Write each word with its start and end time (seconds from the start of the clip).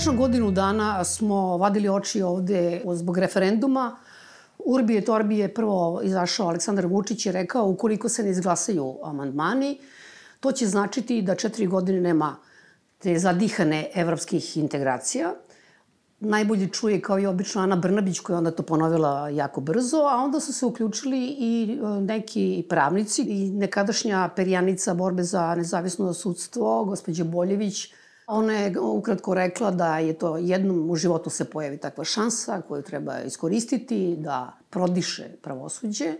Tačno 0.00 0.12
godinu 0.12 0.50
dana 0.50 1.04
smo 1.04 1.56
vadili 1.56 1.88
oči 1.88 2.22
ovde 2.22 2.82
zbog 2.94 3.18
referenduma. 3.18 3.96
Urbi 4.58 4.96
et 4.96 5.08
Orbi 5.08 5.38
je 5.38 5.54
prvo 5.54 6.00
izašao 6.04 6.48
Aleksandar 6.48 6.86
Vučić 6.86 7.26
i 7.26 7.32
rekao 7.32 7.68
ukoliko 7.68 8.08
se 8.08 8.22
ne 8.22 8.30
izglasaju 8.30 8.98
amandmani, 9.04 9.78
to 10.40 10.52
će 10.52 10.66
značiti 10.66 11.22
da 11.22 11.34
četiri 11.34 11.66
godine 11.66 12.00
nema 12.00 12.36
te 12.98 13.18
zadihane 13.18 13.90
evropskih 13.94 14.56
integracija. 14.56 15.34
Najbolje 16.20 16.68
čuje 16.68 17.00
kao 17.00 17.18
i 17.18 17.26
obično 17.26 17.62
Ana 17.62 17.76
Brnabić 17.76 18.20
koja 18.20 18.38
onda 18.38 18.50
to 18.50 18.62
ponovila 18.62 19.28
jako 19.28 19.60
brzo, 19.60 19.98
a 19.98 20.16
onda 20.16 20.40
su 20.40 20.52
se 20.52 20.66
uključili 20.66 21.26
i 21.38 21.78
e, 21.82 22.00
neki 22.00 22.66
pravnici 22.68 23.22
i 23.22 23.50
nekadašnja 23.50 24.30
perjanica 24.36 24.94
borbe 24.94 25.22
za 25.22 25.54
nezavisno 25.54 26.14
sudstvo, 26.14 26.84
gospođe 26.84 27.24
Boljević, 27.24 27.92
Ona 28.30 28.52
je 28.52 28.80
ukratko 28.80 29.34
rekla 29.34 29.70
da 29.70 29.98
je 29.98 30.12
to 30.18 30.36
jednom 30.36 30.90
u 30.90 30.96
životu 30.96 31.30
se 31.30 31.44
pojavi 31.44 31.78
takva 31.78 32.04
šansa 32.04 32.62
koju 32.68 32.82
treba 32.82 33.20
iskoristiti, 33.20 34.16
da 34.18 34.52
prodiše 34.70 35.28
pravosuđe. 35.42 36.14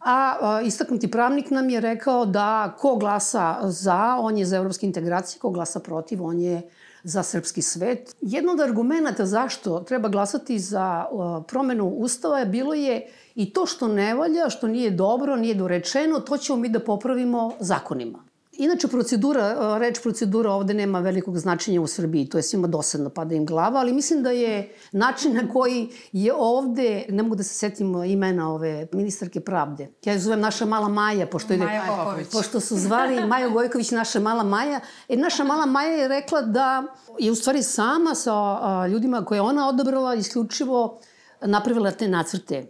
A 0.00 0.60
istaknuti 0.64 1.10
pravnik 1.10 1.50
nam 1.50 1.70
je 1.70 1.80
rekao 1.80 2.26
da 2.26 2.76
ko 2.78 2.96
glasa 2.96 3.58
za, 3.62 4.16
on 4.20 4.38
je 4.38 4.46
za 4.46 4.56
evropske 4.56 4.86
integracije, 4.86 5.40
ko 5.40 5.50
glasa 5.50 5.80
protiv, 5.80 6.24
on 6.24 6.40
je 6.40 6.62
za 7.02 7.22
srpski 7.22 7.62
svet. 7.62 8.16
Jedno 8.20 8.52
od 8.52 8.60
argumenta 8.60 9.26
zašto 9.26 9.80
treba 9.80 10.08
glasati 10.08 10.58
za 10.58 11.04
promenu 11.48 11.88
Ustava 11.88 12.38
je 12.38 12.46
bilo 12.46 12.74
je 12.74 13.06
i 13.34 13.52
to 13.52 13.66
što 13.66 13.88
ne 13.88 14.14
valja, 14.14 14.50
što 14.50 14.68
nije 14.68 14.90
dobro, 14.90 15.36
nije 15.36 15.54
dorečeno, 15.54 16.20
to 16.20 16.36
ćemo 16.36 16.58
mi 16.58 16.68
da 16.68 16.80
popravimo 16.80 17.52
zakonima. 17.60 18.27
Inače, 18.58 18.88
procedura, 18.88 19.78
reč 19.78 20.00
procedura 20.02 20.52
ovde 20.52 20.74
nema 20.74 20.98
velikog 21.00 21.38
značenja 21.38 21.80
u 21.80 21.86
Srbiji, 21.86 22.28
to 22.28 22.38
je 22.38 22.42
svima 22.42 22.66
dosadno, 22.66 23.10
pada 23.10 23.34
im 23.34 23.46
glava, 23.46 23.80
ali 23.80 23.92
mislim 23.92 24.22
da 24.22 24.30
je 24.30 24.74
način 24.92 25.34
na 25.34 25.48
koji 25.52 25.88
je 26.12 26.34
ovde, 26.34 27.04
ne 27.08 27.22
mogu 27.22 27.36
da 27.36 27.42
se 27.42 27.54
setim 27.54 28.04
imena 28.04 28.52
ove 28.54 28.86
ministarke 28.92 29.40
pravde, 29.40 29.88
ja 30.04 30.12
je 30.12 30.18
zovem 30.18 30.40
naša 30.40 30.66
mala 30.66 30.88
Maja, 30.88 31.26
pošto, 31.26 31.52
je, 31.52 31.58
Maja 31.58 31.82
Popović. 31.88 32.26
pošto 32.32 32.60
su 32.60 32.76
zvali 32.76 33.26
Maja 33.26 33.48
Gojković 33.48 33.90
naša 33.90 34.20
mala 34.20 34.42
Maja, 34.42 34.80
e, 35.08 35.16
naša 35.16 35.44
mala 35.44 35.66
Maja 35.66 35.90
je 35.90 36.08
rekla 36.08 36.42
da 36.42 36.82
je 37.18 37.30
u 37.30 37.34
stvari 37.34 37.62
sama 37.62 38.14
sa 38.14 38.86
ljudima 38.86 39.24
koje 39.24 39.40
ona 39.40 39.68
odabrala 39.68 40.14
isključivo 40.14 41.00
napravila 41.40 41.90
te 41.90 42.08
nacrte. 42.08 42.66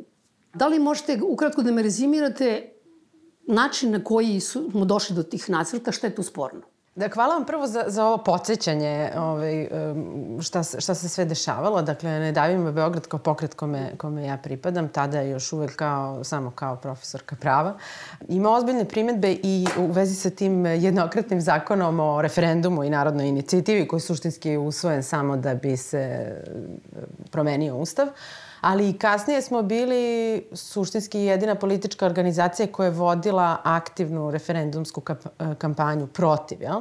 Da 0.55 0.69
li 0.69 0.79
možete 0.79 1.21
ukratko 1.23 1.63
da 1.63 1.73
me 1.73 1.83
rezimirate 1.83 2.78
način 3.49 3.91
na 3.91 4.05
koji 4.05 4.41
smo 4.41 4.85
došli 4.85 5.17
do 5.17 5.23
tih 5.23 5.51
nacrta, 5.51 5.93
šta 5.93 6.07
je 6.07 6.15
tu 6.15 6.23
sporno? 6.23 6.61
Da, 6.99 7.09
hvala 7.09 7.35
vam 7.35 7.45
prvo 7.45 7.67
za, 7.67 7.85
za 7.87 8.07
ovo 8.07 8.19
podsjećanje 8.19 9.11
ovaj, 9.17 9.69
šta, 10.41 10.63
šta 10.63 10.95
se 10.95 11.09
sve 11.09 11.25
dešavalo. 11.25 11.83
Dakle, 11.83 12.11
ne 12.11 12.33
davim 12.33 12.63
me 12.63 12.73
Beograd 12.73 13.07
kao 13.07 13.21
pokret 13.21 13.55
kome, 13.55 13.93
kome 13.97 14.25
ja 14.25 14.37
pripadam, 14.37 14.89
tada 14.89 15.21
još 15.21 15.53
uvek 15.53 15.77
kao, 15.77 16.25
samo 16.25 16.51
kao 16.51 16.77
profesorka 16.77 17.37
prava. 17.37 17.77
Ima 18.29 18.51
ozbiljne 18.51 18.85
primetbe 18.85 19.33
i 19.43 19.67
u 19.79 19.87
vezi 19.87 20.15
sa 20.15 20.31
tim 20.31 20.67
jednokratnim 20.67 21.41
zakonom 21.41 22.01
o 22.01 22.23
referendumu 22.23 22.85
i 22.85 22.91
narodnoj 22.91 23.29
inicijativi 23.29 23.89
koji 23.89 23.99
je 23.99 24.03
suštinski 24.03 24.57
usvojen 24.57 25.03
samo 25.03 25.37
da 25.37 25.55
bi 25.55 25.77
se 25.77 26.35
promenio 27.31 27.77
ustav. 27.77 28.07
Uh, 28.07 28.13
ali 28.61 28.89
i 28.91 28.99
kasnije 28.99 29.43
smo 29.43 29.63
bili 29.63 30.45
suštinski 30.53 31.21
jedina 31.21 31.55
politička 31.55 32.07
organizacija 32.07 32.73
koja 32.73 32.85
je 32.85 32.91
vodila 32.91 33.57
aktivnu 33.65 34.31
referendumsku 34.31 35.03
kampanju 35.59 36.07
protiv, 36.07 36.63
jel? 36.63 36.81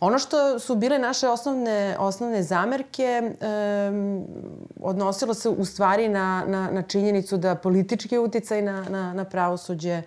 Ono 0.00 0.18
što 0.18 0.58
su 0.58 0.74
bile 0.74 0.98
naše 0.98 1.28
osnovne, 1.28 1.96
osnovne 1.98 2.42
zamerke 2.42 3.22
um, 3.22 4.26
odnosilo 4.80 5.34
se 5.34 5.48
u 5.48 5.64
stvari 5.64 6.08
na, 6.08 6.44
na, 6.46 6.70
na 6.72 6.82
činjenicu 6.82 7.36
da 7.36 7.54
politički 7.54 8.18
uticaj 8.18 8.62
na, 8.62 8.84
na, 8.88 9.12
na 9.14 9.24
pravosuđe 9.24 10.02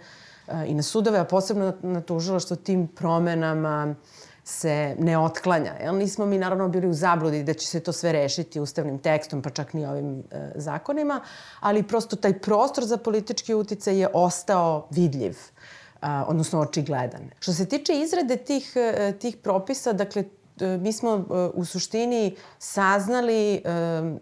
uh, 0.47 0.53
i 0.69 0.73
na 0.73 0.83
sudove, 0.83 1.19
a 1.19 1.25
posebno 1.25 1.65
na, 1.65 1.73
na 1.89 2.01
tužilaštvo 2.01 2.55
tim 2.55 2.87
promenama 2.87 3.87
uh, 3.89 4.20
se 4.43 4.95
ne 4.99 5.17
otklanja. 5.17 5.73
Jel? 5.81 5.95
Nismo 5.95 6.25
mi 6.25 6.37
naravno 6.37 6.67
bili 6.67 6.87
u 6.87 6.93
zabludi 6.93 7.43
da 7.43 7.53
će 7.53 7.67
se 7.67 7.79
to 7.79 7.91
sve 7.91 8.11
rešiti 8.11 8.59
ustavnim 8.59 8.99
tekstom, 8.99 9.41
pa 9.41 9.49
čak 9.49 9.73
ni 9.73 9.85
ovim 9.85 10.23
e, 10.31 10.51
zakonima, 10.55 11.21
ali 11.59 11.83
prosto 11.83 12.15
taj 12.15 12.39
prostor 12.39 12.85
za 12.85 12.97
politički 12.97 13.53
uticaj 13.53 13.99
je 13.99 14.07
ostao 14.13 14.87
vidljiv 14.89 15.37
a, 16.01 16.25
odnosno 16.27 16.59
očigledan. 16.59 17.29
Što 17.39 17.53
se 17.53 17.65
tiče 17.65 17.93
izrade 17.93 18.37
tih, 18.37 18.73
e, 18.75 19.13
tih 19.19 19.37
propisa, 19.37 19.93
dakle, 19.93 20.23
mi 20.65 20.93
smo 20.93 21.11
e, 21.11 21.33
u 21.53 21.65
suštini 21.65 22.35
saznali 22.59 23.53
e, 23.53 23.61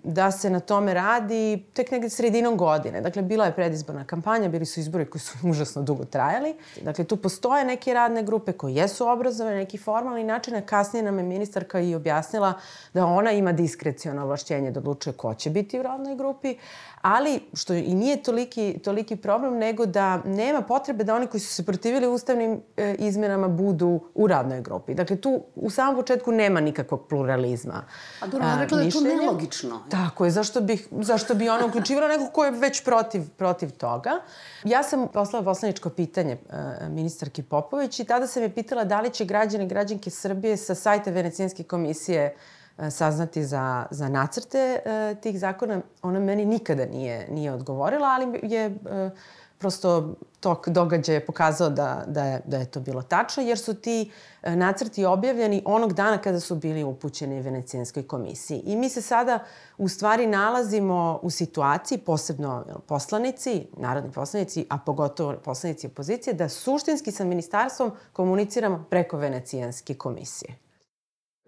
da 0.03 0.31
se 0.31 0.49
na 0.49 0.59
tome 0.59 0.93
radi 0.93 1.65
tek 1.73 1.91
negde 1.91 2.09
sredinom 2.09 2.57
godine. 2.57 3.01
Dakle, 3.01 3.21
bila 3.21 3.45
je 3.45 3.55
predizborna 3.55 4.05
kampanja, 4.05 4.49
bili 4.49 4.65
su 4.65 4.79
izbori 4.79 5.05
koji 5.05 5.21
su 5.21 5.37
užasno 5.51 5.81
dugo 5.81 6.05
trajali. 6.05 6.55
Dakle, 6.81 7.03
tu 7.03 7.17
postoje 7.17 7.65
neke 7.65 7.93
radne 7.93 8.23
grupe 8.23 8.51
koje 8.51 8.75
jesu 8.75 9.07
obrazovane, 9.07 9.55
neki 9.55 9.77
formalni 9.77 10.23
način, 10.23 10.55
a 10.55 10.61
kasnije 10.61 11.03
nam 11.03 11.17
je 11.17 11.23
ministarka 11.23 11.79
i 11.79 11.95
objasnila 11.95 12.53
da 12.93 13.05
ona 13.05 13.31
ima 13.31 13.51
diskrecijono 13.51 14.23
ovlašćenje 14.23 14.71
da 14.71 14.79
odlučuje 14.79 15.13
ko 15.13 15.33
će 15.33 15.49
biti 15.49 15.79
u 15.79 15.83
radnoj 15.83 16.15
grupi, 16.15 16.55
ali 17.01 17.39
što 17.53 17.73
i 17.73 17.93
nije 17.95 18.23
toliki, 18.23 18.79
toliki 18.83 19.15
problem, 19.15 19.57
nego 19.57 19.85
da 19.85 20.21
nema 20.25 20.61
potrebe 20.61 21.03
da 21.03 21.15
oni 21.15 21.27
koji 21.27 21.41
su 21.41 21.53
se 21.53 21.65
protivili 21.65 22.07
ustavnim 22.07 22.61
e, 22.77 22.95
izmenama 22.99 23.47
budu 23.47 23.99
u 24.15 24.27
radnoj 24.27 24.61
grupi. 24.61 24.93
Dakle, 24.93 25.15
tu 25.15 25.43
u 25.55 25.69
samom 25.69 25.95
početku 25.95 26.28
nema 26.31 26.59
nikakvog 26.59 27.07
pluralizma. 27.07 27.83
A 28.21 28.27
dobro, 28.27 28.47
ona 28.47 28.61
rekla 28.61 28.77
da 28.77 28.83
je 28.83 28.91
to 28.91 29.01
nelogično. 29.01 29.81
Tako 29.89 30.25
je, 30.25 30.31
zašto, 30.31 30.61
bih, 30.61 30.87
zašto 30.91 31.33
bi 31.33 31.49
ona 31.49 31.65
uključivala 31.65 32.07
nekog 32.07 32.31
ko 32.33 32.45
je 32.45 32.51
već 32.51 32.83
protiv, 32.83 33.29
protiv 33.37 33.71
toga. 33.71 34.11
Ja 34.63 34.83
sam 34.83 35.07
poslala 35.07 35.45
poslaničko 35.45 35.89
pitanje 35.89 36.31
e, 36.31 36.89
ministarki 36.89 37.43
Popović 37.43 37.99
i 37.99 38.05
tada 38.05 38.27
sam 38.27 38.43
je 38.43 38.53
pitala 38.53 38.83
da 38.83 39.01
li 39.01 39.09
će 39.09 39.25
građani 39.25 39.63
i 39.63 39.67
građanke 39.67 40.09
Srbije 40.09 40.57
sa 40.57 40.75
sajta 40.75 41.11
Venecijanske 41.11 41.63
komisije 41.63 42.35
E, 42.79 42.91
saznati 42.91 43.43
za, 43.43 43.85
za 43.91 44.09
nacrte 44.09 44.57
e, 44.85 45.15
tih 45.21 45.39
zakona. 45.39 45.81
Ona 46.01 46.19
meni 46.19 46.45
nikada 46.45 46.85
nije, 46.85 47.27
nije 47.31 47.53
odgovorila, 47.53 48.07
ali 48.07 48.39
je 48.43 48.65
e, 48.65 49.09
prosto 49.59 50.15
tok 50.39 50.69
događaja 50.69 51.21
pokazao 51.27 51.69
da, 51.69 52.03
da, 52.07 52.23
je, 52.23 52.41
da 52.45 52.57
je 52.57 52.65
to 52.65 52.79
bilo 52.79 53.01
tačno, 53.01 53.43
jer 53.43 53.57
su 53.57 53.73
ti 53.73 54.11
e, 54.43 54.55
nacrti 54.55 55.05
objavljeni 55.05 55.61
onog 55.65 55.93
dana 55.93 56.17
kada 56.17 56.39
su 56.39 56.55
bili 56.55 56.83
upućeni 56.83 57.41
Venecijanskoj 57.41 58.07
komisiji. 58.07 58.61
I 58.65 58.75
mi 58.75 58.89
se 58.89 59.01
sada 59.01 59.39
u 59.77 59.87
stvari 59.87 60.27
nalazimo 60.27 61.19
u 61.21 61.29
situaciji, 61.29 61.97
posebno 61.97 62.65
poslanici, 62.87 63.67
narodni 63.77 64.11
poslanici, 64.11 64.65
a 64.69 64.77
pogotovo 64.77 65.35
poslanici 65.43 65.87
opozicije, 65.87 66.33
da 66.33 66.49
suštinski 66.49 67.11
sa 67.11 67.25
ministarstvom 67.25 67.91
komuniciramo 68.13 68.85
preko 68.89 69.17
Venecijanske 69.17 69.93
komisije. 69.93 70.55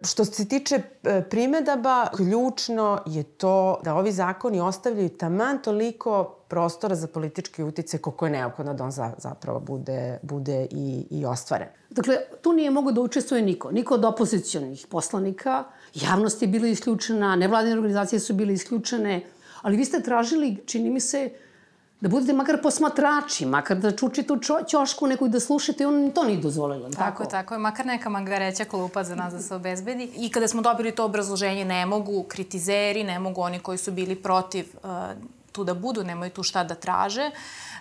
Što 0.04 0.26
se 0.26 0.48
tiče 0.48 0.76
e, 1.04 1.24
primedaba, 1.30 2.08
ključno 2.16 3.00
je 3.06 3.24
to 3.24 3.80
da 3.84 3.96
ovi 3.96 4.12
zakoni 4.12 4.60
ostavljaju 4.60 5.10
taman 5.10 5.62
toliko 5.62 6.41
prostora 6.52 6.96
za 6.96 7.08
politički 7.08 7.64
utice 7.64 7.98
koliko 7.98 8.26
je 8.26 8.32
neophodno 8.32 8.74
da 8.74 8.84
on 8.84 8.92
za, 8.92 9.14
zapravo 9.18 9.60
bude, 9.60 10.20
bude 10.22 10.68
i, 10.72 11.06
i 11.10 11.26
ostvaren. 11.26 11.68
Dakle, 11.90 12.18
tu 12.42 12.54
nije 12.54 12.72
mogo 12.72 12.92
da 12.92 13.02
učestvuje 13.02 13.42
niko. 13.42 13.72
Niko 13.72 13.96
od 13.96 14.06
opozicijonih 14.06 14.86
poslanika. 14.90 15.64
Javnost 15.96 16.42
je 16.42 16.48
bila 16.48 16.68
isključena, 16.68 17.36
nevladine 17.36 17.76
organizacije 17.76 18.20
su 18.20 18.34
bile 18.34 18.54
isključene, 18.54 19.22
ali 19.62 19.78
vi 19.78 19.86
ste 19.86 20.04
tražili, 20.04 20.58
čini 20.66 20.90
mi 20.90 21.00
se, 21.00 21.30
da 22.02 22.10
budete 22.10 22.34
makar 22.34 22.58
posmatrači, 22.62 23.46
makar 23.46 23.78
da 23.78 23.92
čučite 23.96 24.34
u 24.34 24.40
ćošku 24.68 25.08
neku 25.08 25.26
i 25.26 25.30
da 25.30 25.40
slušate, 25.40 25.88
on 25.88 26.12
to 26.12 26.24
nije 26.24 26.42
dozvolila. 26.42 26.90
Tako, 26.90 27.24
tako, 27.24 27.26
tako 27.32 27.54
je, 27.54 27.60
makar 27.60 27.86
neka 27.86 28.10
magareća 28.10 28.66
klupa 28.66 29.04
za 29.04 29.16
nas 29.16 29.34
da 29.34 29.40
se 29.40 29.56
obezbedi. 29.56 30.12
I 30.18 30.32
kada 30.32 30.48
smo 30.48 30.62
dobili 30.62 30.92
to 30.92 31.06
obrazloženje, 31.06 31.66
ne 31.66 31.86
mogu 31.86 32.24
kritizeri, 32.24 33.04
ne 33.04 33.20
mogu 33.20 33.42
oni 33.42 33.60
koji 33.60 33.78
su 33.78 33.92
bili 33.92 34.16
protiv 34.16 34.66
uh, 34.84 34.90
tu 35.52 35.64
da 35.64 35.74
budu, 35.74 36.04
nemaju 36.04 36.32
tu 36.32 36.44
šta 36.44 36.64
da 36.64 36.76
traže. 36.76 37.32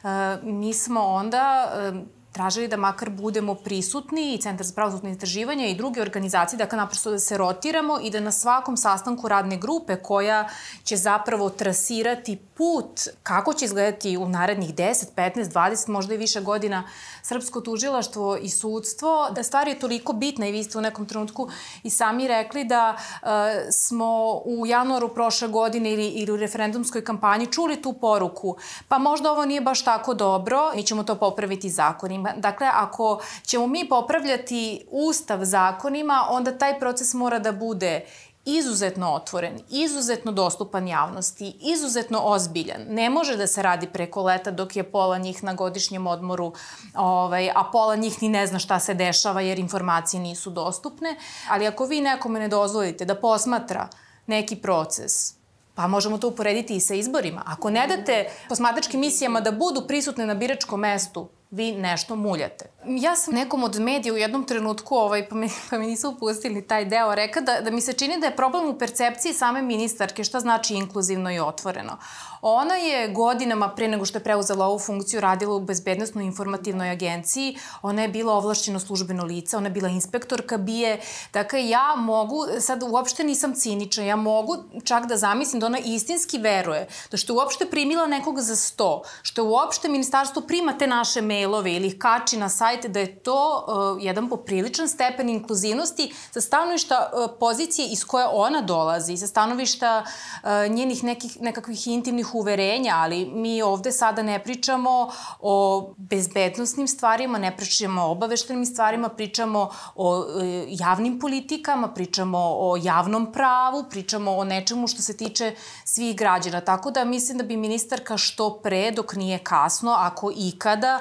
Uh, 0.02 0.10
mi 0.42 0.74
smo 0.74 1.04
onda 1.04 1.72
uh, 1.92 2.19
tražili 2.32 2.68
da 2.68 2.76
makar 2.76 3.10
budemo 3.10 3.54
prisutni 3.54 4.34
i 4.34 4.38
Centar 4.38 4.66
za 4.66 4.74
pravosudne 4.74 5.10
istraživanja 5.10 5.66
i 5.66 5.74
druge 5.74 6.02
organizacije, 6.02 6.58
dakle 6.58 6.78
naprosto 6.78 7.10
da 7.10 7.18
se 7.18 7.38
rotiramo 7.38 7.98
i 8.02 8.10
da 8.10 8.20
na 8.20 8.32
svakom 8.32 8.76
sastanku 8.76 9.28
radne 9.28 9.56
grupe 9.56 9.96
koja 9.96 10.48
će 10.84 10.96
zapravo 10.96 11.50
trasirati 11.50 12.36
put 12.36 13.00
kako 13.22 13.54
će 13.54 13.64
izgledati 13.64 14.16
u 14.16 14.28
narednih 14.28 14.74
10, 14.74 15.04
15, 15.16 15.44
20, 15.44 15.88
možda 15.88 16.14
i 16.14 16.18
više 16.18 16.40
godina 16.40 16.84
srpsko 17.22 17.60
tužilaštvo 17.60 18.36
i 18.36 18.48
sudstvo, 18.48 19.30
da 19.30 19.42
stvar 19.42 19.68
je 19.68 19.78
toliko 19.78 20.12
bitna 20.12 20.46
i 20.46 20.52
vi 20.52 20.64
ste 20.64 20.78
u 20.78 20.80
nekom 20.80 21.06
trenutku 21.06 21.48
i 21.82 21.90
sami 21.90 22.28
rekli 22.28 22.64
da 22.64 22.96
uh, 22.96 23.28
smo 23.72 24.40
u 24.44 24.66
januaru 24.66 25.08
prošle 25.08 25.48
godine 25.48 25.92
ili, 25.92 26.08
ili 26.08 26.32
u 26.32 26.36
referendumskoj 26.36 27.04
kampanji 27.04 27.46
čuli 27.46 27.82
tu 27.82 27.92
poruku, 27.92 28.56
pa 28.88 28.98
možda 28.98 29.32
ovo 29.32 29.44
nije 29.44 29.60
baš 29.60 29.84
tako 29.84 30.14
dobro, 30.14 30.72
mi 30.74 30.82
ćemo 30.82 31.02
to 31.02 31.14
popraviti 31.14 31.70
zakonima. 31.70 32.19
Dakle, 32.36 32.66
ako 32.72 33.20
ćemo 33.46 33.66
mi 33.66 33.88
popravljati 33.88 34.86
ustav 34.90 35.44
zakonima, 35.44 36.26
onda 36.30 36.58
taj 36.58 36.78
proces 36.78 37.14
mora 37.14 37.38
da 37.38 37.52
bude 37.52 38.04
izuzetno 38.44 39.12
otvoren, 39.12 39.60
izuzetno 39.70 40.32
dostupan 40.32 40.88
javnosti, 40.88 41.56
izuzetno 41.60 42.20
ozbiljan. 42.24 42.82
Ne 42.88 43.10
može 43.10 43.36
da 43.36 43.46
se 43.46 43.62
radi 43.62 43.86
preko 43.86 44.22
leta 44.22 44.50
dok 44.50 44.76
je 44.76 44.82
pola 44.82 45.18
njih 45.18 45.44
na 45.44 45.54
godišnjem 45.54 46.06
odmoru, 46.06 46.52
ovaj, 46.94 47.50
a 47.50 47.64
pola 47.72 47.96
njih 47.96 48.22
ni 48.22 48.28
ne 48.28 48.46
zna 48.46 48.58
šta 48.58 48.78
se 48.78 48.94
dešava 48.94 49.40
jer 49.40 49.58
informacije 49.58 50.20
nisu 50.20 50.50
dostupne. 50.50 51.16
Ali 51.50 51.66
ako 51.66 51.84
vi 51.84 52.00
nekome 52.00 52.40
ne 52.40 52.48
dozvolite 52.48 53.04
da 53.04 53.14
posmatra 53.14 53.88
neki 54.26 54.56
proces, 54.56 55.40
Pa 55.74 55.86
možemo 55.86 56.18
to 56.18 56.28
uporediti 56.28 56.76
i 56.76 56.80
sa 56.80 56.94
izborima. 56.94 57.42
Ako 57.46 57.70
ne 57.70 57.86
date 57.86 58.28
posmatračkim 58.48 59.00
misijama 59.00 59.40
da 59.40 59.52
budu 59.52 59.86
prisutne 59.86 60.26
na 60.26 60.34
biračkom 60.34 60.80
mestu, 60.80 61.28
vi 61.50 61.72
nešto 61.72 62.16
muljate. 62.16 62.70
Ja 62.86 63.16
sam 63.16 63.34
nekom 63.34 63.64
od 63.64 63.80
medija 63.80 64.14
u 64.14 64.16
jednom 64.16 64.44
trenutku, 64.44 64.94
ovaj, 64.94 65.28
pa, 65.28 65.36
mi, 65.36 65.48
pa 65.70 65.78
mi 65.78 65.86
nisu 65.86 66.10
upustili 66.10 66.62
taj 66.62 66.84
deo, 66.84 67.14
reka 67.14 67.40
da, 67.40 67.60
da 67.60 67.70
mi 67.70 67.80
se 67.80 67.92
čini 67.92 68.20
da 68.20 68.26
je 68.26 68.36
problem 68.36 68.68
u 68.68 68.78
percepciji 68.78 69.32
same 69.32 69.62
ministarke 69.62 70.24
šta 70.24 70.40
znači 70.40 70.74
inkluzivno 70.74 71.32
i 71.32 71.40
otvoreno. 71.40 71.98
Ona 72.42 72.74
je 72.74 73.08
godinama 73.08 73.68
pre 73.68 73.88
nego 73.88 74.04
što 74.04 74.18
je 74.18 74.24
preuzela 74.24 74.66
ovu 74.66 74.78
funkciju 74.78 75.20
radila 75.20 75.54
u 75.54 75.60
Bezbednostnoj 75.60 76.24
informativnoj 76.24 76.90
agenciji. 76.90 77.56
Ona 77.82 78.02
je 78.02 78.08
bila 78.08 78.34
ovlašćeno 78.34 78.80
službeno 78.80 79.24
lice, 79.24 79.56
ona 79.56 79.66
je 79.66 79.70
bila 79.70 79.88
inspektorka 79.88 80.58
bije. 80.58 81.00
Dakle, 81.32 81.68
ja 81.68 81.94
mogu, 81.96 82.46
sad 82.60 82.82
uopšte 82.82 83.24
nisam 83.24 83.54
cinična, 83.54 84.04
ja 84.04 84.16
mogu 84.16 84.56
čak 84.84 85.06
da 85.06 85.16
zamislim 85.16 85.60
da 85.60 85.66
ona 85.66 85.78
istinski 85.78 86.38
veruje 86.38 86.88
da 87.10 87.16
što 87.16 87.32
je 87.32 87.36
uopšte 87.36 87.66
primila 87.66 88.06
nekog 88.06 88.40
za 88.40 88.56
sto, 88.56 89.02
što 89.22 89.42
je 89.42 89.48
uopšte 89.48 89.88
ministarstvo 89.88 90.42
prima 90.42 90.78
te 90.78 90.86
naše 90.86 91.20
mailove 91.40 91.72
ili 91.72 91.86
ih 91.86 91.98
kači 91.98 92.36
na 92.36 92.48
sajte, 92.48 92.88
da 92.88 93.00
je 93.00 93.16
to 93.22 93.64
uh, 93.66 94.04
jedan 94.04 94.28
popriličan 94.28 94.88
stepen 94.88 95.28
inkluzivnosti 95.28 96.12
sa 96.30 96.40
stanovišta 96.40 97.10
uh, 97.12 97.30
pozicije 97.40 97.88
iz 97.92 98.04
koje 98.04 98.26
ona 98.32 98.60
dolazi, 98.60 99.16
sa 99.16 99.26
stanovišta 99.26 100.04
uh, 100.04 100.50
njenih 100.70 101.04
nekih, 101.04 101.40
nekakvih 101.40 101.86
intimnih 101.86 102.34
uverenja, 102.34 102.94
ali 102.96 103.26
mi 103.26 103.62
ovde 103.62 103.92
sada 103.92 104.22
ne 104.22 104.38
pričamo 104.42 105.10
o 105.40 105.54
bezbednostnim 105.96 106.88
stvarima, 106.88 107.38
ne 107.38 107.56
pričamo 107.56 108.02
o 108.02 108.10
obaveštenim 108.10 108.66
stvarima, 108.66 109.08
pričamo 109.08 109.70
o 109.94 110.24
e, 110.42 110.66
javnim 110.68 111.18
politikama, 111.18 111.88
pričamo 111.88 112.38
o 112.38 112.76
javnom 112.82 113.32
pravu, 113.32 113.84
pričamo 113.90 114.36
o 114.36 114.44
nečemu 114.44 114.88
što 114.88 115.02
se 115.02 115.16
tiče 115.16 115.54
svih 115.84 116.16
građana. 116.16 116.60
Tako 116.60 116.90
da 116.90 117.04
mislim 117.04 117.38
da 117.38 117.44
bi 117.44 117.56
ministarka 117.56 118.16
što 118.16 118.60
pre, 118.62 118.90
dok 118.90 119.14
nije 119.14 119.38
kasno, 119.38 119.94
ako 119.98 120.32
ikada, 120.36 121.00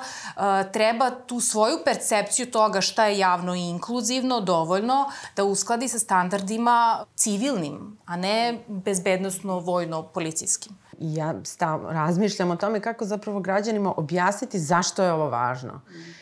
treba 0.73 1.11
tu 1.11 1.39
svoju 1.39 1.77
percepciju 1.85 2.51
toga 2.51 2.81
šta 2.81 3.05
je 3.05 3.19
javno 3.19 3.55
i 3.55 3.69
inkluzivno 3.69 4.41
dovoljno 4.41 5.11
da 5.35 5.43
uskladi 5.43 5.87
sa 5.87 5.99
standardima 5.99 7.05
civilnim, 7.15 7.97
a 8.05 8.17
ne 8.17 8.59
bezbednostno-vojno-policijskim 8.67 10.73
ja 10.99 11.35
stav, 11.43 11.81
razmišljam 11.89 12.51
o 12.51 12.55
tome 12.55 12.79
kako 12.79 13.05
zapravo 13.05 13.39
građanima 13.39 13.93
objasniti 13.97 14.59
zašto 14.59 15.03
je 15.03 15.13
ovo 15.13 15.29
važno. 15.29 15.81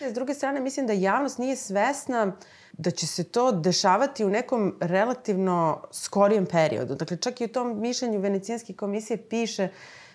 S 0.10 0.14
druge 0.14 0.34
strane, 0.34 0.60
mislim 0.60 0.88
da 0.88 0.94
javnost 0.94 1.38
nije 1.38 1.56
svesna 1.56 2.32
da 2.74 2.92
će 2.92 3.08
se 3.08 3.24
to 3.24 3.52
dešavati 3.52 4.26
u 4.26 4.30
nekom 4.30 4.76
relativno 4.80 5.82
skorijem 5.92 6.46
periodu. 6.46 6.96
Dakle, 6.96 7.18
čak 7.18 7.42
i 7.42 7.46
u 7.46 7.48
tom 7.48 7.82
mišljenju 7.82 8.20
Venecijanske 8.20 8.74
komisije 8.74 9.30
piše 9.30 9.70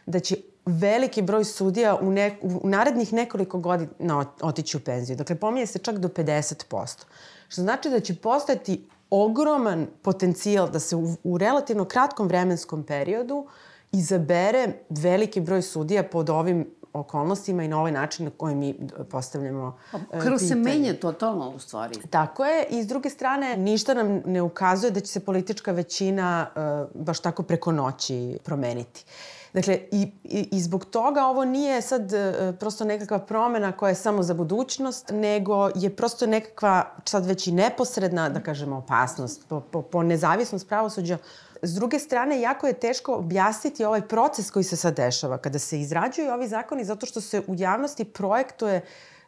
da 0.06 0.20
će 0.20 0.36
veliki 0.66 1.22
broj 1.22 1.44
sudija 1.44 1.96
u, 2.00 2.10
ne, 2.10 2.38
u 2.42 2.68
narednih 2.68 3.12
nekoliko 3.12 3.58
godina 3.58 4.24
otići 4.42 4.76
u 4.76 4.80
penziju. 4.80 5.16
Dakle, 5.16 5.36
pominje 5.36 5.66
se 5.66 5.78
čak 5.78 5.98
do 5.98 6.08
50%. 6.08 7.04
Što 7.48 7.62
znači 7.62 7.90
da 7.90 8.00
će 8.00 8.14
postati 8.14 8.88
ogroman 9.10 9.86
potencijal 10.02 10.70
da 10.70 10.80
se 10.80 10.96
u, 10.96 11.16
u 11.24 11.38
relativno 11.38 11.84
kratkom 11.84 12.28
vremenskom 12.28 12.82
periodu 12.82 13.46
izabere 13.92 14.72
veliki 14.88 15.40
broj 15.40 15.62
sudija 15.62 16.02
pod 16.02 16.30
ovim 16.30 16.66
okolnostima 16.92 17.64
i 17.64 17.68
na 17.68 17.78
ovaj 17.78 17.92
način 17.92 18.24
na 18.24 18.30
koji 18.36 18.54
mi 18.54 18.74
postavljamo 19.10 19.78
e, 20.12 20.20
Krv 20.20 20.36
se 20.36 20.54
menja 20.54 20.94
totalno 20.94 21.50
u 21.50 21.58
stvari. 21.58 21.94
Tako 22.10 22.44
je. 22.44 22.66
I 22.70 22.82
s 22.82 22.86
druge 22.86 23.10
strane, 23.10 23.56
ništa 23.56 23.94
nam 23.94 24.22
ne 24.26 24.42
ukazuje 24.42 24.90
da 24.90 25.00
će 25.00 25.06
se 25.06 25.20
politička 25.20 25.72
većina 25.72 26.46
uh, 26.94 27.02
baš 27.04 27.20
tako 27.20 27.42
preko 27.42 27.72
noći 27.72 28.38
promeniti. 28.44 29.04
Dakle, 29.52 29.78
i, 29.90 30.12
i, 30.24 30.48
i 30.52 30.60
zbog 30.60 30.84
toga 30.84 31.26
ovo 31.26 31.44
nije 31.44 31.82
sad 31.82 32.12
uh, 32.12 32.54
prosto 32.58 32.84
nekakva 32.84 33.18
promena 33.18 33.72
koja 33.72 33.88
je 33.88 33.94
samo 33.94 34.22
za 34.22 34.34
budućnost, 34.34 35.10
nego 35.12 35.70
je 35.74 35.96
prosto 35.96 36.26
nekakva 36.26 36.94
sad 37.04 37.26
već 37.26 37.46
i 37.46 37.52
neposredna, 37.52 38.28
da 38.28 38.40
kažemo, 38.40 38.76
opasnost 38.76 39.48
po, 39.48 39.60
po, 39.60 39.82
po 39.82 40.02
nezavisnost 40.02 40.68
pravosuđa 40.68 41.18
S 41.64 41.74
druge 41.74 41.98
strane, 41.98 42.40
jako 42.40 42.66
je 42.66 42.72
teško 42.72 43.14
objasniti 43.14 43.84
ovaj 43.84 44.08
proces 44.08 44.50
koji 44.50 44.64
se 44.64 44.76
sad 44.76 44.96
dešava 44.96 45.38
kada 45.38 45.58
se 45.58 45.80
izrađuju 45.80 46.32
ovi 46.32 46.48
zakoni 46.48 46.84
zato 46.84 47.06
što 47.06 47.20
se 47.20 47.42
u 47.46 47.54
javnosti 47.58 48.04
projektuje 48.04 48.80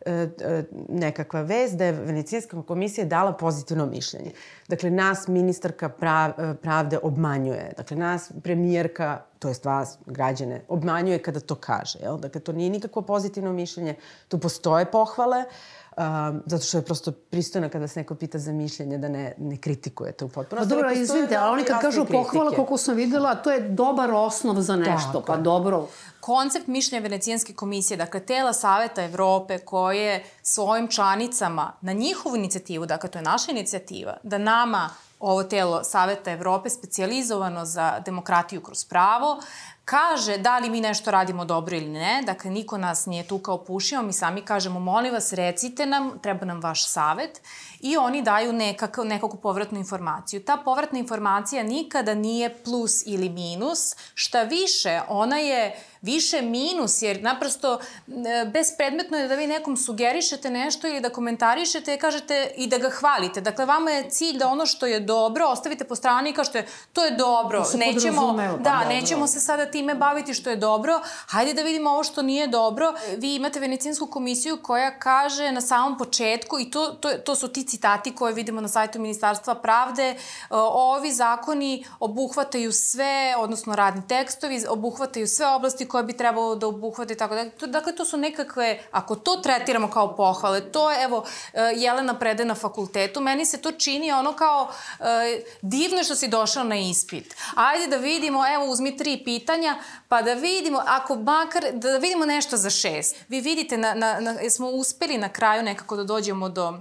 e, 0.06 0.12
e, 0.12 0.64
nekakva 0.88 1.42
vez 1.42 1.76
da 1.76 1.84
je 1.84 1.92
Venecijanska 1.92 2.62
komisija 2.62 3.04
dala 3.06 3.32
pozitivno 3.32 3.86
mišljenje. 3.86 4.32
Dakle, 4.68 4.90
nas 4.90 5.28
ministarka 5.28 5.86
e, 5.86 6.54
pravde 6.62 6.98
obmanjuje. 7.02 7.72
Dakle, 7.76 7.96
nas 7.96 8.32
premijerka, 8.42 9.22
to 9.38 9.48
jest 9.48 9.64
vas, 9.64 9.98
građane, 10.06 10.60
obmanjuje 10.68 11.22
kada 11.22 11.40
to 11.40 11.54
kaže. 11.54 11.98
Jel? 12.02 12.18
Dakle, 12.18 12.40
to 12.40 12.52
nije 12.52 12.70
nikakvo 12.70 13.02
pozitivno 13.02 13.52
mišljenje. 13.52 13.94
Tu 14.28 14.38
postoje 14.38 14.90
pohvale. 14.90 15.38
Uh, 15.38 15.52
Um, 15.96 16.42
zato 16.46 16.64
što 16.64 16.78
je 16.78 16.82
prosto 16.82 17.12
pristojno 17.12 17.68
kada 17.68 17.88
se 17.88 18.00
neko 18.00 18.14
pita 18.14 18.38
za 18.38 18.52
mišljenje 18.52 18.98
da 18.98 19.08
ne, 19.08 19.34
ne 19.38 19.56
kritikujete 19.56 20.24
u 20.24 20.28
potpunosti. 20.28 20.68
Pa 20.68 20.74
dobro, 20.74 20.92
izvinite, 20.92 21.36
ali 21.36 21.52
oni 21.52 21.64
kad 21.64 21.80
kažu 21.80 22.04
pohvala, 22.04 22.50
koliko 22.50 22.76
sam 22.76 22.96
videla, 22.96 23.34
to 23.34 23.50
je 23.50 23.68
dobar 23.68 24.10
osnov 24.10 24.60
za 24.60 24.76
nešto. 24.76 25.12
Tako. 25.12 25.22
Pa 25.26 25.36
dobro. 25.36 25.88
Koncept 26.20 26.66
mišljenja 26.66 27.02
Venecijanske 27.02 27.52
komisije, 27.52 27.96
dakle 27.96 28.20
tela 28.20 28.52
Saveta 28.52 29.04
Evrope 29.04 29.58
koje 29.58 30.24
svojim 30.42 30.88
članicama 30.88 31.72
na 31.80 31.92
njihovu 31.92 32.36
inicijativu, 32.36 32.86
dakle 32.86 33.10
to 33.10 33.18
je 33.18 33.22
naša 33.22 33.50
inicijativa, 33.52 34.16
da 34.22 34.38
nama 34.38 34.90
ovo 35.20 35.42
telo 35.42 35.84
Saveta 35.84 36.30
Evrope 36.30 36.70
specijalizovano 36.70 37.64
za 37.64 38.00
demokratiju 38.04 38.60
kroz 38.60 38.84
pravo, 38.84 39.40
kaže 39.84 40.38
da 40.38 40.58
li 40.58 40.70
mi 40.70 40.80
nešto 40.80 41.10
radimo 41.10 41.44
dobro 41.44 41.76
ili 41.76 41.88
ne, 41.88 42.22
dakle 42.26 42.50
niko 42.50 42.78
nas 42.78 43.06
nije 43.06 43.28
tu 43.28 43.38
kao 43.38 43.64
pušio, 43.64 44.02
mi 44.02 44.12
sami 44.12 44.42
kažemo 44.42 44.80
molim 44.80 45.12
vas 45.12 45.32
recite 45.32 45.86
nam, 45.86 46.18
treba 46.22 46.44
nam 46.46 46.60
vaš 46.60 46.88
savet 46.88 47.40
i 47.80 47.96
oni 47.96 48.22
daju 48.22 48.52
nekak, 48.52 48.98
nekakvu 49.04 49.38
povratnu 49.38 49.78
informaciju. 49.78 50.44
Ta 50.44 50.56
povratna 50.56 50.98
informacija 50.98 51.62
nikada 51.62 52.14
nije 52.14 52.56
plus 52.64 53.02
ili 53.06 53.28
minus, 53.28 53.96
šta 54.14 54.42
više, 54.42 55.00
ona 55.08 55.38
je 55.38 55.76
više 56.04 56.42
minus, 56.42 57.02
jer 57.02 57.22
naprosto 57.22 57.78
e, 57.78 58.44
bespredmetno 58.52 59.16
je 59.16 59.28
da 59.28 59.34
vi 59.34 59.46
nekom 59.46 59.76
sugerišete 59.76 60.50
nešto 60.50 60.88
ili 60.88 61.00
da 61.00 61.10
komentarišete 61.10 61.94
i 61.94 61.98
kažete 61.98 62.50
i 62.56 62.66
da 62.66 62.78
ga 62.78 62.90
hvalite. 62.90 63.40
Dakle, 63.40 63.66
vama 63.66 63.90
je 63.90 64.10
cilj 64.10 64.38
da 64.38 64.48
ono 64.48 64.66
što 64.66 64.86
je 64.86 65.00
dobro 65.00 65.46
ostavite 65.46 65.84
po 65.84 65.94
strani 65.94 66.30
i 66.30 66.32
kažete 66.32 66.66
to 66.92 67.04
je 67.04 67.10
dobro, 67.10 67.64
da 67.72 67.78
nećemo, 67.78 68.36
pa 68.36 68.42
da, 68.42 68.78
dobro. 68.78 68.88
nećemo 68.88 69.26
se 69.26 69.40
sada 69.40 69.66
time 69.74 69.94
baviti 69.94 70.34
što 70.34 70.50
je 70.50 70.56
dobro, 70.56 71.00
hajde 71.26 71.54
da 71.54 71.62
vidimo 71.62 71.90
ovo 71.90 72.04
što 72.04 72.22
nije 72.22 72.46
dobro. 72.46 72.92
Vi 73.16 73.34
imate 73.34 73.60
Venecijansku 73.60 74.06
komisiju 74.06 74.58
koja 74.62 74.98
kaže 74.98 75.52
na 75.52 75.60
samom 75.60 75.98
početku, 75.98 76.60
i 76.60 76.70
to, 76.70 76.86
to, 77.00 77.08
to 77.10 77.34
su 77.34 77.48
ti 77.48 77.64
citati 77.64 78.14
koje 78.14 78.34
vidimo 78.34 78.60
na 78.60 78.68
sajtu 78.68 78.98
Ministarstva 78.98 79.54
pravde, 79.54 80.02
e, 80.10 80.16
ovi 80.50 81.12
zakoni 81.12 81.84
obuhvataju 82.00 82.72
sve, 82.72 83.34
odnosno 83.38 83.76
radni 83.76 84.02
tekstovi, 84.08 84.64
obuhvataju 84.68 85.26
sve 85.26 85.46
oblasti 85.46 85.88
koje 85.88 86.04
bi 86.04 86.16
trebalo 86.16 86.54
da 86.54 86.66
obuhvate 86.66 87.12
i 87.12 87.16
tako 87.16 87.34
da. 87.34 87.66
Dakle, 87.66 87.94
to 87.96 88.04
su 88.04 88.16
nekakve, 88.16 88.78
ako 88.90 89.16
to 89.16 89.36
tretiramo 89.36 89.90
kao 89.90 90.16
pohvale, 90.16 90.60
to 90.60 90.90
je, 90.90 91.02
evo, 91.02 91.24
e, 91.52 91.72
Jelena 91.76 92.18
prede 92.18 92.44
na 92.44 92.54
fakultetu, 92.54 93.20
meni 93.20 93.46
se 93.46 93.58
to 93.58 93.72
čini 93.72 94.12
ono 94.12 94.32
kao 94.32 94.68
e, 95.00 95.42
divno 95.62 96.04
što 96.04 96.14
si 96.14 96.28
došao 96.28 96.64
na 96.64 96.76
ispit. 96.76 97.34
Ajde 97.56 97.86
da 97.86 97.96
vidimo, 97.96 98.46
evo, 98.54 98.64
uzmi 98.70 98.96
tri 98.96 99.24
pitanja, 99.24 99.63
pa 100.08 100.22
da 100.22 100.34
vidimo, 100.34 100.82
ako 100.86 101.16
makar, 101.16 101.64
da 101.72 101.98
vidimo 101.98 102.26
nešto 102.26 102.56
za 102.56 102.70
šest. 102.70 103.16
Vi 103.28 103.40
vidite, 103.40 103.76
na, 103.76 103.94
na, 103.94 104.20
na, 104.20 104.50
smo 104.50 104.68
uspeli 104.68 105.18
na 105.18 105.28
kraju 105.28 105.62
nekako 105.62 105.96
da 105.96 106.04
dođemo 106.04 106.48
do 106.48 106.78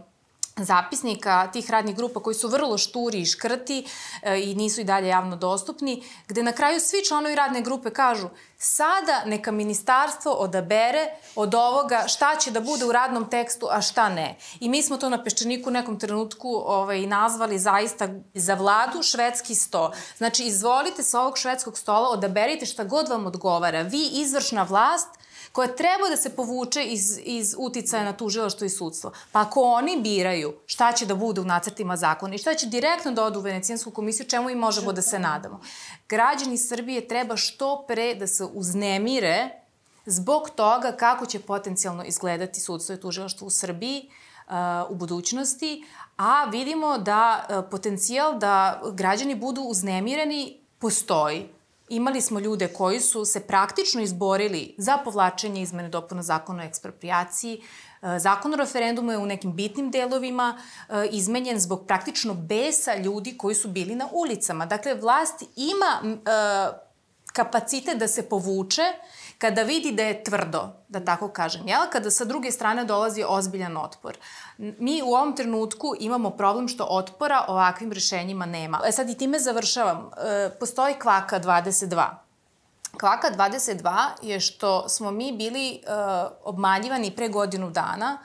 zapisnika 0.58 1.48
tih 1.54 1.72
radnih 1.72 1.96
grupa 1.96 2.20
koji 2.20 2.36
su 2.36 2.48
vrlo 2.48 2.78
šturi 2.78 3.22
i 3.22 3.26
škrti 3.26 3.86
e, 4.22 4.42
i 4.44 4.56
nisu 4.56 4.82
i 4.82 4.84
dalje 4.84 5.08
javno 5.08 5.36
dostupni, 5.36 6.04
gde 6.28 6.44
na 6.44 6.52
kraju 6.52 6.80
svi 6.80 7.06
članovi 7.06 7.36
radne 7.36 7.62
grupe 7.62 7.90
kažu 7.90 8.30
sada 8.58 9.24
neka 9.26 9.52
ministarstvo 9.52 10.32
odabere 10.32 11.08
od 11.36 11.56
ovoga 11.56 12.04
šta 12.08 12.36
će 12.36 12.52
da 12.52 12.62
bude 12.62 12.86
u 12.86 12.92
radnom 12.92 13.30
tekstu, 13.30 13.68
a 13.72 13.82
šta 13.82 14.10
ne. 14.10 14.38
I 14.60 14.70
mi 14.70 14.84
smo 14.84 14.98
to 14.98 15.10
na 15.10 15.24
Peščaniku 15.24 15.70
u 15.70 15.74
nekom 15.74 16.00
trenutku 16.00 16.50
ovaj, 16.66 17.08
nazvali 17.08 17.60
zaista 17.60 18.08
za 18.34 18.54
vladu 18.54 19.04
švedski 19.04 19.56
sto. 19.56 19.92
Znači, 20.18 20.44
izvolite 20.44 21.04
sa 21.04 21.22
ovog 21.22 21.38
švedskog 21.38 21.78
stola, 21.78 22.10
odaberite 22.10 22.66
šta 22.66 22.84
god 22.84 23.10
vam 23.10 23.26
odgovara. 23.26 23.82
Vi, 23.82 24.10
izvršna 24.14 24.64
vlast, 24.64 25.10
koja 25.54 25.76
treba 25.76 26.10
da 26.10 26.18
se 26.18 26.36
povuče 26.36 26.84
iz, 26.84 27.20
iz 27.24 27.56
uticaja 27.58 28.04
na 28.04 28.14
tužilaštvo 28.14 28.66
i 28.66 28.70
sudstvo. 28.70 29.12
Pa 29.32 29.42
ako 29.42 29.62
oni 29.62 30.02
biraju 30.02 30.54
šta 30.66 30.92
će 30.92 31.06
da 31.06 31.16
bude 31.16 31.42
u 31.42 31.46
nacrtima 31.46 31.98
zakona 31.98 32.36
i 32.36 32.38
šta 32.38 32.54
će 32.54 32.68
direktno 32.68 33.12
da 33.12 33.24
odu 33.24 33.40
u 33.40 33.44
Venecijansku 33.44 33.92
komisiju, 33.92 34.26
čemu 34.26 34.50
i 34.50 34.56
možemo 34.56 34.94
da 34.94 35.02
se 35.02 35.20
nadamo. 35.20 35.60
Građani 36.10 36.58
Srbije 36.58 37.08
treba 37.08 37.38
što 37.38 37.86
pre 37.88 38.16
da 38.16 38.28
se 38.28 38.44
uznemire 38.44 39.50
zbog 40.06 40.50
toga 40.50 40.92
kako 40.92 41.26
će 41.26 41.40
potencijalno 41.40 42.04
izgledati 42.04 42.60
sudstvo 42.60 42.96
i 42.96 43.00
tužilaštvo 43.00 43.48
u 43.48 43.50
Srbiji, 43.50 44.10
uh, 44.48 44.54
u 44.90 44.96
budućnosti, 44.96 45.86
a 46.18 46.46
vidimo 46.46 46.98
da 46.98 47.46
uh, 47.50 47.66
potencijal 47.72 48.40
da 48.40 48.82
građani 48.94 49.36
budu 49.36 49.62
uznemireni 49.62 50.60
postoji. 50.80 51.50
Imali 51.90 52.22
smo 52.22 52.40
ljude 52.40 52.68
koji 52.68 53.00
su 53.00 53.26
se 53.26 53.40
praktično 53.40 54.02
izborili 54.02 54.76
za 54.78 54.98
povlačenje 54.98 55.62
izmene 55.62 55.90
dopuna 55.90 56.24
zakona 56.24 56.64
o 56.64 56.66
ekspropriaciji. 56.66 57.62
Uh, 58.02 58.10
zakon 58.18 58.54
o 58.54 58.58
referendumu 58.58 59.12
je 59.12 59.18
u 59.18 59.26
nekim 59.26 59.54
bitnim 59.54 59.92
delovima 59.92 60.58
izmenjen 61.12 61.60
zbog 61.60 61.88
praktično 61.88 62.34
besa 62.34 62.96
ljudi 62.96 63.38
koji 63.38 63.56
su 63.56 63.68
bili 63.68 63.96
na 63.96 64.08
ulicama. 64.12 64.66
Dakle, 64.66 64.96
vlast 64.96 65.44
ima 65.56 66.20
kapacitet 67.34 67.98
da 67.98 68.08
se 68.08 68.30
povuče 68.30 68.82
kada 69.44 69.64
vidi 69.64 69.92
da 69.92 70.04
je 70.04 70.24
tvrdo, 70.24 70.70
da 70.88 71.00
tako 71.06 71.28
kažem, 71.28 71.68
jel? 71.68 71.82
kada 71.92 72.12
sa 72.12 72.26
druge 72.26 72.52
strane 72.52 72.86
dolazi 72.86 73.26
ozbiljan 73.28 73.78
otpor. 73.78 74.18
Mi 74.58 75.02
u 75.04 75.14
ovom 75.14 75.36
trenutku 75.36 75.96
imamo 76.00 76.30
problem 76.30 76.68
što 76.68 76.88
otpora 76.90 77.46
ovakvim 77.48 77.92
rešenjima 77.92 78.46
nema. 78.46 78.80
E 78.86 78.92
sad 78.92 79.10
i 79.10 79.18
time 79.18 79.40
završavam. 79.40 80.12
E, 80.18 80.50
postoji 80.60 80.96
kvaka 81.02 81.40
22. 81.40 82.06
Kvaka 83.00 83.32
22 83.38 84.08
je 84.22 84.40
što 84.40 84.90
smo 84.90 85.12
mi 85.12 85.32
bili 85.32 85.74
e, 85.74 85.80
obmanjivani 86.44 87.12
pre 87.12 87.30
godinu 87.30 87.70
dana 87.70 88.18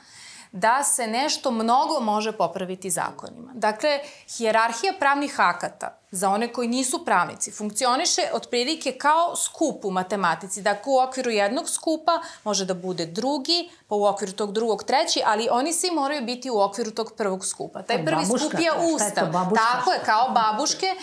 da 0.52 0.84
se 0.84 1.06
nešto 1.06 1.50
mnogo 1.50 2.00
može 2.00 2.32
popraviti 2.32 2.90
zakonima. 2.90 3.52
Dakle, 3.54 3.98
hijerarhija 4.36 4.92
pravnih 4.98 5.40
akata 5.40 5.98
za 6.10 6.30
one 6.30 6.52
koji 6.52 6.68
nisu 6.68 7.04
pravnici 7.04 7.50
funkcioniše 7.50 8.22
otprilike 8.32 8.92
kao 8.92 9.36
skup 9.36 9.84
u 9.84 9.90
matematici. 9.90 10.62
Dakle, 10.62 10.92
u 10.92 10.98
okviru 10.98 11.30
jednog 11.30 11.68
skupa 11.68 12.20
može 12.44 12.64
da 12.64 12.74
bude 12.74 13.06
drugi, 13.06 13.70
pa 13.88 13.94
u 13.94 14.04
okviru 14.04 14.32
tog 14.32 14.52
drugog 14.52 14.82
treći, 14.82 15.22
ali 15.26 15.48
oni 15.50 15.72
svi 15.72 15.90
moraju 15.90 16.24
biti 16.24 16.50
u 16.50 16.60
okviru 16.60 16.90
tog 16.90 17.12
prvog 17.16 17.46
skupa. 17.46 17.82
Taj 17.82 18.04
prvi 18.04 18.22
babuška, 18.22 18.48
skup 18.48 18.60
je 18.60 18.72
ustav. 18.94 19.26
Je 19.26 19.32
Tako 19.56 19.92
je, 19.92 20.00
kao 20.04 20.30
babuške. 20.30 20.94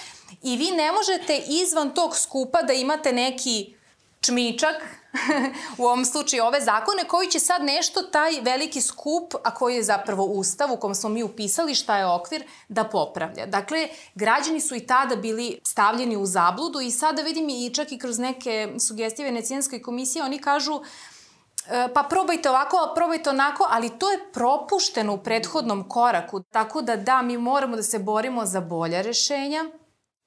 I 0.44 0.58
vi 0.58 0.72
ne 0.72 0.92
možete 0.92 1.38
izvan 1.38 1.90
tog 1.90 2.18
skupa 2.18 2.62
da 2.62 2.74
imate 2.74 3.14
neki 3.14 3.76
čmičak, 4.22 4.76
u 5.78 5.86
ovom 5.86 6.06
slučaju 6.06 6.44
ove 6.44 6.62
zakone, 6.62 7.04
koji 7.08 7.28
će 7.28 7.40
sad 7.40 7.64
nešto 7.64 8.02
taj 8.02 8.42
veliki 8.42 8.82
skup, 8.82 9.34
a 9.44 9.54
koji 9.54 9.76
je 9.76 9.84
zapravo 9.84 10.24
ustav 10.24 10.74
u 10.74 10.78
kom 10.78 10.96
smo 10.96 11.10
mi 11.10 11.24
upisali 11.24 11.76
šta 11.76 11.98
je 11.98 12.06
okvir, 12.06 12.44
da 12.68 12.84
popravlja. 12.84 13.46
Dakle, 13.46 13.88
građani 14.16 14.62
su 14.62 14.76
i 14.76 14.88
tada 14.88 15.16
bili 15.16 15.60
stavljeni 15.64 16.18
u 16.18 16.26
zabludu 16.26 16.82
i 16.82 16.92
sada 16.92 17.22
vidim 17.22 17.50
i 17.50 17.74
čak 17.74 17.92
i 17.92 18.00
kroz 18.00 18.20
neke 18.20 18.70
sugestije 18.88 19.26
Venecijanske 19.26 19.82
komisije, 19.82 20.24
oni 20.24 20.40
kažu 20.40 20.82
e, 21.70 21.88
pa 21.94 22.04
probajte 22.04 22.50
ovako, 22.50 22.92
probajte 22.96 23.30
onako, 23.30 23.68
ali 23.70 24.00
to 24.00 24.12
je 24.12 24.32
propušteno 24.34 25.14
u 25.14 25.18
prethodnom 25.18 25.90
koraku. 25.90 26.40
Tako 26.40 26.82
da 26.82 26.96
da, 26.96 27.22
mi 27.22 27.38
moramo 27.38 27.76
da 27.76 27.84
se 27.84 28.00
borimo 28.00 28.46
za 28.46 28.62
bolja 28.62 29.02
rešenja 29.02 29.66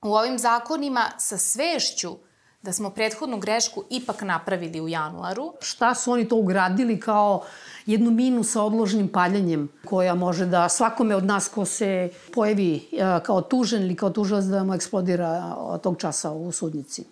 u 0.03 0.15
ovim 0.15 0.39
zakonima 0.39 1.11
sa 1.19 1.39
svešću 1.39 2.28
da 2.63 2.73
smo 2.73 2.91
prethodnu 2.91 3.39
grešku 3.39 3.85
ipak 3.91 4.23
napravili 4.23 4.81
u 4.81 4.89
januaru. 4.89 5.53
Šta 5.61 5.95
su 5.95 6.13
oni 6.13 6.29
to 6.29 6.37
ugradili 6.37 7.01
kao 7.01 7.43
jednu 7.87 8.11
minu 8.11 8.45
sa 8.45 8.63
odložnim 8.63 9.09
paljenjem 9.09 9.69
koja 9.85 10.15
može 10.15 10.47
da 10.47 10.69
svakome 10.69 11.17
od 11.17 11.25
nas 11.25 11.49
ko 11.49 11.65
se 11.65 12.11
pojavi 12.35 12.77
e, 12.77 13.21
kao 13.23 13.41
tužen 13.41 13.83
ili 13.83 13.97
kao 13.97 14.11
tužilac 14.11 14.45
da 14.45 14.65
mu 14.65 14.75
eksplodira 14.75 15.57
tog 15.83 15.97
časa 15.99 16.31
u 16.31 16.53
sudnici? 16.53 17.05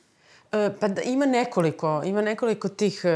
E, 0.53 0.71
pa 0.81 0.89
da, 0.89 1.03
ima 1.03 1.27
nekoliko, 1.27 2.03
ima 2.05 2.23
nekoliko 2.23 2.69
tih, 2.69 3.01
e, 3.05 3.11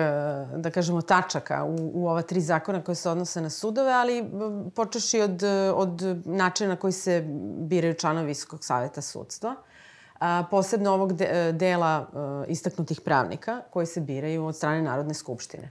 da 0.57 0.71
kažemo, 0.71 1.03
tačaka 1.03 1.65
u, 1.65 1.91
u 1.95 2.09
ova 2.09 2.23
tri 2.23 2.41
zakona 2.41 2.85
koje 2.85 2.95
se 2.95 3.11
odnose 3.11 3.41
na 3.41 3.51
sudove, 3.51 3.93
ali 3.93 4.25
počeši 4.75 5.21
od, 5.21 5.43
od 5.75 6.03
načina 6.25 6.69
na 6.69 6.77
koji 6.77 6.93
se 6.93 7.25
biraju 7.59 7.95
članovi 7.95 8.27
Visokog 8.27 8.65
saveta 8.65 9.03
sudstva 9.03 9.57
a, 10.21 10.45
posebno 10.51 10.91
ovog 10.91 11.13
de, 11.13 11.25
e, 11.25 11.53
dela 11.53 12.09
a, 12.13 12.45
e, 12.49 12.53
istaknutih 12.53 13.01
pravnika 13.01 13.61
koji 13.71 13.87
se 13.87 14.01
biraju 14.01 14.47
od 14.47 14.57
strane 14.57 14.83
Narodne 14.83 15.15
skupštine. 15.15 15.71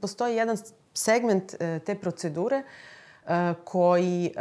Postoji 0.00 0.36
jedan 0.36 0.56
segment 0.94 1.54
a, 1.54 1.64
e, 1.64 1.78
te 1.78 1.94
procedure 1.94 2.62
koji, 3.64 4.34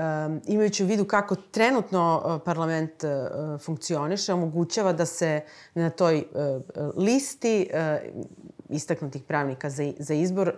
imajući 0.48 0.84
u 0.84 0.88
vidu 0.88 1.06
kako 1.06 1.36
trenutno 1.36 2.42
parlament 2.46 3.04
funkcioniše, 3.66 4.34
omogućava 4.34 4.94
da 4.94 5.06
se 5.06 5.42
na 5.74 5.90
toj 5.90 6.24
listi 6.96 7.70
istaknutih 8.70 9.24
pravnika 9.24 9.70
za, 9.70 9.92
za 10.00 10.14
izbor 10.14 10.54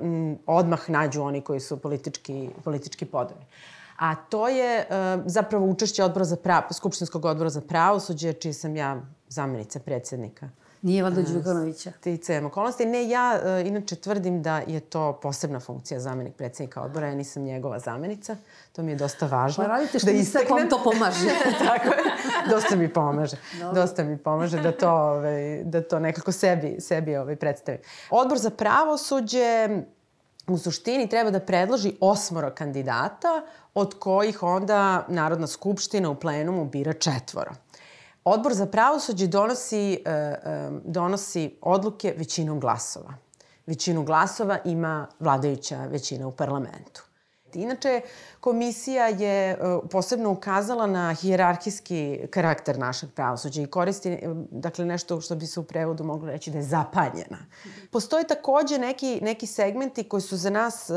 odmah 0.45 0.89
nađu 0.89 1.21
oni 1.21 1.41
koji 1.41 1.59
su 1.59 1.77
politički, 1.77 2.49
politički 2.63 3.05
podobni 3.05 3.45
a 4.01 4.15
to 4.15 4.47
je 4.47 4.85
uh, 4.89 5.23
zapravo 5.25 5.65
učešće 5.65 6.03
odbora 6.03 6.25
za 6.25 6.35
pravo, 6.35 6.73
Skupštinskog 6.73 7.25
odbora 7.25 7.49
za 7.49 7.61
pravosuđe, 7.61 8.33
čiji 8.33 8.53
sam 8.53 8.75
ja 8.75 9.01
zamenica 9.29 9.79
predsednika. 9.79 10.49
Nije 10.81 11.03
Valda 11.03 11.21
Đukanovića. 11.21 11.91
Ticajem 12.01 12.45
okolnosti. 12.45 12.85
Ne, 12.85 13.09
ja 13.09 13.39
uh, 13.43 13.67
inače 13.67 13.95
tvrdim 13.95 14.41
da 14.41 14.57
je 14.67 14.79
to 14.79 15.19
posebna 15.21 15.59
funkcija 15.59 15.99
zamenik 15.99 16.35
predsednika 16.35 16.81
odbora. 16.81 17.07
Ja 17.07 17.15
nisam 17.15 17.43
njegova 17.43 17.79
zamenica. 17.79 18.35
To 18.71 18.83
mi 18.83 18.91
je 18.91 18.95
dosta 18.95 19.25
važno. 19.25 19.63
Pa 19.63 19.67
radite 19.67 19.99
što 19.99 20.05
da 20.05 20.11
isteknem. 20.11 20.57
vam 20.57 20.69
to 20.69 20.81
pomaže. 20.83 21.29
Tako 21.67 21.87
je. 21.87 22.01
Dosta 22.49 22.75
mi 22.75 22.93
pomaže. 22.93 23.37
Dobre. 23.59 23.81
Dosta 23.81 24.03
mi 24.03 24.17
pomaže 24.17 24.61
da 24.61 24.71
to, 24.71 24.89
ovaj, 24.91 25.63
da 25.63 25.81
to 25.81 25.99
nekako 25.99 26.31
sebi, 26.31 26.75
sebi 26.79 27.15
ovaj, 27.15 27.35
predstavim. 27.35 27.81
Odbor 28.09 28.37
za 28.37 28.49
pravosuđe 28.49 29.69
u 30.47 30.57
suštini 30.57 31.09
treba 31.09 31.31
da 31.31 31.39
predloži 31.39 31.93
osmoro 31.99 32.51
kandidata, 32.55 33.41
od 33.73 33.99
kojih 33.99 34.43
onda 34.43 35.05
Narodna 35.07 35.47
skupština 35.47 36.09
u 36.09 36.15
plenumu 36.15 36.65
bira 36.65 36.93
četvoro. 36.93 37.51
Odbor 38.23 38.53
za 38.53 38.65
pravosuđe 38.65 39.27
donosi, 39.27 39.93
e, 39.93 40.11
e, 40.11 40.35
donosi 40.83 41.57
odluke 41.61 42.13
većinom 42.17 42.59
glasova. 42.59 43.13
Većinu 43.65 44.03
glasova 44.03 44.57
ima 44.65 45.07
vladajuća 45.19 45.85
većina 45.85 46.27
u 46.27 46.31
parlamentu. 46.31 47.03
Inače, 47.55 48.01
komisija 48.39 49.07
je 49.07 49.51
e, 49.51 49.57
posebno 49.91 50.31
ukazala 50.31 50.87
na 50.87 51.13
hijerarhijski 51.13 52.19
karakter 52.29 52.79
našeg 52.79 53.09
pravosuđa 53.15 53.61
i 53.61 53.65
koristi 53.65 54.09
e, 54.09 54.19
dakle, 54.51 54.85
nešto 54.85 55.21
što 55.21 55.35
bi 55.35 55.47
se 55.47 55.59
u 55.59 55.63
prevodu 55.63 56.03
moglo 56.03 56.27
reći 56.27 56.51
da 56.51 56.57
je 56.57 56.63
zapaljena. 56.63 57.37
Postoje 57.91 58.27
takođe 58.27 58.77
neki, 58.77 59.19
neki 59.21 59.47
segmenti 59.47 60.03
koji 60.03 60.21
su 60.21 60.37
za 60.37 60.49
nas 60.49 60.89
e, 60.89 60.93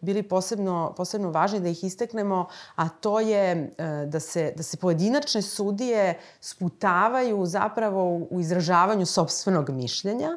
bili 0.00 0.22
posebno, 0.22 0.94
posebno 0.96 1.30
važni 1.30 1.60
da 1.60 1.68
ih 1.68 1.84
isteknemo, 1.84 2.48
a 2.74 2.88
to 2.88 3.20
je 3.20 3.74
da 4.06 4.20
se, 4.20 4.52
da 4.56 4.62
se 4.62 4.76
pojedinačne 4.76 5.42
sudije 5.42 6.18
sputavaju 6.40 7.46
zapravo 7.46 8.16
u 8.30 8.40
izražavanju 8.40 9.06
sobstvenog 9.06 9.70
mišljenja, 9.70 10.36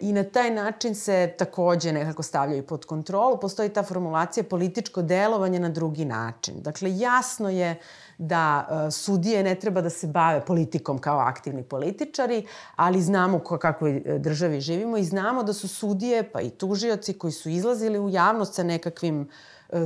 I 0.00 0.12
na 0.12 0.24
taj 0.24 0.50
način 0.50 0.94
se 0.94 1.34
takođe 1.38 1.92
nekako 1.92 2.22
stavljaju 2.22 2.66
pod 2.66 2.84
kontrolu. 2.84 3.38
Postoji 3.40 3.68
ta 3.68 3.82
formulacija 3.82 4.44
političko 4.44 5.02
delovanje 5.02 5.60
na 5.60 5.68
drugi 5.68 6.04
način. 6.04 6.54
Dakle, 6.62 6.98
jasno 6.98 7.50
je 7.50 7.78
da 8.18 8.68
uh, 8.70 8.92
sudije 8.92 9.42
ne 9.42 9.54
treba 9.54 9.80
da 9.80 9.90
se 9.90 10.06
bave 10.06 10.44
politikom 10.44 10.98
kao 10.98 11.18
aktivni 11.18 11.62
političari, 11.62 12.46
ali 12.76 13.02
znamo 13.02 13.38
ko, 13.38 13.58
kako 13.58 13.88
e, 13.88 14.00
državi 14.18 14.60
živimo 14.60 14.96
i 14.96 15.04
znamo 15.04 15.42
da 15.42 15.52
su 15.52 15.68
sudije 15.68 16.30
pa 16.32 16.40
i 16.40 16.50
tužioci 16.50 17.18
koji 17.18 17.32
su 17.32 17.48
izlazili 17.48 17.98
u 17.98 18.08
javnost 18.08 18.54
sa 18.54 18.62
nekakvim 18.62 19.28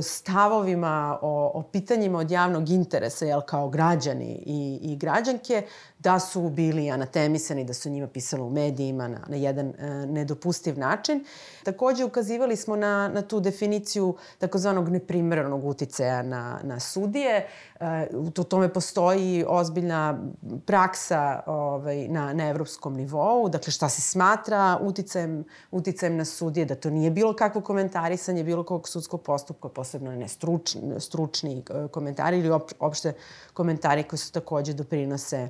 stavovima 0.01 1.19
o, 1.21 1.51
o 1.53 1.63
pitanjima 1.63 2.19
od 2.19 2.31
javnog 2.31 2.69
interesa, 2.69 3.25
jel, 3.25 3.41
kao 3.41 3.69
građani 3.69 4.43
i, 4.45 4.79
i 4.81 4.95
građanke, 4.95 5.63
da 6.05 6.19
su 6.19 6.49
bili 6.49 6.91
anatemisani, 6.91 7.63
da 7.63 7.73
su 7.73 7.89
njima 7.89 8.07
pisalo 8.07 8.45
u 8.45 8.49
medijima 8.49 9.07
na, 9.07 9.19
na 9.27 9.35
jedan 9.35 9.67
e, 9.67 10.05
nedopustiv 10.05 10.79
način. 10.79 11.25
Takođe, 11.63 12.05
ukazivali 12.05 12.55
smo 12.55 12.75
na, 12.75 13.07
na 13.07 13.21
tu 13.21 13.39
definiciju 13.39 14.15
takozvanog 14.39 14.89
neprimeranog 14.89 15.65
uticaja 15.65 16.21
na, 16.21 16.59
na 16.63 16.79
sudije. 16.79 17.47
E, 17.79 18.07
u 18.13 18.43
tome 18.43 18.73
postoji 18.73 19.45
ozbiljna 19.47 20.19
praksa 20.65 21.43
ovaj, 21.45 22.07
na, 22.07 22.33
na 22.33 22.49
evropskom 22.49 22.93
nivou, 22.93 23.49
dakle 23.49 23.71
šta 23.71 23.89
se 23.89 24.01
smatra 24.01 24.77
uticajem, 24.81 25.43
uticajem 25.71 26.17
na 26.17 26.25
sudije, 26.25 26.65
da 26.65 26.75
to 26.75 26.89
nije 26.89 27.11
bilo 27.11 27.33
kakvo 27.35 27.61
komentarisanje 27.61 28.43
bilo 28.43 28.63
kog 28.63 28.89
sudskog 28.89 29.21
postupka, 29.21 29.69
posebno 29.69 30.11
ne 30.11 30.27
stručni, 30.27 30.99
stručni 30.99 31.63
e, 31.69 31.87
komentari 31.87 32.39
ili 32.39 32.59
opšte 32.79 33.13
komentari 33.53 34.03
koji 34.03 34.19
su 34.19 34.31
takođe 34.31 34.73
doprinose 34.73 35.49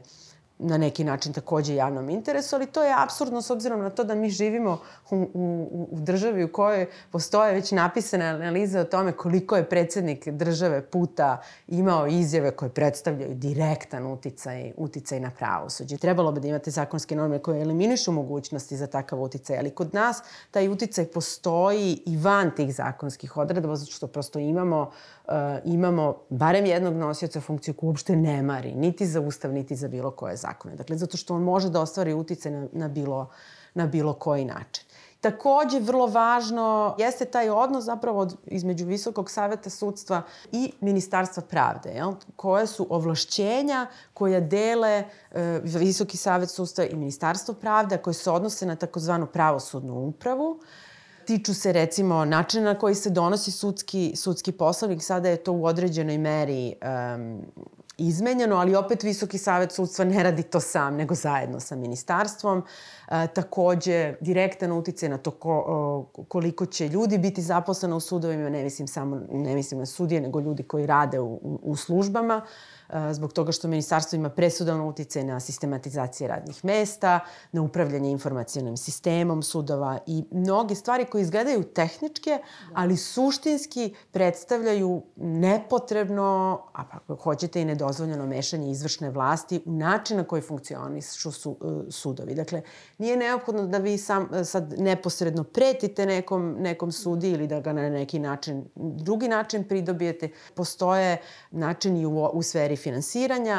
na 0.59 0.77
neki 0.77 1.03
način 1.03 1.33
takođe 1.33 1.75
javnom 1.75 2.09
interesu, 2.09 2.55
ali 2.55 2.65
to 2.65 2.83
je 2.83 2.95
absurdno 2.97 3.41
s 3.41 3.50
obzirom 3.50 3.81
na 3.81 3.89
to 3.89 4.03
da 4.03 4.15
mi 4.15 4.29
živimo 4.29 4.79
u, 5.09 5.15
u, 5.33 5.88
u 5.91 6.00
državi 6.00 6.43
u 6.43 6.51
kojoj 6.51 6.88
postoje 7.12 7.53
već 7.53 7.71
napisane 7.71 8.25
analize 8.25 8.79
o 8.79 8.83
tome 8.83 9.12
koliko 9.12 9.55
je 9.55 9.69
predsednik 9.69 10.27
države 10.27 10.81
puta 10.81 11.41
imao 11.67 12.07
izjave 12.07 12.51
koje 12.51 12.69
predstavljaju 12.69 13.35
direktan 13.35 14.07
uticaj, 14.07 14.74
uticaj 14.77 15.19
na 15.19 15.31
pravosuđe. 15.38 15.97
Trebalo 15.97 16.31
bi 16.31 16.39
da 16.39 16.47
imate 16.47 16.71
zakonske 16.71 17.15
norme 17.15 17.39
koje 17.39 17.62
eliminišu 17.62 18.12
mogućnosti 18.12 18.77
za 18.77 18.88
takav 18.88 19.21
uticaj, 19.21 19.57
ali 19.57 19.69
kod 19.69 19.93
nas 19.93 20.21
taj 20.51 20.67
uticaj 20.67 21.05
postoji 21.05 22.01
i 22.05 22.17
van 22.17 22.51
tih 22.55 22.75
zakonskih 22.75 23.38
odredba, 23.38 23.75
zato 23.75 23.91
što 23.91 24.07
prosto 24.07 24.39
imamo 24.39 24.81
uh, 24.81 24.93
imamo 25.63 26.17
barem 26.29 26.65
jednog 26.65 26.94
nosioca 26.94 27.41
funkcije 27.41 27.74
koji 27.74 27.88
uopšte 27.88 28.15
ne 28.15 28.41
mari, 28.41 28.75
niti 28.75 29.05
za 29.05 29.22
ustav, 29.22 29.53
niti 29.53 29.75
za 29.75 29.88
bilo 29.88 30.12
koje 30.12 30.36
zakone. 30.36 30.75
Dakle, 30.75 30.98
zato 30.98 31.17
što 31.17 31.36
on 31.36 31.44
može 31.44 31.70
da 31.70 31.82
ostvari 31.82 32.13
utice 32.13 32.51
na, 32.51 32.67
na, 32.72 32.88
bilo, 32.88 33.29
na 33.74 33.88
bilo 33.88 34.13
koji 34.13 34.46
način. 34.46 34.86
Takođe, 35.25 35.79
vrlo 35.79 36.08
važno 36.08 36.96
jeste 37.00 37.25
taj 37.25 37.50
odnos 37.50 37.84
zapravo 37.84 38.20
od, 38.20 38.36
između 38.46 38.86
Visokog 38.86 39.32
saveta 39.32 39.70
sudstva 39.70 40.22
i 40.51 40.72
Ministarstva 40.82 41.44
pravde, 41.44 41.89
jel? 41.89 42.13
koje 42.36 42.67
su 42.67 42.88
ovlašćenja 42.89 43.88
koja 44.13 44.39
dele 44.39 45.03
e, 45.32 45.60
Visoki 45.63 46.17
savet 46.17 46.50
sudstva 46.50 46.86
i 46.86 46.96
Ministarstvo 46.96 47.53
pravde, 47.53 47.98
koje 47.98 48.13
se 48.13 48.32
odnose 48.32 48.65
na 48.65 48.75
takozvanu 48.75 49.25
pravosudnu 49.25 49.94
upravu. 49.94 50.60
Tiču 51.25 51.53
se 51.53 51.72
recimo 51.72 52.25
načina 52.25 52.65
na 52.65 52.79
koji 52.79 52.96
se 52.96 53.10
donosi 53.10 53.51
sudski, 53.51 54.13
sudski 54.15 54.51
poslovnik. 54.51 55.03
Sada 55.03 55.29
je 55.29 55.38
to 55.38 55.51
u 55.51 55.65
određenoj 55.65 56.17
meri 56.17 56.74
um, 57.15 57.41
izmenjeno, 57.98 58.55
ali 58.55 58.75
opet 58.75 59.03
Visoki 59.03 59.38
savet 59.38 59.72
sudstva 59.72 60.05
ne 60.05 60.24
radi 60.24 60.44
to 60.44 60.60
sam, 60.60 60.96
nego 60.96 61.15
zajedno 61.15 61.60
sa 61.60 61.75
ministarstvom. 61.75 62.63
E, 63.08 63.27
takođe, 63.27 64.13
direktan 64.22 64.72
utice 64.72 65.10
na 65.10 65.17
to 65.17 65.32
ko, 65.32 65.63
o, 65.67 66.24
koliko 66.27 66.65
će 66.65 66.88
ljudi 66.88 67.17
biti 67.17 67.41
zaposleno 67.41 67.98
u 67.98 68.00
sudovima, 68.00 68.50
ne 68.50 68.63
mislim 68.63 68.88
samo 68.88 69.22
ne 69.32 69.55
mislim 69.55 69.79
na 69.79 69.86
sudije, 69.86 70.22
nego 70.22 70.39
ljudi 70.39 70.63
koji 70.63 70.86
rade 70.86 71.20
u, 71.20 71.60
u 71.63 71.75
službama. 71.75 72.41
E, 72.89 73.13
zbog 73.13 73.34
toga 73.34 73.51
što 73.51 73.68
ministarstvo 73.68 74.15
ima 74.15 74.30
presudan 74.30 74.82
utice 74.82 75.24
na 75.24 75.39
sistematizacije 75.39 76.27
radnih 76.27 76.65
mesta, 76.65 77.20
na 77.51 77.62
upravljanje 77.62 78.12
informacijalnim 78.12 78.77
sistemom 78.77 79.44
sudova 79.44 80.00
i 80.08 80.24
mnoge 80.32 80.75
stvari 80.75 81.06
koje 81.06 81.22
izgledaju 81.22 81.63
tehničke, 81.63 82.39
ali 82.74 82.98
suštinski 82.98 83.96
predstavljaju 84.12 85.04
nepotrebno, 85.15 86.62
a 86.74 86.84
pa 86.84 86.98
ako 86.98 87.15
hoćete 87.15 87.62
i 87.62 87.65
nedozvoljeno 87.65 88.25
mešanje 88.25 88.72
izvršne 88.72 89.10
vlasti 89.10 89.62
u 89.65 89.72
način 89.72 90.18
na 90.18 90.24
koji 90.24 90.42
funkcionišu 90.42 91.32
su, 91.32 91.58
e, 91.62 91.92
sudovi. 91.92 92.36
Dakle, 92.36 92.62
nije 92.98 93.18
neophodno 93.18 93.68
da 93.68 93.77
vi 93.77 93.98
sam, 93.98 94.46
sad 94.46 94.74
neposredno 94.77 95.44
pretite 95.44 96.06
nekom, 96.06 96.56
nekom 96.60 96.92
sudi 96.92 97.30
ili 97.30 97.48
da 97.48 97.60
ga 97.60 97.74
na 97.74 97.89
neki 97.89 98.20
način, 98.20 98.65
drugi 98.75 99.27
način 99.27 99.63
pridobijete. 99.63 100.30
Postoje 100.56 101.18
načini 101.51 102.06
u, 102.06 102.25
u 102.34 102.44
sferi 102.44 102.75
refinanciranja 102.75 103.58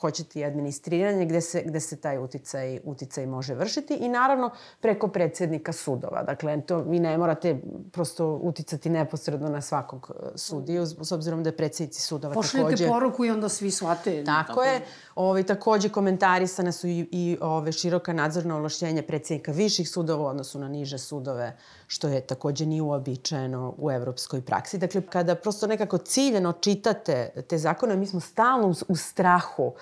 hoćete 0.00 0.40
i 0.40 0.44
administriranje 0.44 1.26
gde 1.26 1.40
se, 1.40 1.62
gde 1.66 1.80
se 1.80 1.96
taj 1.96 2.18
uticaj, 2.18 2.80
uticaj 2.84 3.26
može 3.26 3.54
vršiti 3.54 3.94
i 3.94 4.08
naravno 4.08 4.50
preko 4.80 5.08
predsednika 5.08 5.72
sudova. 5.72 6.22
Dakle, 6.22 6.60
to 6.60 6.78
vi 6.78 7.00
ne 7.00 7.18
morate 7.18 7.60
prosto 7.92 8.40
uticati 8.42 8.90
neposredno 8.90 9.48
na 9.48 9.60
svakog 9.60 10.10
e, 10.10 10.38
sudiju, 10.38 10.86
s 10.86 11.12
obzirom 11.12 11.42
da 11.42 11.48
je 11.48 11.56
predsednici 11.56 12.02
sudova 12.02 12.34
Pošaljete 12.34 12.64
takođe... 12.64 12.84
Pošaljete 12.84 12.92
poruku 12.92 13.24
i 13.24 13.30
onda 13.30 13.48
svi 13.48 13.70
shvate. 13.70 14.24
Tako, 14.24 14.48
tako 14.48 14.62
je. 14.62 14.80
Ove, 15.14 15.42
takođe 15.42 15.88
komentarisane 15.88 16.72
su 16.72 16.88
i, 16.88 17.08
i 17.12 17.38
ove, 17.40 17.72
široka 17.72 18.12
nadzorna 18.12 18.56
ovlašćenja 18.56 19.02
predsednika 19.02 19.52
viših 19.52 19.90
sudova 19.90 20.22
u 20.22 20.26
odnosu 20.26 20.58
na 20.58 20.68
niže 20.68 20.98
sudove, 20.98 21.56
što 21.86 22.08
je 22.08 22.20
takođe 22.20 22.66
nije 22.66 22.82
uobičajeno 22.82 23.74
u 23.78 23.90
evropskoj 23.90 24.40
praksi. 24.40 24.78
Dakle, 24.78 25.00
kada 25.00 25.34
prosto 25.34 25.66
nekako 25.66 25.98
ciljeno 25.98 26.52
čitate 26.52 27.30
te 27.48 27.58
zakone, 27.58 27.96
mi 27.96 28.06
smo 28.06 28.20
stalno 28.20 28.74
u 28.88 28.96
strahu 28.96 29.74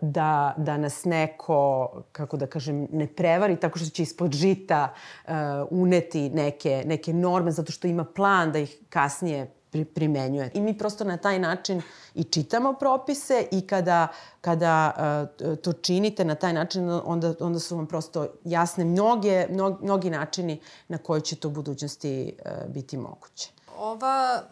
da, 0.00 0.54
da 0.56 0.76
nas 0.76 1.04
neko, 1.04 1.90
kako 2.12 2.36
da 2.36 2.46
kažem, 2.46 2.88
ne 2.92 3.06
prevari 3.06 3.56
tako 3.56 3.78
što 3.78 3.90
će 3.90 4.02
ispod 4.02 4.32
žita 4.32 4.92
uh, 5.24 5.32
uneti 5.70 6.30
neke, 6.30 6.82
neke 6.86 7.12
norme 7.12 7.50
zato 7.50 7.72
što 7.72 7.88
ima 7.88 8.04
plan 8.04 8.52
da 8.52 8.58
ih 8.58 8.76
kasnije 8.88 9.50
pri, 9.70 9.84
primenjuje. 9.84 10.50
I 10.54 10.60
mi 10.60 10.78
prosto 10.78 11.04
na 11.04 11.16
taj 11.16 11.38
način 11.38 11.82
i 12.14 12.24
čitamo 12.24 12.72
propise 12.72 13.46
i 13.50 13.66
kada, 13.66 14.08
kada 14.40 14.92
uh, 15.40 15.56
to 15.56 15.72
činite 15.72 16.24
na 16.24 16.34
taj 16.34 16.52
način, 16.52 16.90
onda, 17.04 17.34
onda 17.40 17.58
su 17.58 17.76
vam 17.76 17.86
prosto 17.86 18.26
jasne 18.44 18.84
mnoge, 18.84 19.46
mnogi, 19.50 19.84
mnogi 19.84 20.10
načini 20.10 20.60
na 20.88 20.98
koji 20.98 21.20
će 21.20 21.36
to 21.36 21.48
u 21.48 21.50
budućnosti 21.50 22.36
biti 22.68 22.96
moguće. 22.96 23.50
Ova 23.78 24.42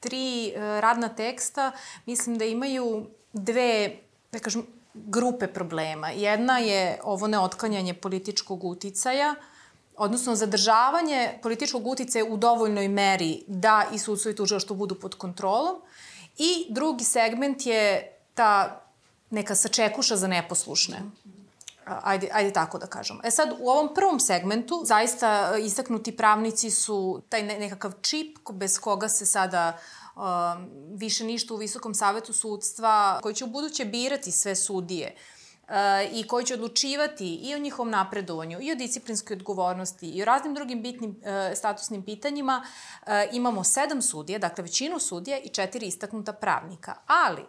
tri 0.00 0.52
radna 0.56 1.08
teksta 1.08 1.72
mislim 2.06 2.38
da 2.38 2.44
imaju 2.44 3.06
dve, 3.34 3.96
da 4.32 4.38
kažem, 4.38 4.64
grupe 4.94 5.46
problema. 5.46 6.10
Jedna 6.10 6.58
je 6.58 7.00
ovo 7.02 7.26
neotklanjanje 7.26 7.94
političkog 7.94 8.64
uticaja, 8.64 9.34
uh, 9.38 9.44
odnosno 9.96 10.34
zadržavanje 10.34 11.38
političkog 11.42 11.86
uticaja 11.86 12.24
u 12.24 12.36
dovoljnoj 12.36 12.88
meri 12.88 13.42
da 13.46 13.84
i 13.92 13.98
sudstvo 13.98 14.30
i 14.30 14.36
tužilaštvo 14.36 14.76
budu 14.76 14.94
pod 14.94 15.14
kontrolom. 15.14 15.76
I 16.38 16.66
drugi 16.70 17.04
segment 17.04 17.66
je 17.66 18.12
ta 18.34 18.80
neka 19.30 19.54
sačekuša 19.54 20.16
za 20.16 20.26
neposlušne. 20.26 20.98
Ajde, 21.84 22.28
ajde 22.32 22.52
tako 22.52 22.78
da 22.78 22.86
kažemo. 22.86 23.20
E 23.24 23.30
sad, 23.30 23.52
u 23.60 23.68
ovom 23.68 23.94
prvom 23.94 24.20
segmentu, 24.20 24.82
zaista 24.84 25.56
istaknuti 25.58 26.16
pravnici 26.16 26.70
su 26.70 27.22
taj 27.28 27.42
nekakav 27.42 27.92
čip 28.00 28.38
bez 28.52 28.78
koga 28.78 29.08
se 29.08 29.26
sada 29.26 29.72
um, 29.72 30.03
više 30.94 31.24
ništa 31.24 31.54
u 31.54 31.56
Visokom 31.56 31.94
savetu 31.94 32.32
sudstva, 32.32 33.18
koji 33.22 33.34
će 33.34 33.44
u 33.44 33.48
buduće 33.48 33.84
birati 33.84 34.30
sve 34.30 34.56
sudije, 34.56 35.14
i 36.12 36.26
koji 36.26 36.44
će 36.44 36.54
odlučivati 36.54 37.34
i 37.34 37.54
o 37.54 37.58
njihovom 37.58 37.90
napredovanju, 37.90 38.58
i 38.60 38.72
o 38.72 38.74
disciplinskoj 38.74 39.36
odgovornosti, 39.36 40.10
i 40.10 40.22
o 40.22 40.24
raznim 40.24 40.54
drugim 40.54 40.82
bitnim 40.82 41.16
e, 41.22 41.54
statusnim 41.54 42.02
pitanjima, 42.02 42.66
e, 43.06 43.28
imamo 43.32 43.64
sedam 43.64 44.02
sudija, 44.02 44.38
dakle 44.38 44.62
većinu 44.62 44.98
sudija 44.98 45.38
i 45.38 45.48
četiri 45.48 45.86
istaknuta 45.86 46.32
pravnika. 46.32 46.94
Ali, 47.06 47.42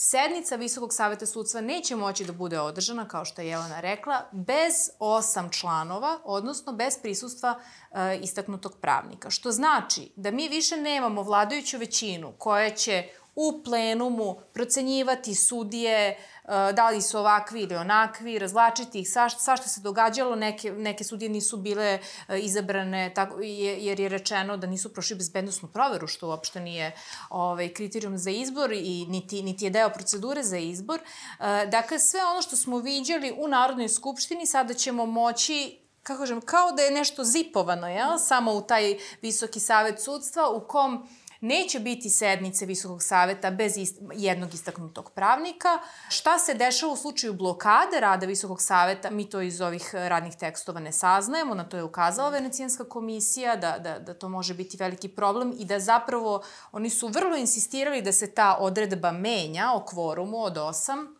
sednica 0.00 0.56
Visokog 0.56 0.94
saveta 0.94 1.26
sudstva 1.26 1.60
neće 1.60 1.96
moći 1.96 2.24
da 2.24 2.32
bude 2.32 2.60
održana, 2.60 3.08
kao 3.08 3.24
što 3.24 3.42
je 3.42 3.48
Jelena 3.48 3.80
rekla, 3.80 4.28
bez 4.32 4.74
osam 4.98 5.50
članova, 5.50 6.18
odnosno 6.24 6.72
bez 6.72 6.98
prisustva 7.02 7.60
e, 7.92 8.18
istaknutog 8.22 8.76
pravnika. 8.80 9.30
Što 9.30 9.50
znači 9.50 10.12
da 10.16 10.30
mi 10.30 10.48
više 10.48 10.76
nemamo 10.76 11.22
vladajuću 11.22 11.78
većinu 11.78 12.32
koja 12.38 12.70
će 12.70 13.08
u 13.38 13.62
plenumu 13.64 14.36
procenjivati 14.52 15.34
sudije, 15.34 16.16
Eh, 16.48 16.72
da 16.72 16.90
li 16.90 17.02
su 17.02 17.18
ovakvi 17.18 17.62
ili 17.62 17.76
onakvi, 17.76 18.38
razlačiti 18.38 19.00
ih, 19.00 19.10
svašta, 19.10 19.40
svašta 19.40 19.68
se 19.68 19.80
događalo, 19.80 20.36
neke, 20.36 20.72
neke 20.72 21.04
sudije 21.04 21.28
nisu 21.28 21.56
bile 21.56 21.98
eh, 22.28 22.38
izabrane 22.38 23.12
tako, 23.14 23.40
jer 23.40 24.00
je 24.00 24.08
rečeno 24.08 24.56
da 24.56 24.66
nisu 24.66 24.92
prošli 24.92 25.16
bezbednostnu 25.16 25.68
proveru, 25.68 26.06
što 26.06 26.28
uopšte 26.28 26.60
nije 26.60 26.92
ovaj, 27.30 27.68
kriterijum 27.68 28.18
za 28.18 28.30
izbor 28.30 28.72
i 28.72 29.06
niti, 29.08 29.42
niti 29.42 29.64
je 29.64 29.70
deo 29.70 29.90
procedure 29.90 30.42
za 30.42 30.56
izbor. 30.56 31.00
Eh, 31.00 31.66
dakle, 31.66 31.98
sve 31.98 32.20
ono 32.24 32.42
što 32.42 32.56
smo 32.56 32.78
viđali 32.78 33.34
u 33.38 33.48
Narodnoj 33.48 33.88
skupštini 33.88 34.46
sada 34.46 34.74
ćemo 34.74 35.06
moći 35.06 35.78
kako 36.02 36.18
kažem, 36.18 36.40
kao 36.40 36.72
da 36.72 36.82
je 36.82 36.90
nešto 36.90 37.24
zipovano, 37.24 37.88
jel? 37.88 38.18
samo 38.18 38.52
u 38.52 38.62
taj 38.62 38.98
visoki 39.22 39.60
savet 39.60 40.00
sudstva 40.02 40.50
u 40.50 40.60
kom 40.60 41.08
Neće 41.40 41.80
biti 41.80 42.10
sednice 42.10 42.66
Visokog 42.66 43.02
saveta 43.02 43.50
bez 43.50 43.76
ist 43.76 43.98
jednog 44.14 44.54
istaknutog 44.54 45.10
pravnika. 45.10 45.78
Šta 46.08 46.38
se 46.38 46.54
dešava 46.54 46.92
u 46.92 46.96
slučaju 46.96 47.34
blokade 47.34 48.00
rada 48.00 48.26
Visokog 48.26 48.62
saveta, 48.62 49.10
mi 49.10 49.30
to 49.30 49.40
iz 49.40 49.60
ovih 49.60 49.94
radnih 49.94 50.36
tekstova 50.36 50.80
ne 50.80 50.92
saznajemo, 50.92 51.54
na 51.54 51.64
to 51.64 51.76
je 51.76 51.82
ukazala 51.82 52.30
Venecijanska 52.30 52.84
komisija, 52.84 53.56
da, 53.56 53.78
da, 53.78 53.98
da 53.98 54.14
to 54.14 54.28
može 54.28 54.54
biti 54.54 54.76
veliki 54.76 55.08
problem 55.08 55.54
i 55.58 55.64
da 55.64 55.80
zapravo 55.80 56.42
oni 56.72 56.90
su 56.90 57.08
vrlo 57.08 57.36
insistirali 57.36 58.02
da 58.02 58.12
se 58.12 58.34
ta 58.34 58.56
odredba 58.60 59.12
menja 59.12 59.72
o 59.74 59.84
kvorumu 59.84 60.42
od 60.42 60.58
osam, 60.58 61.17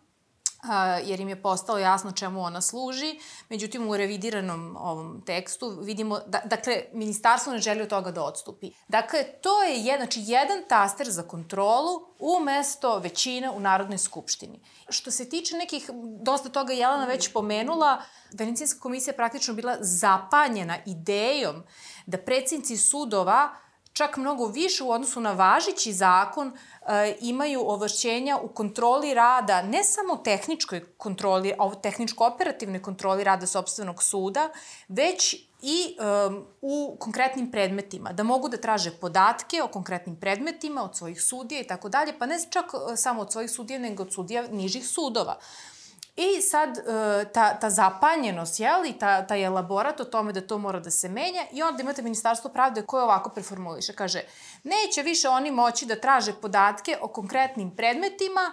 jer 1.05 1.21
im 1.21 1.29
je 1.29 1.43
postalo 1.43 1.79
jasno 1.79 2.13
čemu 2.13 2.43
ona 2.43 2.61
služi. 2.61 3.19
Međutim, 3.49 3.89
u 3.89 3.97
revidiranom 3.97 4.77
ovom 4.81 5.23
tekstu 5.27 5.79
vidimo, 5.81 6.19
da, 6.27 6.41
dakle, 6.45 6.83
ministarstvo 6.93 7.53
ne 7.53 7.59
želi 7.59 7.83
od 7.83 7.89
toga 7.89 8.11
da 8.11 8.23
odstupi. 8.23 8.71
Dakle, 8.89 9.25
to 9.43 9.63
je 9.63 9.77
jedan, 9.77 9.99
znači, 9.99 10.21
jedan 10.23 10.63
taster 10.69 11.11
za 11.11 11.23
kontrolu 11.23 12.01
umesto 12.19 12.99
većine 12.99 13.51
u 13.51 13.61
Narodnoj 13.61 13.99
skupštini. 13.99 14.61
Što 14.89 15.11
se 15.11 15.29
tiče 15.29 15.57
nekih, 15.57 15.91
dosta 16.23 16.49
toga 16.49 16.73
Jelena 16.73 17.05
već 17.05 17.33
pomenula, 17.33 18.03
Venecijanska 18.33 18.81
komisija 18.81 19.15
praktično 19.15 19.55
bila 19.55 19.77
zapanjena 19.81 20.77
idejom 20.87 21.63
da 22.07 22.19
predsjednici 22.19 22.77
sudova 22.77 23.55
čak 23.93 24.17
mnogo 24.17 24.47
više 24.47 24.85
u 24.85 24.91
odnosu 24.91 25.21
na 25.21 25.33
važići 25.33 25.93
zakon 25.93 26.53
e, 26.53 27.17
imaju 27.21 27.61
ovašćenja 27.61 28.39
u 28.43 28.49
kontroli 28.49 29.15
rada, 29.15 29.63
ne 29.63 29.85
samo 29.85 30.17
tehničkoj 30.17 30.85
kontroli, 30.97 31.55
tehničko-operativnoj 31.83 32.83
kontroli 32.83 33.25
rada 33.25 33.47
sobstvenog 33.47 34.03
suda, 34.03 34.49
već 34.89 35.49
i 35.63 35.97
um, 36.29 36.47
u 36.61 36.97
konkretnim 36.99 37.51
predmetima, 37.51 38.13
da 38.13 38.23
mogu 38.23 38.49
da 38.49 38.57
traže 38.57 38.91
podatke 38.91 39.63
o 39.63 39.69
konkretnim 39.69 40.17
predmetima 40.17 40.83
od 40.83 40.97
svojih 40.97 41.23
sudija 41.23 41.61
i 41.61 41.67
tako 41.67 41.89
dalje, 41.89 42.19
pa 42.19 42.27
ne 42.27 42.39
čak 42.51 42.65
e, 42.93 42.97
samo 42.97 43.23
od 43.23 43.33
svojih 43.33 43.51
sudija, 43.51 43.79
nego 43.79 44.03
od 44.03 44.13
sudija 44.13 44.49
nižih 44.49 44.89
sudova. 44.89 45.39
I 46.19 46.43
sad 46.43 46.79
e, 46.79 46.83
ta, 47.33 47.55
ta 47.55 47.71
zapanjenost, 47.71 48.61
jel, 48.61 48.87
i 48.87 48.93
ta, 48.93 49.27
taj 49.27 49.45
elaborat 49.45 50.01
o 50.01 50.05
tome 50.05 50.33
da 50.33 50.41
to 50.41 50.59
mora 50.59 50.81
da 50.81 50.91
se 50.91 51.09
menja 51.09 51.45
i 51.53 51.63
onda 51.63 51.83
imate 51.83 52.03
Ministarstvo 52.03 52.51
pravde 52.51 52.83
koje 52.83 53.05
ovako 53.05 53.31
preformuliše. 53.31 53.93
Kaže, 53.93 54.23
neće 54.65 55.03
više 55.03 55.29
oni 55.29 55.51
moći 55.51 55.87
da 55.87 56.01
traže 56.01 56.33
podatke 56.33 56.99
o 57.01 57.09
konkretnim 57.09 57.77
predmetima, 57.77 58.53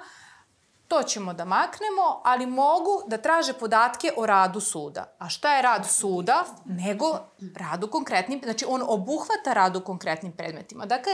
to 0.87 1.03
ćemo 1.03 1.33
da 1.33 1.45
maknemo, 1.45 2.21
ali 2.23 2.45
mogu 2.45 3.01
da 3.07 3.17
traže 3.17 3.53
podatke 3.53 4.11
o 4.17 4.25
radu 4.25 4.59
suda. 4.59 5.15
A 5.19 5.29
šta 5.29 5.55
je 5.55 5.61
rad 5.61 5.89
suda? 5.89 6.45
Nego 6.65 7.19
rad 7.55 7.83
u 7.83 7.87
konkretnim, 7.87 8.41
znači 8.43 8.65
on 8.67 8.83
obuhvata 8.87 9.53
rad 9.53 9.75
u 9.75 9.81
konkretnim 9.81 10.31
predmetima. 10.31 10.85
Dakle, 10.85 11.13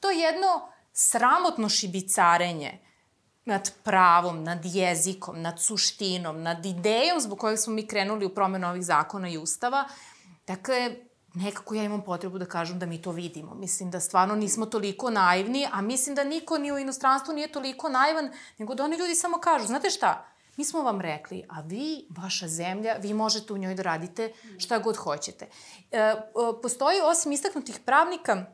to 0.00 0.10
je 0.10 0.18
jedno 0.18 0.68
sramotno 0.92 1.68
šibicarenje 1.68 2.89
nad 3.44 3.72
pravom, 3.82 4.44
nad 4.44 4.64
jezikom, 4.64 5.42
nad 5.42 5.60
suštinom, 5.60 6.42
nad 6.42 6.66
idejom 6.66 7.20
zbog 7.20 7.38
kojeg 7.38 7.58
smo 7.58 7.72
mi 7.72 7.86
krenuli 7.86 8.26
u 8.26 8.34
promenu 8.34 8.68
ovih 8.68 8.84
zakona 8.84 9.28
i 9.28 9.38
ustava. 9.38 9.84
Dakle, 10.46 10.96
nekako 11.34 11.74
ja 11.74 11.82
imam 11.84 12.02
potrebu 12.02 12.38
da 12.38 12.46
kažem 12.46 12.78
da 12.78 12.86
mi 12.86 13.02
to 13.02 13.10
vidimo. 13.10 13.54
Mislim 13.54 13.90
da 13.90 14.00
stvarno 14.00 14.34
nismo 14.34 14.66
toliko 14.66 15.10
naivni, 15.10 15.66
a 15.72 15.80
mislim 15.80 16.14
da 16.14 16.24
niko 16.24 16.58
ni 16.58 16.72
u 16.72 16.78
inostranstvu 16.78 17.34
nije 17.34 17.52
toliko 17.52 17.88
naivan, 17.88 18.32
nego 18.58 18.74
da 18.74 18.84
oni 18.84 18.96
ljudi 18.96 19.14
samo 19.14 19.38
kažu, 19.38 19.66
znate 19.66 19.90
šta, 19.90 20.26
mi 20.56 20.64
smo 20.64 20.82
vam 20.82 21.00
rekli, 21.00 21.44
a 21.48 21.60
vi, 21.60 22.06
vaša 22.10 22.48
zemlja, 22.48 22.96
vi 23.00 23.14
možete 23.14 23.52
u 23.52 23.58
njoj 23.58 23.74
da 23.74 23.82
radite 23.82 24.32
šta 24.58 24.78
god 24.78 24.96
hoćete. 24.96 25.48
E, 25.90 26.14
postoji, 26.62 27.00
osim 27.04 27.32
istaknutih 27.32 27.78
pravnika, 27.84 28.44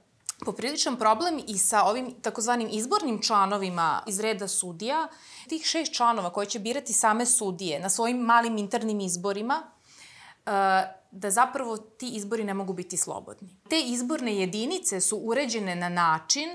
popriličan 0.44 0.96
problem 0.96 1.40
i 1.48 1.58
sa 1.58 1.82
ovim 1.82 2.14
takozvanim 2.22 2.68
izbornim 2.72 3.22
članovima 3.22 4.02
iz 4.06 4.20
reda 4.20 4.48
sudija. 4.48 5.08
Tih 5.48 5.64
šest 5.64 5.92
članova 5.92 6.32
koje 6.32 6.46
će 6.46 6.58
birati 6.58 6.92
same 6.92 7.26
sudije 7.26 7.80
na 7.80 7.88
svojim 7.88 8.16
malim 8.18 8.58
internim 8.58 9.00
izborima, 9.00 9.62
e, 10.46 10.50
da 11.10 11.30
zapravo 11.30 11.76
ti 11.76 12.08
izbori 12.08 12.44
ne 12.44 12.54
mogu 12.54 12.72
biti 12.72 12.96
slobodni. 12.96 13.56
Te 13.68 13.80
izborne 13.80 14.36
jedinice 14.36 15.00
su 15.00 15.16
uređene 15.16 15.76
na 15.76 15.88
način 15.88 16.48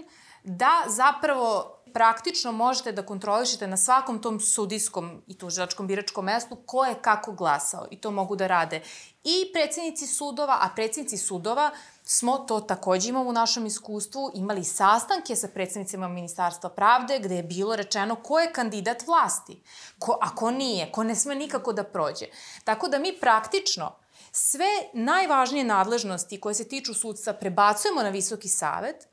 da 0.44 0.84
zapravo 0.88 1.81
praktično 1.94 2.52
možete 2.52 2.92
da 2.92 3.06
kontrolišete 3.06 3.68
na 3.68 3.78
svakom 3.78 4.22
tom 4.22 4.40
sudijskom 4.40 5.22
i 5.28 5.38
tužilačkom 5.38 5.88
biračkom 5.88 6.26
mestu 6.26 6.56
ko 6.66 6.86
je 6.86 6.96
kako 7.02 7.32
glasao 7.32 7.88
i 7.92 7.98
to 7.98 8.12
mogu 8.12 8.36
da 8.36 8.48
rade 8.48 8.82
i 9.24 9.52
predsednici 9.54 10.08
sudova, 10.08 10.58
a 10.62 10.70
predsednici 10.76 11.18
sudova 11.18 11.72
smo 12.04 12.38
to 12.38 12.60
takođe 12.60 13.10
imamo 13.10 13.30
u 13.30 13.34
našem 13.34 13.66
iskustvu, 13.66 14.32
imali 14.34 14.64
sastanke 14.64 15.36
sa 15.36 15.48
predsednicima 15.48 16.08
Ministarstva 16.08 16.70
pravde 16.70 17.20
gde 17.20 17.36
je 17.36 17.44
bilo 17.44 17.76
rečeno 17.76 18.16
ko 18.16 18.40
je 18.40 18.54
kandidat 18.54 19.08
vlasti, 19.08 19.62
ko, 20.00 20.18
a 20.22 20.36
ko 20.36 20.52
nije, 20.52 20.92
ko 20.92 21.04
ne 21.04 21.16
sme 21.16 21.36
nikako 21.36 21.74
da 21.74 21.84
prođe. 21.84 22.26
Tako 22.64 22.88
da 22.88 23.00
mi 23.00 23.18
praktično 23.20 23.96
sve 24.32 24.70
najvažnije 24.94 25.64
nadležnosti 25.64 26.40
koje 26.40 26.56
se 26.56 26.68
tiču 26.68 26.94
sudstva 26.94 27.34
prebacujemo 27.34 28.04
na 28.04 28.10
Visoki 28.10 28.48
savet, 28.48 29.11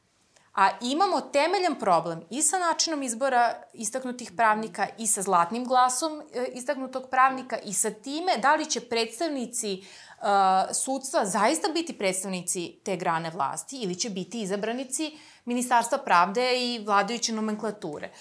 a 0.59 0.71
imamo 0.81 1.21
temeljan 1.21 1.79
problem 1.79 2.23
i 2.31 2.43
sa 2.43 2.59
načinom 2.59 3.03
izbora 3.03 3.63
istaknutih 3.73 4.33
pravnika 4.37 4.87
i 4.99 5.07
sa 5.07 5.23
zlatnim 5.23 5.65
glasom 5.65 6.23
e, 6.35 6.47
istaknutog 6.55 7.11
pravnika 7.11 7.59
i 7.59 7.73
sa 7.73 7.91
time 7.91 8.37
da 8.43 8.55
li 8.55 8.67
će 8.67 8.81
predstavnici 8.81 9.83
uh, 10.19 10.27
sudstva 10.75 11.27
zaista 11.27 11.69
biti 11.69 11.99
predstavnici 11.99 12.81
te 12.85 12.97
grane 12.97 13.31
vlasti 13.31 13.77
ili 13.83 13.95
će 13.95 14.11
biti 14.11 14.43
izabranici 14.43 15.19
Ministarstva 15.49 15.99
pravde 15.99 16.43
i 16.59 16.85
vladajuće 16.85 17.33
nomenklature. 17.33 18.07
E, 18.07 18.13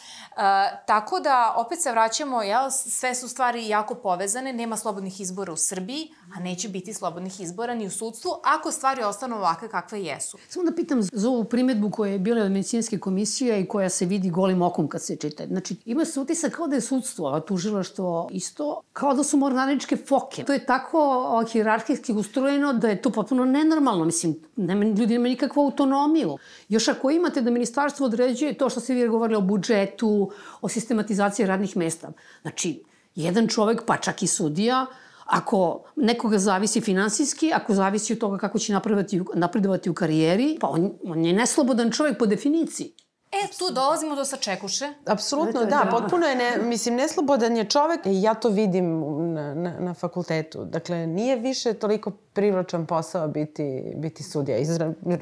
tako 0.85 1.19
da, 1.19 1.53
opet 1.57 1.81
se 1.81 1.91
vraćamo, 1.91 2.41
jel, 2.41 2.69
sve 2.71 3.15
su 3.15 3.27
stvari 3.27 3.67
jako 3.67 3.95
povezane, 3.95 4.53
nema 4.53 4.77
slobodnih 4.77 5.21
izbora 5.21 5.53
u 5.53 5.57
Srbiji, 5.57 6.11
a 6.35 6.39
neće 6.39 6.69
biti 6.69 6.93
slobodnih 6.93 7.39
izbora 7.41 7.75
ni 7.75 7.87
u 7.87 7.89
sudstvu, 7.89 8.31
ako 8.43 8.71
stvari 8.71 9.03
ostanu 9.03 9.35
ovakve 9.35 9.69
kakve 9.69 10.03
jesu. 10.03 10.37
Samo 10.49 10.69
da 10.69 10.75
pitam 10.75 11.01
za 11.01 11.29
ovu 11.29 11.43
primetbu 11.43 11.91
koja 11.91 12.11
je 12.11 12.19
bila 12.19 12.45
od 12.45 12.51
medicinske 12.51 12.99
komisije 12.99 13.61
i 13.61 13.67
koja 13.67 13.89
se 13.89 14.05
vidi 14.05 14.29
golim 14.29 14.61
okom 14.61 14.87
kad 14.87 15.03
se 15.03 15.15
čita. 15.15 15.47
Znači, 15.47 15.75
ima 15.85 16.05
se 16.05 16.19
utisak 16.19 16.53
kao 16.53 16.67
da 16.67 16.75
je 16.75 16.81
sudstvo, 16.81 17.27
a 17.27 17.39
tužilaštvo 17.39 18.29
isto, 18.31 18.81
kao 18.93 19.13
da 19.13 19.23
su 19.23 19.37
mornaričke 19.37 19.97
foke. 19.97 20.43
To 20.43 20.53
je 20.53 20.65
tako 20.65 21.43
hirarhijski 21.51 22.13
ustrojeno 22.13 22.73
da 22.73 22.87
je 22.87 23.01
to 23.01 23.09
potpuno 23.09 23.45
nenormalno. 23.45 24.05
Mislim, 24.05 24.35
nema, 24.55 24.85
ljudi 24.85 25.13
nema 25.13 25.27
nikakvu 25.27 25.63
autonomiju. 25.63 26.37
Još 26.69 26.87
ako 26.87 27.11
imate 27.17 27.41
da 27.41 27.51
ministarstvo 27.51 28.05
određuje 28.05 28.53
to 28.53 28.69
što 28.69 28.79
ste 28.79 28.93
vi 28.93 29.07
govorili 29.07 29.37
o 29.37 29.41
budžetu, 29.41 30.31
o 30.61 30.69
sistematizaciji 30.69 31.45
radnih 31.45 31.77
mesta. 31.77 32.11
Znači, 32.41 32.83
jedan 33.15 33.47
čovek, 33.47 33.81
pa 33.85 33.97
čak 33.97 34.23
i 34.23 34.27
sudija, 34.27 34.85
ako 35.25 35.83
nekoga 35.95 36.37
zavisi 36.39 36.81
finansijski, 36.81 37.51
ako 37.53 37.73
zavisi 37.73 38.13
od 38.13 38.19
toga 38.19 38.37
kako 38.37 38.59
će 38.59 38.73
napredovati, 38.73 39.21
napredovati 39.33 39.89
u 39.89 39.93
karijeri, 39.93 40.57
pa 40.61 40.67
on, 40.67 40.93
on 41.03 41.25
je 41.25 41.33
neslobodan 41.33 41.91
čovek 41.91 42.17
po 42.17 42.25
definiciji. 42.25 42.93
E, 43.31 43.47
tu 43.59 43.73
dolazimo 43.73 44.15
do 44.15 44.25
sačekuše. 44.25 44.93
Apsolutno, 45.05 45.59
da, 45.59 45.65
da. 45.65 45.87
Potpuno 45.91 46.25
je, 46.25 46.35
ne, 46.35 46.57
mislim, 46.57 46.95
neslobodan 46.95 47.57
je 47.57 47.69
čovek 47.69 48.05
i 48.05 48.21
ja 48.21 48.33
to 48.33 48.49
vidim 48.49 48.99
na, 49.33 49.53
na, 49.55 49.79
na 49.79 49.93
fakultetu. 49.93 50.65
Dakle, 50.65 51.07
nije 51.07 51.35
više 51.35 51.73
toliko 51.73 52.11
privlačan 52.37 52.85
posao 52.85 53.27
biti, 53.27 53.93
biti 53.95 54.23
sudija 54.23 54.57
iz 54.57 54.69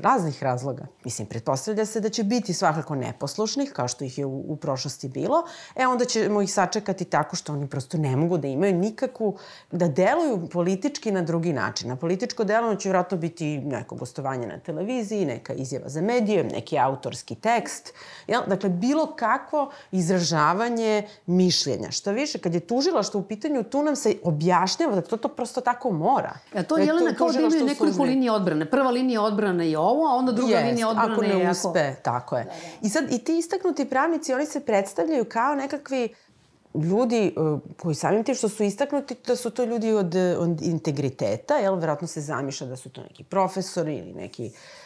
raznih 0.01 0.43
razloga. 0.43 0.88
Mislim, 1.04 1.28
pretpostavlja 1.28 1.86
se 1.86 1.99
da 1.99 2.10
će 2.10 2.23
biti 2.23 2.54
svakako 2.54 2.95
neposlušnih, 2.95 3.71
kao 3.71 3.88
što 3.88 4.04
ih 4.04 4.17
je 4.17 4.25
u, 4.25 4.43
u 4.47 4.56
prošlosti 4.56 5.08
bilo, 5.10 5.43
e 5.75 5.88
onda 5.88 6.06
ćemo 6.06 6.41
ih 6.41 6.54
sačekati 6.54 7.06
tako 7.06 7.36
što 7.36 7.54
oni 7.54 7.67
prosto 7.67 7.97
ne 7.97 8.15
mogu 8.15 8.38
da 8.38 8.47
imaju 8.47 8.73
nikakvu, 8.73 9.38
da 9.71 9.88
deluju 9.88 10.49
politički 10.51 11.12
na 11.12 11.21
drugi 11.21 11.54
način. 11.54 11.89
Na 11.89 11.95
političko 11.95 12.43
delovanje 12.43 12.80
će 12.80 12.89
vratno 12.89 13.17
biti 13.17 13.58
neko 13.58 13.95
gostovanje 13.95 14.47
na 14.47 14.60
televiziji, 14.60 15.25
neka 15.25 15.54
izjava 15.54 15.89
za 15.89 16.01
medije, 16.01 16.43
neki 16.43 16.80
autorski 16.80 17.36
tekst, 17.36 17.93
Jel? 18.28 18.41
Dakle, 18.47 18.69
bilo 18.69 19.15
kakvo 19.15 19.71
izražavanje 19.91 21.08
mišljenja. 21.25 21.91
Šta 21.91 22.12
više, 22.12 22.39
kad 22.39 22.54
je 22.54 22.60
tužila 22.60 23.04
što 23.04 23.17
u 23.17 23.23
pitanju, 23.23 23.63
tu 23.63 23.84
nam 23.84 23.95
se 23.95 24.15
objašnjava 24.23 24.95
da 24.95 25.01
to, 25.01 25.17
to 25.17 25.28
prosto 25.28 25.62
tako 25.62 25.91
mora. 25.91 26.34
Ja, 26.54 26.63
to 26.63 26.78
je 26.78 26.86
Jelena 27.06 27.18
kao 27.18 27.32
da 27.32 27.39
imaju 27.39 27.65
nekoliko 27.65 28.04
linije 28.04 28.32
odbrane. 28.32 28.70
Prva 28.70 28.91
linija 28.91 29.22
odbrane 29.22 29.70
je 29.70 29.78
ovo, 29.78 30.08
a 30.08 30.15
onda 30.15 30.32
druga 30.32 30.54
Jest, 30.54 30.65
linija 30.65 30.89
odbrane 30.89 31.13
ako 31.13 31.22
ne 31.22 31.39
je 31.39 31.52
uspe, 31.52 31.80
ako... 31.80 32.02
tako 32.04 32.38
je. 32.38 32.44
Da, 32.44 32.50
da. 32.50 32.88
I 32.88 32.89
sad, 32.89 33.12
i 33.12 33.18
ti 33.18 33.38
istaknuti 33.38 33.89
pravnici, 33.89 34.34
oni 34.34 34.46
se 34.46 34.60
predstavljaju 34.60 35.26
kao 35.26 35.56
nekakvi 35.56 36.10
ljudi 36.74 37.34
uh, 37.36 37.60
koji 37.78 37.96
samim 37.96 38.24
tim 38.24 38.36
što 38.36 38.50
su 38.50 38.63
istaknuti, 38.63 39.15
da 39.28 39.36
su 39.36 39.50
to 39.50 39.63
ljudi 39.63 39.94
od, 39.94 40.15
od 40.39 40.62
integriteta, 40.62 41.58
jel, 41.58 41.76
verovatno 41.76 42.08
se 42.08 42.22
zamišlja 42.22 42.68
da 42.68 42.76
su 42.76 42.89
to 42.89 43.02
neki 43.02 43.24
profesori 43.24 43.96
ili 43.96 44.13
neki 44.13 44.46
uh, 44.46 44.85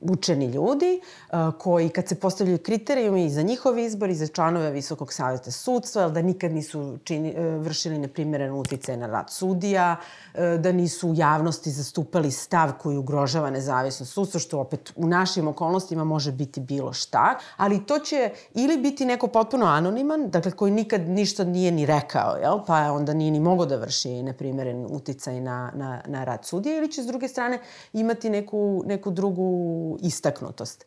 učeni 0.00 0.46
ljudi 0.46 1.00
a, 1.30 1.52
koji 1.58 1.88
kad 1.88 2.08
se 2.08 2.14
postavljaju 2.14 2.58
kriterijumi 2.58 3.30
za 3.30 3.42
njihov 3.42 3.78
izbor 3.78 4.10
i 4.10 4.14
za 4.14 4.26
članove 4.26 4.70
Visokog 4.70 5.12
savjeta 5.12 5.50
sudstva, 5.50 6.08
da 6.08 6.22
nikad 6.22 6.52
nisu 6.52 6.98
čini, 7.04 7.34
e, 7.36 7.42
vršili 7.42 7.98
neprimeren 7.98 8.52
uticaj 8.52 8.96
na 8.96 9.06
rad 9.06 9.30
sudija, 9.30 9.96
e, 10.34 10.58
da 10.58 10.72
nisu 10.72 11.10
u 11.10 11.14
javnosti 11.14 11.70
zastupali 11.70 12.30
stav 12.30 12.72
koji 12.78 12.96
ugrožava 12.96 13.50
nezavisnost 13.50 14.12
sudstva, 14.12 14.40
što 14.40 14.60
opet 14.60 14.92
u 14.96 15.06
našim 15.06 15.48
okolnostima 15.48 16.04
može 16.04 16.32
biti 16.32 16.60
bilo 16.60 16.92
šta, 16.92 17.38
ali 17.56 17.86
to 17.86 17.98
će 17.98 18.30
ili 18.54 18.76
biti 18.78 19.04
neko 19.04 19.26
potpuno 19.26 19.66
anoniman, 19.66 20.30
dakle 20.30 20.50
koji 20.50 20.72
nikad 20.72 21.08
ništa 21.08 21.44
nije 21.44 21.70
ni 21.70 21.86
rekao, 21.86 22.36
jel? 22.36 22.58
pa 22.66 22.92
onda 22.92 23.14
nije 23.14 23.30
ni 23.30 23.40
mogo 23.40 23.66
da 23.66 23.76
vrši 23.76 24.22
neprimeren 24.22 24.86
uticaj 24.90 25.40
na, 25.40 25.72
na, 25.74 26.02
na 26.06 26.24
rad 26.24 26.44
sudija, 26.44 26.78
ili 26.78 26.92
će 26.92 27.02
s 27.02 27.06
druge 27.06 27.28
strane 27.28 27.58
imati 27.92 28.30
neku, 28.30 28.82
neku 28.86 29.11
drugu 29.12 29.98
istaknutost. 30.02 30.86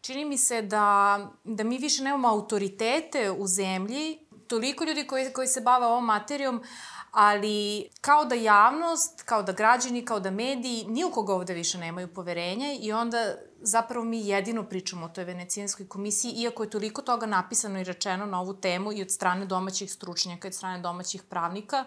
Čini 0.00 0.24
mi 0.24 0.38
se 0.38 0.62
da, 0.62 1.18
da 1.44 1.64
mi 1.64 1.78
više 1.78 2.02
nemamo 2.02 2.28
autoritete 2.28 3.30
u 3.30 3.46
zemlji, 3.46 4.26
toliko 4.48 4.84
ljudi 4.84 5.06
koji, 5.06 5.32
koji 5.32 5.48
se 5.48 5.60
bave 5.60 5.86
ovom 5.86 6.04
materijom, 6.04 6.62
ali 7.10 7.88
kao 8.00 8.24
da 8.24 8.34
javnost, 8.34 9.22
kao 9.22 9.42
da 9.42 9.52
građani, 9.52 10.04
kao 10.04 10.20
da 10.20 10.30
mediji, 10.30 10.84
ni 10.88 11.04
u 11.04 11.10
koga 11.10 11.34
ovde 11.34 11.54
više 11.54 11.78
nemaju 11.78 12.14
poverenja 12.14 12.72
i 12.80 12.92
onda 12.92 13.34
zapravo 13.60 14.04
mi 14.04 14.28
jedino 14.28 14.62
pričamo 14.62 15.06
o 15.06 15.08
toj 15.08 15.24
venecijanskoj 15.24 15.88
komisiji, 15.88 16.32
iako 16.32 16.62
je 16.62 16.70
toliko 16.70 17.02
toga 17.02 17.26
napisano 17.26 17.80
i 17.80 17.84
rečeno 17.84 18.26
na 18.26 18.40
ovu 18.40 18.54
temu 18.54 18.92
i 18.92 19.02
od 19.02 19.10
strane 19.10 19.46
domaćih 19.46 19.92
stručnjaka 19.92 20.48
i 20.48 20.50
od 20.50 20.54
strane 20.54 20.82
domaćih 20.82 21.22
pravnika, 21.22 21.84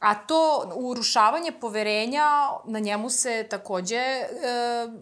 A 0.00 0.14
to 0.14 0.72
urušavanje 0.74 1.52
poverenja, 1.52 2.50
na 2.64 2.78
njemu 2.78 3.10
se 3.10 3.46
takođe 3.50 3.96
e, 3.96 4.26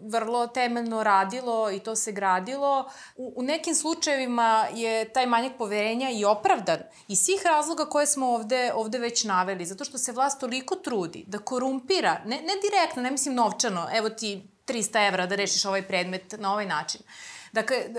vrlo 0.03 0.47
temeljno 0.47 1.03
radilo 1.03 1.71
i 1.71 1.79
to 1.79 1.95
se 1.95 2.11
gradilo. 2.11 2.89
U, 3.15 3.33
u 3.35 3.43
nekim 3.43 3.75
slučajevima 3.75 4.67
je 4.73 5.13
taj 5.13 5.25
manjak 5.25 5.53
poverenja 5.57 6.09
i 6.09 6.25
opravdan 6.25 6.79
iz 7.07 7.19
svih 7.19 7.45
razloga 7.45 7.85
koje 7.85 8.05
smo 8.05 8.27
ovde, 8.27 8.71
ovde 8.75 8.97
već 8.97 9.23
naveli, 9.23 9.65
zato 9.65 9.83
što 9.83 9.97
se 9.97 10.11
vlast 10.11 10.39
toliko 10.39 10.75
trudi 10.75 11.23
da 11.27 11.37
korumpira, 11.37 12.21
ne, 12.25 12.35
ne 12.35 12.53
direktno, 12.69 13.01
ne 13.01 13.11
mislim 13.11 13.35
novčano, 13.35 13.87
evo 13.93 14.09
ti 14.09 14.43
300 14.67 15.07
evra 15.07 15.25
da 15.25 15.35
rešiš 15.35 15.65
ovaj 15.65 15.87
predmet 15.87 16.35
na 16.37 16.53
ovaj 16.53 16.65
način. 16.65 17.01
Dakle, 17.53 17.77
e, 17.77 17.89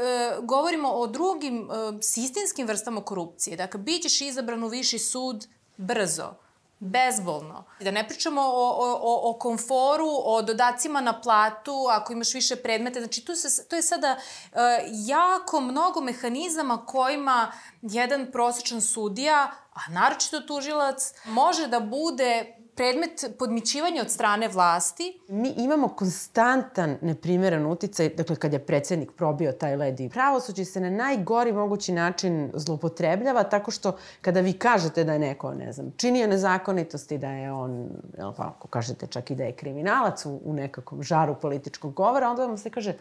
govorimo 0.42 0.88
o 0.88 1.06
drugim 1.06 1.70
e, 1.70 2.02
sistemskim 2.02 2.66
vrstama 2.66 3.04
korupcije. 3.04 3.56
Dakle, 3.56 3.80
bit 3.80 4.02
ćeš 4.02 4.20
izabran 4.20 4.64
u 4.64 4.68
viši 4.68 4.98
sud 4.98 5.46
brzo, 5.76 6.34
bezbolno. 6.80 7.64
Da 7.80 7.90
ne 7.90 8.08
pričamo 8.08 8.40
o, 8.42 8.68
o, 9.02 9.30
o 9.30 9.38
komforu, 9.38 10.08
o 10.24 10.42
dodacima 10.42 11.00
na 11.00 11.20
platu, 11.20 11.86
ako 11.90 12.12
imaš 12.12 12.34
više 12.34 12.56
predmete. 12.56 13.00
Znači, 13.00 13.24
tu 13.24 13.34
se, 13.34 13.68
to 13.68 13.76
je 13.76 13.82
sada 13.82 14.16
uh, 14.16 14.58
jako 15.06 15.60
mnogo 15.60 16.00
mehanizama 16.00 16.86
kojima 16.86 17.52
jedan 17.82 18.28
prosječan 18.32 18.80
sudija, 18.80 19.50
a 19.72 19.92
naročito 19.92 20.40
tužilac, 20.40 21.12
može 21.24 21.66
da 21.66 21.80
bude 21.80 22.59
predmet 22.80 23.24
podmićivanja 23.38 24.02
od 24.02 24.10
strane 24.10 24.48
vlasti. 24.48 25.20
Mi 25.28 25.54
imamo 25.56 25.88
konstantan 25.88 26.96
neprimeren 27.00 27.66
uticaj, 27.66 28.08
dakle 28.08 28.36
kad 28.36 28.52
je 28.52 28.58
predsednik 28.58 29.12
probio 29.12 29.52
taj 29.52 29.76
led 29.76 30.00
i 30.00 30.08
pravosuđe 30.08 30.64
se 30.64 30.80
na 30.80 30.90
najgori 30.90 31.52
mogući 31.52 31.92
način 31.92 32.50
zlopotrebljava 32.54 33.42
tako 33.42 33.70
što 33.70 33.96
kada 34.20 34.40
vi 34.40 34.52
kažete 34.52 35.04
da 35.04 35.12
je 35.12 35.18
neko, 35.18 35.54
ne 35.54 35.72
znam, 35.72 35.92
činio 35.96 36.26
nezakonitosti, 36.26 37.18
da 37.18 37.30
je 37.30 37.52
on, 37.52 37.88
jel 38.18 38.32
pa, 38.36 38.42
ako 38.56 38.68
kažete 38.68 39.06
čak 39.06 39.30
i 39.30 39.34
da 39.34 39.44
je 39.44 39.52
kriminalac 39.52 40.26
u, 40.26 40.40
u 40.44 40.52
nekakvom 40.52 41.02
žaru 41.02 41.34
političkog 41.34 41.94
govora, 41.94 42.30
onda 42.30 42.46
vam 42.46 42.58
se 42.58 42.70
kaže 42.70 42.94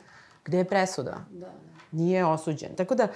gde 0.45 0.57
je 0.57 0.65
presuda? 0.65 1.25
Da, 1.31 1.39
da. 1.39 1.51
Nije 1.91 2.25
osuđen. 2.25 2.75
Tako 2.75 2.95
da, 2.95 3.07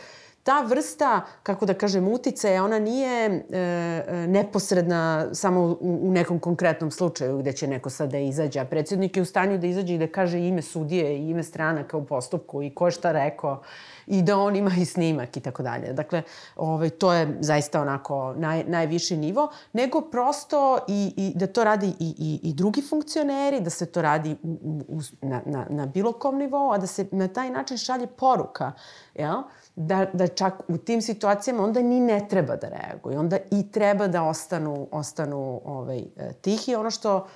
ta 0.43 0.61
vrsta, 0.61 1.21
kako 1.43 1.65
da 1.65 1.73
kažem, 1.73 2.07
uticaja, 2.07 2.63
ona 2.63 2.79
nije 2.79 3.25
e, 3.25 3.41
e, 3.51 4.27
neposredna 4.27 5.29
samo 5.33 5.61
u, 5.61 5.77
u 5.81 6.11
nekom 6.11 6.39
konkretnom 6.39 6.91
slučaju 6.91 7.37
gde 7.37 7.53
će 7.53 7.67
neko 7.67 7.89
sad 7.89 8.11
da 8.11 8.17
izađe, 8.17 8.59
a 8.59 8.65
predsjednik 8.65 9.17
je 9.17 9.21
u 9.21 9.25
stanju 9.25 9.57
da 9.57 9.67
izađe 9.67 9.95
i 9.95 9.97
da 9.97 10.07
kaže 10.07 10.39
ime 10.39 10.61
sudije 10.61 11.17
i 11.17 11.29
ime 11.29 11.43
stranaka 11.43 11.97
u 11.97 12.05
postupku 12.05 12.63
i 12.63 12.75
ko 12.75 12.87
je 12.87 12.91
šta 12.91 13.11
rekao 13.11 13.61
i 14.07 14.21
da 14.21 14.37
on 14.37 14.55
ima 14.55 14.71
i 14.77 14.85
snimak 14.85 15.37
i 15.37 15.39
tako 15.39 15.63
dalje. 15.63 15.93
Dakle, 15.93 16.23
ovaj, 16.55 16.89
to 16.89 17.13
je 17.13 17.37
zaista 17.39 17.81
onako 17.81 18.33
naj, 18.37 18.63
najviši 18.63 19.17
nivo, 19.17 19.51
nego 19.73 20.01
prosto 20.01 20.79
i, 20.87 21.13
i 21.17 21.31
da 21.35 21.47
to 21.47 21.63
radi 21.63 21.87
i, 21.99 22.15
i, 22.17 22.49
i 22.49 22.53
drugi 22.53 22.81
funkcioneri, 22.81 23.59
da 23.59 23.69
se 23.69 23.85
to 23.85 24.01
radi 24.01 24.35
u, 24.43 24.81
u, 24.87 24.99
na, 25.21 25.41
na, 25.45 25.65
na 25.69 25.85
bilo 25.85 26.11
kom 26.11 26.37
nivou, 26.37 26.71
a 26.71 26.77
da 26.77 26.87
se 26.87 27.07
na 27.11 27.27
taj 27.27 27.49
način 27.49 27.77
šalje 27.77 28.07
poruka, 28.07 28.71
jel? 29.13 29.43
Da, 29.75 30.05
da 30.13 30.27
čak 30.27 30.53
u 30.67 30.77
tim 30.77 31.01
situacijama 31.01 31.63
onda 31.63 31.81
ni 31.81 31.99
ne 31.99 32.27
treba 32.29 32.55
da 32.55 32.69
reaguju. 32.69 33.19
Onda 33.19 33.37
i 33.51 33.71
treba 33.71 34.07
da 34.07 34.23
ostanu, 34.23 34.87
ostanu 34.91 35.61
ovaj, 35.65 35.99
e, 35.99 36.33
tihi. 36.41 36.75
Ono 36.75 36.91
što 36.91 37.27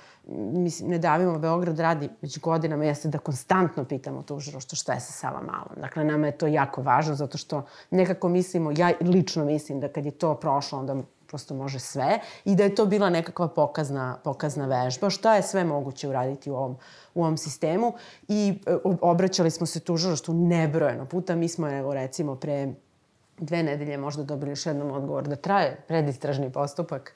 mislim, 0.52 0.90
ne 0.90 0.98
davimo 0.98 1.38
Beograd 1.38 1.78
radi 1.78 2.08
već 2.22 2.38
godinama 2.40 2.84
jeste 2.84 3.08
da 3.08 3.18
konstantno 3.18 3.84
pitamo 3.84 4.22
tužiroštvo 4.22 4.76
šta 4.76 4.92
je 4.92 5.00
sa 5.00 5.12
Sava 5.12 5.40
Malom. 5.40 5.76
Dakle, 5.76 6.04
nama 6.04 6.26
je 6.26 6.38
to 6.38 6.46
jako 6.46 6.82
važno 6.82 7.14
zato 7.14 7.38
što 7.38 7.66
nekako 7.90 8.28
mislimo, 8.28 8.72
ja 8.76 8.92
lično 9.00 9.44
mislim 9.44 9.80
da 9.80 9.88
kad 9.88 10.04
je 10.04 10.10
to 10.10 10.34
prošlo, 10.34 10.78
onda 10.78 10.96
prosto 11.28 11.54
može 11.54 11.78
sve 11.78 12.20
i 12.44 12.56
da 12.56 12.64
je 12.64 12.74
to 12.74 12.86
bila 12.86 13.10
nekakva 13.10 13.48
pokazna, 13.48 14.18
pokazna 14.24 14.66
vežba. 14.66 15.10
Šta 15.10 15.36
je 15.36 15.42
sve 15.42 15.64
moguće 15.64 16.08
uraditi 16.08 16.50
u 16.50 16.54
ovom, 16.54 16.76
u 17.14 17.22
ovom 17.22 17.36
sistemu 17.36 17.92
i 18.28 18.58
e, 18.66 18.76
obraćali 19.00 19.50
smo 19.50 19.66
se 19.66 19.80
tužilaštvu 19.80 20.34
nebrojeno 20.34 21.06
puta. 21.06 21.36
Mi 21.36 21.48
smo, 21.48 21.68
evo, 21.68 21.94
recimo, 21.94 22.36
pre 22.36 22.68
dve 23.38 23.62
nedelje 23.62 23.98
možda 23.98 24.22
dobili 24.22 24.50
još 24.50 24.66
jednom 24.66 24.90
odgovor 24.90 25.28
da 25.28 25.36
traje 25.36 25.84
predistražni 25.88 26.52
postupak 26.52 27.14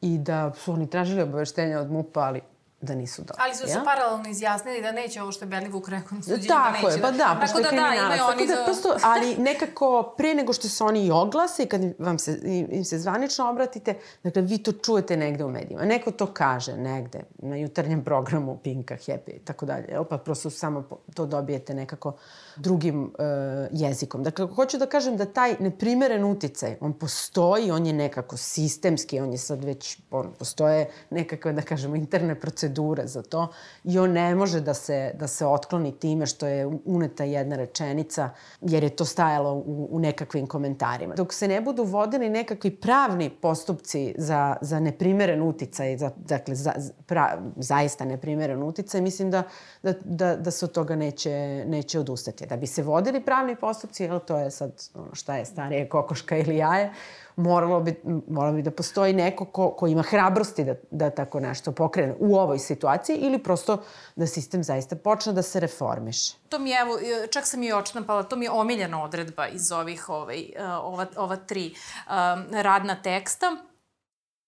i 0.00 0.18
da 0.18 0.52
su 0.54 0.72
oni 0.72 0.90
tražili 0.90 1.22
obaveštenja 1.22 1.80
od 1.80 1.90
MUPA, 1.90 2.20
ali 2.20 2.40
da 2.80 2.94
nisu 2.94 3.22
dobri. 3.22 3.36
Ali 3.38 3.54
su 3.54 3.66
se 3.66 3.72
ja? 3.72 3.82
paralelno 3.84 4.28
izjasnili 4.28 4.82
da 4.82 4.92
neće 4.92 5.22
ovo 5.22 5.32
što 5.32 5.44
je 5.44 5.48
Bellivuk 5.48 5.88
rekao 5.88 6.16
na 6.16 6.22
suđenju, 6.22 6.48
da 6.48 6.70
neće. 6.70 6.80
Tako 6.80 6.88
je, 6.88 7.02
pa 7.02 7.10
da, 7.10 7.38
pošto 7.40 7.58
je 7.58 7.62
da, 7.62 7.68
kriminalac. 7.68 8.18
Da, 8.18 8.26
oni 8.26 8.46
da, 8.46 8.54
za... 8.54 8.64
prosto, 8.64 8.96
ali 9.02 9.36
nekako 9.36 10.14
pre 10.16 10.34
nego 10.34 10.52
što 10.52 10.68
se 10.68 10.84
oni 10.84 11.06
i 11.06 11.10
oglase 11.10 11.62
i 11.62 11.66
kad 11.66 11.80
vam 11.98 12.18
se, 12.18 12.40
im 12.70 12.84
se 12.84 12.98
zvanično 12.98 13.50
obratite, 13.50 13.94
dakle, 14.22 14.42
vi 14.42 14.58
to 14.58 14.72
čujete 14.72 15.16
negde 15.16 15.44
u 15.44 15.48
medijima. 15.48 15.84
Neko 15.84 16.10
to 16.10 16.26
kaže 16.26 16.76
negde, 16.76 17.20
na 17.38 17.56
jutarnjem 17.56 18.04
programu 18.04 18.58
Pinka, 18.62 18.94
Happy 18.94 19.36
i 19.36 19.44
tako 19.44 19.66
dalje. 19.66 19.86
Pa 20.10 20.18
prosto 20.18 20.50
samo 20.50 20.88
to 21.14 21.26
dobijete 21.26 21.74
nekako 21.74 22.12
drugim 22.56 23.04
uh, 23.04 23.10
jezikom. 23.72 24.22
Dakle, 24.22 24.46
hoću 24.54 24.78
da 24.78 24.86
kažem 24.86 25.16
da 25.16 25.24
taj 25.24 25.56
neprimeren 25.58 26.24
uticaj, 26.24 26.76
on 26.80 26.92
postoji, 26.92 27.70
on 27.70 27.86
je 27.86 27.92
nekako 27.92 28.36
sistemski, 28.36 29.20
on 29.20 29.32
je 29.32 29.38
sad 29.38 29.64
već, 29.64 29.98
on, 30.10 30.32
postoje 30.38 30.90
nekakve, 31.10 31.52
da 31.52 31.62
kažemo, 31.62 31.96
interne 31.96 32.34
procedure 32.34 32.69
za 33.04 33.22
to 33.22 33.48
i 33.84 33.98
on 33.98 34.12
ne 34.12 34.34
može 34.34 34.60
da 34.60 34.74
se, 34.74 35.12
da 35.18 35.26
se 35.26 35.46
otkloni 35.46 35.92
time 35.92 36.26
što 36.26 36.46
je 36.46 36.66
uneta 36.84 37.24
jedna 37.24 37.56
rečenica, 37.56 38.30
jer 38.60 38.82
je 38.82 38.90
to 38.90 39.04
stajalo 39.04 39.54
u, 39.54 39.88
u 39.90 39.98
nekakvim 39.98 40.46
komentarima. 40.46 41.14
Dok 41.14 41.32
se 41.32 41.48
ne 41.48 41.60
budu 41.60 41.84
vodili 41.84 42.28
nekakvi 42.30 42.70
pravni 42.76 43.30
postupci 43.30 44.14
za, 44.18 44.56
za 44.60 44.80
neprimeren 44.80 45.42
uticaj, 45.42 45.96
za, 45.96 46.10
dakle, 46.16 46.54
za, 46.54 46.72
pra, 47.06 47.38
zaista 47.56 48.04
neprimeren 48.04 48.62
uticaj, 48.62 49.00
mislim 49.00 49.30
da, 49.30 49.42
da, 49.82 49.94
da, 50.04 50.36
da 50.36 50.50
se 50.50 50.64
od 50.64 50.72
toga 50.72 50.96
neće, 50.96 51.64
neće 51.66 52.00
odustati 52.00 52.46
da 52.46 52.56
bi 52.56 52.66
se 52.66 52.82
vodili 52.82 53.20
pravni 53.24 53.56
postupci, 53.56 54.04
jel, 54.04 54.18
to 54.18 54.38
je 54.38 54.50
sad 54.50 54.72
ono, 54.94 55.14
šta 55.14 55.36
je 55.36 55.44
starije 55.44 55.88
kokoška 55.88 56.36
ili 56.36 56.56
jaje, 56.56 56.92
moralo 57.40 57.80
bi, 57.80 57.94
moralo 58.28 58.56
bi 58.56 58.62
da 58.62 58.70
postoji 58.70 59.12
neko 59.12 59.44
ko, 59.44 59.70
ko 59.70 59.86
ima 59.86 60.02
hrabrosti 60.02 60.64
da, 60.64 60.74
da 60.90 61.10
tako 61.10 61.40
nešto 61.40 61.72
pokrene 61.72 62.14
u 62.18 62.36
ovoj 62.36 62.58
situaciji 62.58 63.16
ili 63.16 63.38
prosto 63.38 63.82
da 64.16 64.26
sistem 64.26 64.62
zaista 64.64 64.96
počne 64.96 65.32
da 65.32 65.42
se 65.42 65.60
reformiše. 65.60 66.34
To 66.48 66.58
mi 66.58 66.70
je, 66.70 66.80
evo, 66.80 66.98
čak 67.30 67.46
sam 67.46 67.62
i 67.62 67.72
očnampala, 67.72 68.22
to 68.22 68.36
mi 68.36 68.44
je 68.44 68.50
omiljena 68.50 69.04
odredba 69.04 69.48
iz 69.48 69.72
ovih, 69.72 70.08
ovaj, 70.08 70.44
uh, 70.58 70.64
ova, 70.82 71.06
ova 71.16 71.36
tri 71.36 71.66
um, 71.70 72.46
radna 72.52 73.02
teksta 73.02 73.56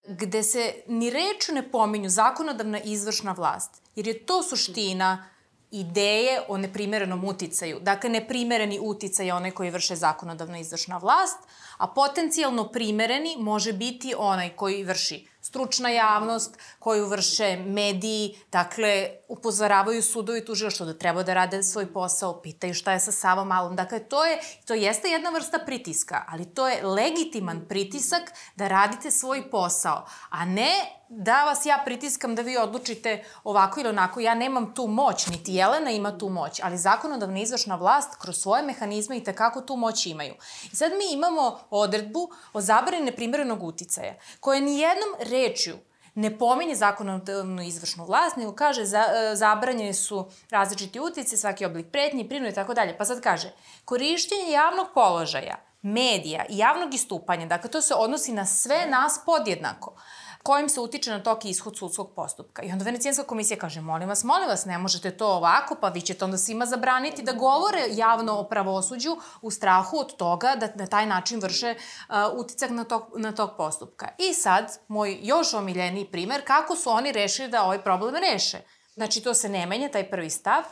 gde 0.07 0.43
se 0.43 0.73
ni 0.87 1.09
reču 1.09 1.53
ne 1.53 1.71
pominju 1.71 2.09
zakonodavna 2.09 2.79
izvršna 2.79 3.31
vlast, 3.31 3.81
jer 3.95 4.07
je 4.07 4.25
to 4.25 4.43
suština 4.43 5.25
ideje 5.73 6.41
o 6.47 6.57
neprimerenom 6.57 7.25
uticaju. 7.25 7.79
Dakle, 7.81 8.09
neprimereni 8.09 8.79
uticaj 8.81 9.25
je 9.25 9.33
onaj 9.33 9.51
koji 9.51 9.71
vrše 9.71 9.95
zakonodavna 9.95 10.59
izvršna 10.59 10.97
vlast, 10.97 11.39
a 11.77 11.87
potencijalno 11.87 12.67
primereni 12.67 13.35
može 13.39 13.73
biti 13.73 14.13
onaj 14.17 14.49
koji 14.49 14.83
vrši 14.83 15.27
stručna 15.41 15.89
javnost, 15.89 16.57
koju 16.79 17.07
vrše 17.07 17.57
mediji, 17.65 18.35
dakle, 18.51 19.09
upozoravaju 19.27 20.01
sudovi 20.01 20.45
tužilaštvo 20.45 20.85
da 20.85 20.97
treba 20.97 21.23
da 21.23 21.33
rade 21.33 21.63
svoj 21.63 21.93
posao, 21.93 22.41
pitaju 22.41 22.73
šta 22.73 22.93
je 22.93 22.99
sa 22.99 23.11
Savom 23.11 23.47
Malom. 23.47 23.75
Dakle, 23.75 23.99
to, 23.99 24.25
je, 24.25 24.39
to 24.65 24.73
jeste 24.73 25.09
jedna 25.09 25.29
vrsta 25.29 25.59
pritiska, 25.65 26.25
ali 26.29 26.45
to 26.45 26.67
je 26.69 26.85
legitiman 26.85 27.65
pritisak 27.69 28.31
da 28.55 28.67
radite 28.67 29.11
svoj 29.11 29.49
posao, 29.49 30.05
a 30.29 30.45
ne 30.45 31.02
da 31.15 31.43
vas 31.43 31.65
ja 31.65 31.81
pritiskam 31.85 32.35
da 32.35 32.41
vi 32.41 32.57
odlučite 32.57 33.23
ovako 33.43 33.79
ili 33.79 33.89
onako. 33.89 34.19
Ja 34.19 34.35
nemam 34.35 34.73
tu 34.73 34.87
moć, 34.87 35.27
niti 35.27 35.53
Jelena 35.53 35.91
ima 35.91 36.17
tu 36.17 36.29
moć, 36.29 36.59
ali 36.63 36.77
zakonodavna 36.77 37.39
izvršna 37.39 37.75
vlast 37.75 38.15
kroz 38.21 38.37
svoje 38.37 38.63
mehanizme 38.63 39.17
i 39.17 39.23
tekako 39.23 39.61
tu 39.61 39.75
moć 39.75 40.05
imaju. 40.05 40.33
I 40.71 40.75
sad 40.75 40.91
mi 40.91 41.13
imamo 41.13 41.59
odredbu 41.69 42.29
o 42.53 42.61
zabrani 42.61 43.05
neprimjerenog 43.05 43.63
uticaja, 43.63 44.13
koja 44.39 44.59
ni 44.59 44.79
jednom 44.79 45.15
rečju 45.19 45.77
ne 46.15 46.37
pominje 46.37 46.75
zakonodavnu 46.75 47.61
izvršnu 47.61 48.05
vlast, 48.05 48.35
nego 48.35 48.55
kaže 48.55 48.85
za, 48.85 48.99
e, 48.99 49.35
zabranjeni 49.35 49.93
su 49.93 50.29
različiti 50.49 50.99
utice, 50.99 51.37
svaki 51.37 51.65
oblik 51.65 51.91
pretnje, 51.91 52.27
prinu 52.29 52.47
i 52.47 52.53
tako 52.53 52.73
dalje. 52.73 52.97
Pa 52.97 53.05
sad 53.05 53.21
kaže, 53.21 53.51
korišćenje 53.85 54.51
javnog 54.51 54.87
položaja, 54.93 55.57
medija 55.81 56.45
i 56.49 56.57
javnog 56.57 56.93
istupanja, 56.93 57.45
dakle 57.45 57.69
to 57.69 57.81
se 57.81 57.93
odnosi 57.93 58.33
na 58.33 58.45
sve 58.45 58.85
nas 58.85 59.19
podjednako 59.25 59.95
kojim 60.43 60.69
se 60.69 60.79
utiče 60.79 61.11
na 61.11 61.23
tok 61.23 61.45
i 61.45 61.49
ishod 61.49 61.77
sudskog 61.77 62.13
postupka. 62.15 62.63
I 62.63 62.71
onda 62.71 62.85
Venecijanska 62.85 63.23
komisija 63.23 63.57
kaže, 63.59 63.81
molim 63.81 64.09
vas, 64.09 64.23
molim 64.23 64.47
vas, 64.47 64.65
ne 64.65 64.77
možete 64.77 65.11
to 65.11 65.27
ovako, 65.27 65.75
pa 65.81 65.89
vi 65.89 66.01
ćete 66.01 66.25
onda 66.25 66.37
svima 66.37 66.65
zabraniti 66.65 67.23
da 67.23 67.33
govore 67.33 67.79
javno 67.91 68.39
o 68.39 68.43
pravosuđu 68.43 69.17
u 69.41 69.51
strahu 69.51 69.97
od 69.97 70.15
toga 70.15 70.55
da 70.55 70.69
na 70.75 70.87
taj 70.87 71.05
način 71.05 71.39
vrše 71.39 71.75
uh, 71.75 72.15
uticak 72.39 72.69
na 72.69 72.83
tok, 72.83 73.03
na 73.17 73.31
tok 73.31 73.57
postupka. 73.57 74.07
I 74.17 74.33
sad, 74.33 74.79
moj 74.87 75.19
još 75.21 75.53
omiljeniji 75.53 76.05
primer, 76.05 76.45
kako 76.45 76.75
su 76.75 76.89
oni 76.89 77.11
rešili 77.11 77.47
da 77.47 77.63
ovaj 77.63 77.83
problem 77.83 78.15
reše. 78.31 78.57
Znači, 78.93 79.21
to 79.21 79.33
se 79.33 79.49
ne 79.49 79.65
menja, 79.65 79.89
taj 79.89 80.09
prvi 80.09 80.29
stav, 80.29 80.63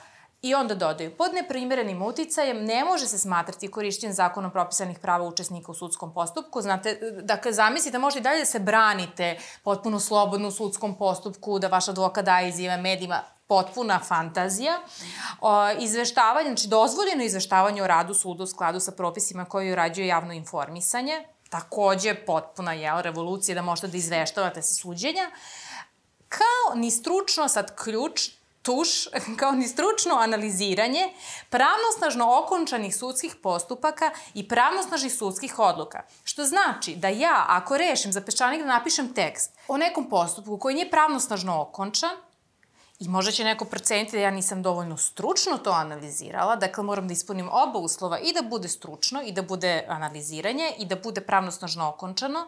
I 0.41 0.55
onda 0.55 0.75
dodaju, 0.75 1.17
pod 1.17 1.33
neprimerenim 1.33 2.01
uticajem 2.01 2.65
ne 2.65 2.85
može 2.85 3.07
se 3.07 3.17
smatrati 3.17 3.71
korišćen 3.71 4.13
zakonom 4.13 4.51
propisanih 4.51 4.99
prava 4.99 5.27
učesnika 5.27 5.71
u 5.71 5.75
sudskom 5.75 6.13
postupku. 6.13 6.61
Znate, 6.61 6.99
dakle, 7.23 7.53
zamislite, 7.53 7.97
možete 7.97 8.19
i 8.19 8.23
dalje 8.23 8.39
da 8.39 8.45
se 8.45 8.59
branite 8.59 9.37
potpuno 9.63 9.99
slobodno 9.99 10.47
u 10.47 10.51
sudskom 10.51 10.97
postupku, 10.97 11.59
da 11.59 11.67
vaš 11.67 11.87
advokat 11.87 12.25
daje 12.25 12.49
izjave 12.49 12.81
medijima, 12.81 13.21
potpuna 13.47 13.99
fantazija. 13.99 14.79
Izveštavanje, 15.79 16.49
znači 16.49 16.67
dozvoljeno 16.67 17.23
izveštavanje 17.23 17.83
o 17.83 17.87
radu 17.87 18.13
suda 18.13 18.43
u 18.43 18.47
skladu 18.47 18.79
sa 18.79 18.91
propisima 18.91 19.45
koji 19.45 19.71
urađuje 19.71 20.07
javno 20.07 20.33
informisanje, 20.33 21.23
takođe 21.49 22.15
potpuna 22.25 22.73
je 22.73 23.01
revolucija 23.01 23.55
da 23.55 23.61
možete 23.61 23.87
da 23.87 23.97
izveštavate 23.97 24.61
sa 24.61 24.73
suđenja, 24.73 25.31
kao 26.29 26.75
ni 26.75 26.91
stručno, 26.91 27.47
sad 27.47 27.75
ključ, 27.83 28.29
tuš, 28.61 28.89
kao 29.39 29.51
ni 29.51 29.67
stručno 29.67 30.15
analiziranje 30.15 31.13
pravnosnažno 31.49 32.39
okončanih 32.39 32.95
sudskih 32.95 33.35
postupaka 33.43 34.11
i 34.33 34.47
pravnosnažnih 34.47 35.13
sudskih 35.13 35.59
odluka. 35.59 36.03
Što 36.23 36.43
znači 36.43 36.95
da 36.95 37.07
ja, 37.07 37.45
ako 37.47 37.77
rešim 37.77 38.11
za 38.11 38.21
peščanik 38.21 38.61
da 38.61 38.67
napišem 38.67 39.13
tekst 39.13 39.51
o 39.67 39.77
nekom 39.77 40.09
postupku 40.09 40.57
koji 40.57 40.75
nije 40.75 40.91
pravnosnažno 40.91 41.61
okončan, 41.61 42.11
I 43.01 43.07
možda 43.09 43.31
će 43.31 43.43
neko 43.43 43.65
proceniti 43.65 44.11
da 44.11 44.21
ja 44.21 44.31
nisam 44.31 44.59
dovoljno 44.61 44.97
stručno 44.97 45.57
to 45.57 45.71
analizirala, 45.71 46.55
dakle 46.55 46.83
moram 46.83 47.07
da 47.07 47.13
ispunim 47.13 47.49
oba 47.49 47.79
uslova 47.79 48.19
i 48.19 48.33
da 48.33 48.41
bude 48.41 48.69
stručno 48.69 49.21
i 49.25 49.31
da 49.31 49.41
bude 49.41 49.85
analiziranje 49.89 50.67
i 50.77 50.85
da 50.85 50.95
bude 50.95 51.21
pravnosnažno 51.21 51.87
okončano, 51.89 52.45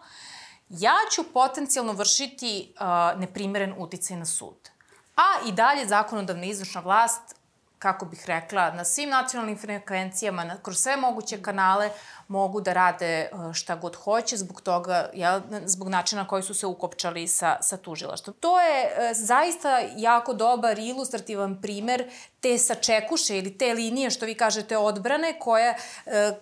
ja 0.69 0.93
ću 1.11 1.23
potencijalno 1.33 1.93
vršiti 1.93 2.73
uh, 2.75 3.19
neprimeren 3.19 3.73
uticaj 3.77 4.17
na 4.17 4.25
sud. 4.25 4.69
A 5.15 5.47
i 5.47 5.51
dalje 5.51 5.87
zakonodavna 5.87 6.45
izvršna 6.45 6.81
vlast 6.81 7.35
kako 7.83 8.05
bih 8.05 8.23
rekla, 8.25 8.71
na 8.71 8.83
svim 8.83 9.09
nacionalnim 9.09 9.57
frekvencijama, 9.57 10.43
na, 10.43 10.57
kroz 10.61 10.77
sve 10.79 10.97
moguće 10.97 11.41
kanale, 11.41 11.89
mogu 12.27 12.61
da 12.61 12.73
rade 12.73 13.05
e, 13.05 13.29
šta 13.53 13.75
god 13.75 13.95
hoće 13.95 14.37
zbog 14.37 14.61
toga, 14.61 15.09
jel, 15.13 15.41
zbog 15.65 15.89
načina 15.89 16.27
koji 16.27 16.43
su 16.43 16.53
se 16.53 16.67
ukopčali 16.67 17.27
sa, 17.27 17.57
sa 17.61 17.77
tužilaštvom. 17.77 18.35
To 18.39 18.61
je 18.61 18.83
e, 18.83 19.13
zaista 19.13 19.79
jako 19.97 20.33
dobar 20.33 20.79
ilustrativan 20.79 21.61
primer 21.61 22.09
te 22.39 22.57
sačekuše 22.57 23.37
ili 23.37 23.57
te 23.57 23.73
linije, 23.73 24.09
što 24.09 24.25
vi 24.25 24.35
kažete, 24.35 24.77
odbrane, 24.77 25.39
koja 25.39 25.73
e, 25.73 25.77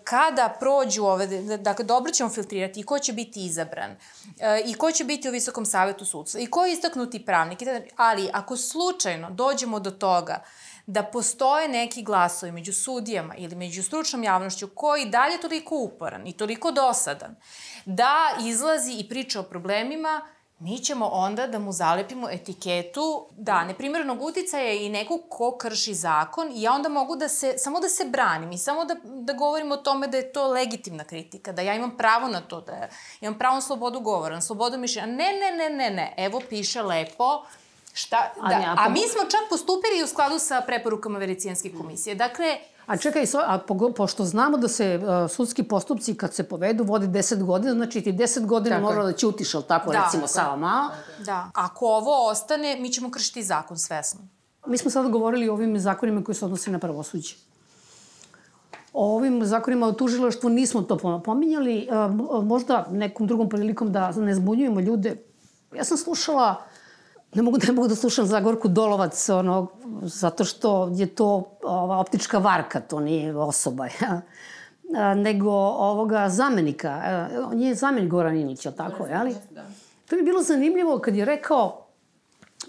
kada 0.04 0.56
prođu 0.60 1.06
ove, 1.06 1.27
dakle, 1.58 1.86
dobro 1.86 2.12
ćemo 2.12 2.30
filtrirati 2.30 2.80
i 2.80 2.84
ko 2.84 2.99
će 2.99 3.13
biti 3.13 3.45
izabran, 3.45 3.95
i 4.65 4.73
ko 4.73 4.91
će 4.91 5.04
biti 5.04 5.30
u 5.30 5.32
Visokom 5.32 5.65
savetu 5.65 6.06
sudstva, 6.06 6.41
i 6.41 6.47
ko 6.47 6.65
je 6.65 6.73
istaknuti 6.73 7.25
pravnik, 7.25 7.60
ali 7.95 8.30
ako 8.34 8.58
slučajno 8.58 9.30
dođemo 9.30 9.80
do 9.80 9.91
toga 9.91 10.43
da 10.86 11.04
postoje 11.04 11.67
neki 11.67 12.04
glasovi 12.04 12.52
među 12.52 12.74
sudijama 12.74 13.36
ili 13.36 13.56
među 13.56 13.84
stručnom 13.84 14.24
javnošću 14.24 14.67
koji 14.67 15.06
dalje 15.06 15.41
toliko 15.41 15.76
uporan 15.76 16.28
i 16.28 16.34
toliko 16.34 16.72
dosadan 16.72 17.36
da 17.86 18.38
izlazi 18.46 18.91
i 19.00 19.10
priča 19.10 19.39
o 19.39 19.44
problemima 19.44 20.22
mi 20.62 20.80
ćemo 20.80 21.06
onda 21.06 21.48
da 21.48 21.60
mu 21.60 21.72
zalepimo 21.72 22.30
etiketu 22.30 23.28
da 23.38 23.63
neprimjernog 23.63 24.22
uticaja 24.22 24.74
i 24.74 24.89
nekog 24.89 25.22
ko 25.30 25.58
krši 25.58 25.94
zakon 25.94 26.52
i 26.52 26.62
ja 26.62 26.74
onda 26.74 26.89
mogu 26.89 27.15
da 27.15 27.28
se, 27.28 27.54
samo 27.58 27.80
da 27.80 27.89
se 27.89 28.06
branim 28.06 28.52
i 28.52 28.58
samo 28.58 28.86
da, 28.86 28.96
da 29.04 29.34
govorim 29.34 29.72
o 29.72 29.78
tome 29.78 30.08
da 30.08 30.17
je 30.17 30.34
to 30.34 30.48
legitimna 30.48 31.04
kritika, 31.04 31.52
da 31.52 31.62
ja 31.62 31.76
imam 31.76 31.98
pravo 31.98 32.28
na 32.28 32.41
to, 32.41 32.62
da 32.62 32.88
imam 33.22 33.38
pravo 33.38 33.56
na 33.56 33.62
slobodu 33.62 34.00
govora, 34.00 34.36
na 34.36 34.41
slobodu 34.41 34.78
mišljenja. 34.78 35.08
Ne, 35.08 35.32
ne, 35.34 35.52
ne, 35.58 35.70
ne, 35.70 35.89
ne, 35.89 36.13
evo 36.17 36.41
piše 36.50 36.82
lepo, 36.82 37.46
Šta? 37.93 38.34
Da, 38.49 38.56
a, 38.56 38.75
a 38.77 38.89
mi 38.89 38.99
smo 38.99 39.21
čak 39.21 39.41
postupili 39.49 40.04
u 40.04 40.08
skladu 40.08 40.39
sa 40.39 40.62
preporukama 40.67 41.19
Venecijanske 41.19 41.71
komisije. 41.77 42.15
Dakle, 42.15 42.58
A 42.91 42.97
čekaj, 42.97 43.23
a 43.45 43.58
po, 43.58 43.93
pošto 43.93 44.25
znamo 44.25 44.58
da 44.58 44.67
se 44.67 44.99
uh, 44.99 45.32
sudski 45.32 45.63
postupci 45.63 46.15
kad 46.15 46.34
se 46.34 46.43
povedu 46.43 46.84
vode 46.84 47.08
10 47.08 47.43
godina, 47.43 47.73
znači 47.73 48.01
ti 48.01 48.13
10 48.13 48.45
godina 48.45 48.75
tako 48.75 48.93
mora 48.93 49.04
da 49.04 49.13
ćutiš, 49.13 49.56
ali 49.56 49.63
tako 49.67 49.91
da, 49.91 50.04
recimo 50.04 50.27
samo 50.27 50.58
malo. 50.58 50.89
Da. 51.25 51.51
Ako 51.54 51.86
ovo 51.86 52.27
ostane, 52.27 52.77
mi 52.80 52.89
ćemo 52.89 53.12
kršiti 53.12 53.43
zakon 53.43 53.77
svesno. 53.77 54.19
Mi 54.65 54.77
smo 54.77 54.91
sad 54.91 55.10
govorili 55.10 55.49
o 55.49 55.54
ovim 55.54 55.80
zakonima 55.80 56.23
koji 56.23 56.36
se 56.36 56.45
odnose 56.45 56.71
na 56.71 56.80
pravosuđe. 56.80 57.36
O 58.93 59.15
ovim 59.15 59.45
zakonima 59.45 59.88
o 59.88 59.91
tužilaštvu 59.91 60.49
nismo 60.49 60.82
to 60.82 61.21
pominjali, 61.25 61.88
uh, 61.91 62.43
možda 62.45 62.88
nekom 62.91 63.27
drugom 63.27 63.49
prilikom 63.49 63.91
da 63.91 64.12
ne 64.12 64.36
zbunjujemo 64.36 64.80
ljude. 64.80 65.15
Ja 65.75 65.84
sam 65.84 65.97
slušala 65.97 66.63
ne 67.34 67.41
mogu, 67.41 67.58
ne 67.67 67.74
mogu 67.74 67.88
da 67.88 67.96
slušam 67.96 68.26
Zagorku 68.26 68.67
Dolovac, 68.67 69.30
ono, 69.30 69.67
zato 70.02 70.46
što 70.46 70.91
je 70.96 71.06
to 71.08 71.58
ova 71.63 72.00
optička 72.00 72.38
varka, 72.38 72.80
to 72.80 73.00
nije 73.00 73.38
osoba, 73.38 73.86
ja. 73.86 74.22
A, 74.98 75.13
nego 75.13 75.52
ovoga 75.52 76.30
zamenika. 76.30 77.28
On 77.52 77.62
je 77.62 77.76
zamenik 77.76 78.10
Goran 78.10 78.38
Inić, 78.38 78.65
je 78.65 78.76
tako, 78.76 79.08
jeli? 79.08 79.36
Da. 79.50 79.63
To 80.10 80.15
mi 80.15 80.20
je 80.20 80.24
bilo 80.24 80.44
zanimljivo 80.44 81.00
kad 81.00 81.15
je 81.15 81.26
rekao, 81.26 81.88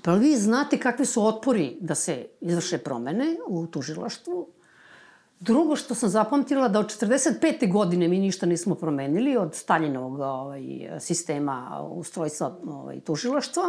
pa 0.02 0.14
vi 0.14 0.36
znate 0.36 0.78
kakvi 0.78 1.06
su 1.06 1.26
otpori 1.26 1.76
da 1.80 1.94
se 1.94 2.26
izvrše 2.40 2.78
promene 2.78 3.36
u 3.48 3.66
tužilaštvu? 3.66 4.48
Drugo 5.40 5.76
što 5.76 5.94
sam 5.94 6.08
zapamtila 6.08 6.68
da 6.68 6.78
od 6.78 6.86
45. 6.86 7.72
godine 7.72 8.08
mi 8.08 8.18
ništa 8.18 8.46
nismo 8.46 8.74
promenili 8.74 9.36
od 9.36 9.54
Staljinovog 9.54 10.20
ovaj, 10.20 10.62
sistema 11.00 11.86
ustrojstva 11.90 12.58
ovaj, 12.66 13.00
tužilaštva. 13.00 13.62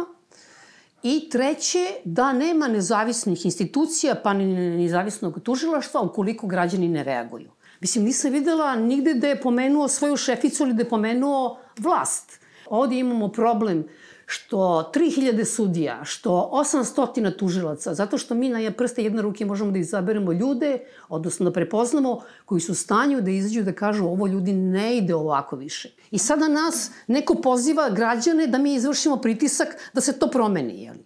I 1.06 1.28
treće, 1.30 1.86
da 2.04 2.32
nema 2.32 2.68
nezavisnih 2.68 3.44
institucija, 3.44 4.14
pa 4.22 4.32
ni 4.32 4.46
nezavisnog 4.76 5.40
tužilaštva 5.40 6.00
ukoliko 6.00 6.46
građani 6.46 6.88
ne 6.88 7.04
reaguju. 7.04 7.50
Mislim, 7.80 8.04
nisam 8.04 8.32
videla 8.32 8.76
nigde 8.76 9.14
da 9.14 9.28
je 9.28 9.40
pomenuo 9.40 9.88
svoju 9.88 10.16
šeficu 10.16 10.62
ili 10.62 10.72
da 10.72 10.82
je 10.82 10.88
pomenuo 10.88 11.58
vlast. 11.78 12.40
Ovde 12.66 12.96
imamo 12.96 13.28
problem 13.28 13.84
što 14.26 14.90
3000 14.94 15.44
sudija, 15.44 16.04
što 16.04 16.50
800 16.52 17.38
tužilaca, 17.38 17.94
zato 17.94 18.18
što 18.18 18.34
mi 18.34 18.48
na 18.48 18.70
prste 18.70 19.02
jedne 19.02 19.22
ruke 19.22 19.44
možemo 19.44 19.70
da 19.70 19.78
izaberemo 19.78 20.32
ljude, 20.32 20.78
odnosno 21.08 21.44
da 21.44 21.52
prepoznamo 21.52 22.20
koji 22.44 22.60
su 22.60 22.74
stanju 22.74 23.20
da 23.20 23.30
izađu 23.30 23.62
da 23.62 23.72
kažu 23.72 24.04
ovo 24.04 24.26
ljudi 24.26 24.52
ne 24.52 24.96
ide 24.96 25.14
ovako 25.14 25.56
više. 25.56 25.94
I 26.10 26.18
sada 26.18 26.48
nas 26.48 26.90
neko 27.06 27.34
poziva 27.34 27.90
građane 27.90 28.46
da 28.46 28.58
mi 28.58 28.74
izvršimo 28.74 29.16
pritisak 29.16 29.68
da 29.92 30.00
se 30.00 30.18
to 30.18 30.30
promeni, 30.30 30.82
jeli? 30.82 31.04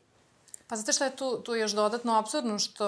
Pa 0.66 0.76
zato 0.76 0.92
što 0.92 1.04
je 1.04 1.16
tu, 1.16 1.42
tu 1.44 1.54
još 1.54 1.72
dodatno 1.72 2.18
absurdno 2.18 2.58
što 2.58 2.86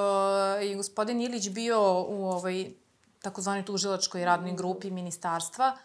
je 0.57 0.77
gospodin 0.77 1.21
Ilić 1.21 1.49
bio 1.49 1.81
u 2.09 2.25
ovoj 2.25 2.75
takozvanoj 3.23 3.65
tužilačkoj 3.65 4.25
radnoj 4.25 4.53
grupi 4.53 4.91
ministarstva, 4.91 5.77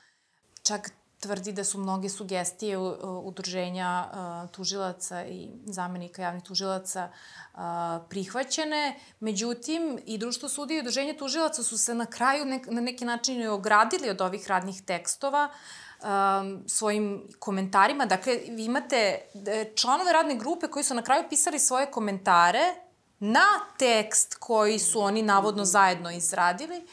čak 0.63 0.91
tvrdi 1.25 1.51
da 1.51 1.63
su 1.63 1.79
mnoge 1.79 2.09
sugestije 2.09 2.77
udruženja 3.23 4.09
tužilaca 4.51 5.25
i 5.25 5.49
zamenika 5.65 6.21
javnih 6.21 6.43
tužilaca 6.43 7.09
prihvaćene. 8.09 8.99
Međutim, 9.19 9.99
i 10.05 10.17
društvo 10.17 10.49
sudija 10.49 10.77
i 10.77 10.81
udruženje 10.81 11.17
tužilaca 11.17 11.63
su 11.63 11.77
se 11.77 11.93
na 11.93 12.05
kraju 12.05 12.45
na 12.45 12.81
neki 12.81 13.05
način 13.05 13.47
ogradili 13.47 14.09
od 14.09 14.21
ovih 14.21 14.47
radnih 14.47 14.81
tekstova 14.81 15.49
svojim 16.67 17.27
komentarima. 17.39 18.05
Dakle, 18.05 18.38
vi 18.49 18.65
imate 18.65 18.95
e, 18.97 19.71
članove 19.75 20.13
radne 20.13 20.35
grupe 20.35 20.67
koji 20.67 20.83
su 20.83 20.93
na 20.93 21.01
kraju 21.01 21.23
pisali 21.29 21.59
svoje 21.59 21.91
komentare 21.91 22.75
na 23.19 23.45
tekst 23.77 24.35
koji 24.39 24.79
su 24.79 25.01
oni 25.01 25.21
navodno 25.21 25.65
zajedno 25.65 26.11
izradili. 26.11 26.88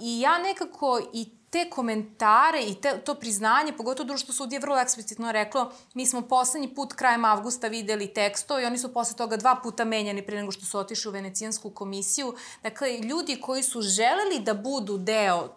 I 0.00 0.20
ja 0.20 0.38
nekako 0.38 1.00
i 1.12 1.37
te 1.50 1.70
komentare 1.70 2.62
i 2.62 2.74
te, 2.74 2.98
to 3.04 3.14
priznanje, 3.14 3.72
pogotovo 3.72 4.06
društvo 4.06 4.34
sudije 4.34 4.60
vrlo 4.60 4.78
eksplicitno 4.78 5.32
reklo, 5.32 5.72
mi 5.94 6.06
smo 6.06 6.22
poslednji 6.22 6.74
put 6.74 6.92
krajem 6.92 7.24
avgusta 7.24 7.68
videli 7.68 8.14
teksto 8.14 8.60
i 8.60 8.64
oni 8.64 8.78
su 8.78 8.92
posle 8.92 9.16
toga 9.16 9.36
dva 9.36 9.56
puta 9.62 9.84
menjani 9.84 10.26
pre 10.26 10.36
nego 10.36 10.52
što 10.52 10.64
su 10.64 10.78
otišli 10.78 11.08
u 11.08 11.12
Venecijansku 11.12 11.70
komisiju. 11.70 12.34
Dakle, 12.62 12.98
ljudi 12.98 13.40
koji 13.40 13.62
su 13.62 13.82
želeli 13.82 14.38
da 14.40 14.54
budu 14.54 14.98
deo 14.98 15.48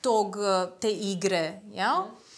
tog, 0.00 0.36
te 0.80 0.90
igre, 0.90 1.60
jel? 1.72 1.98
Mm 1.98 2.29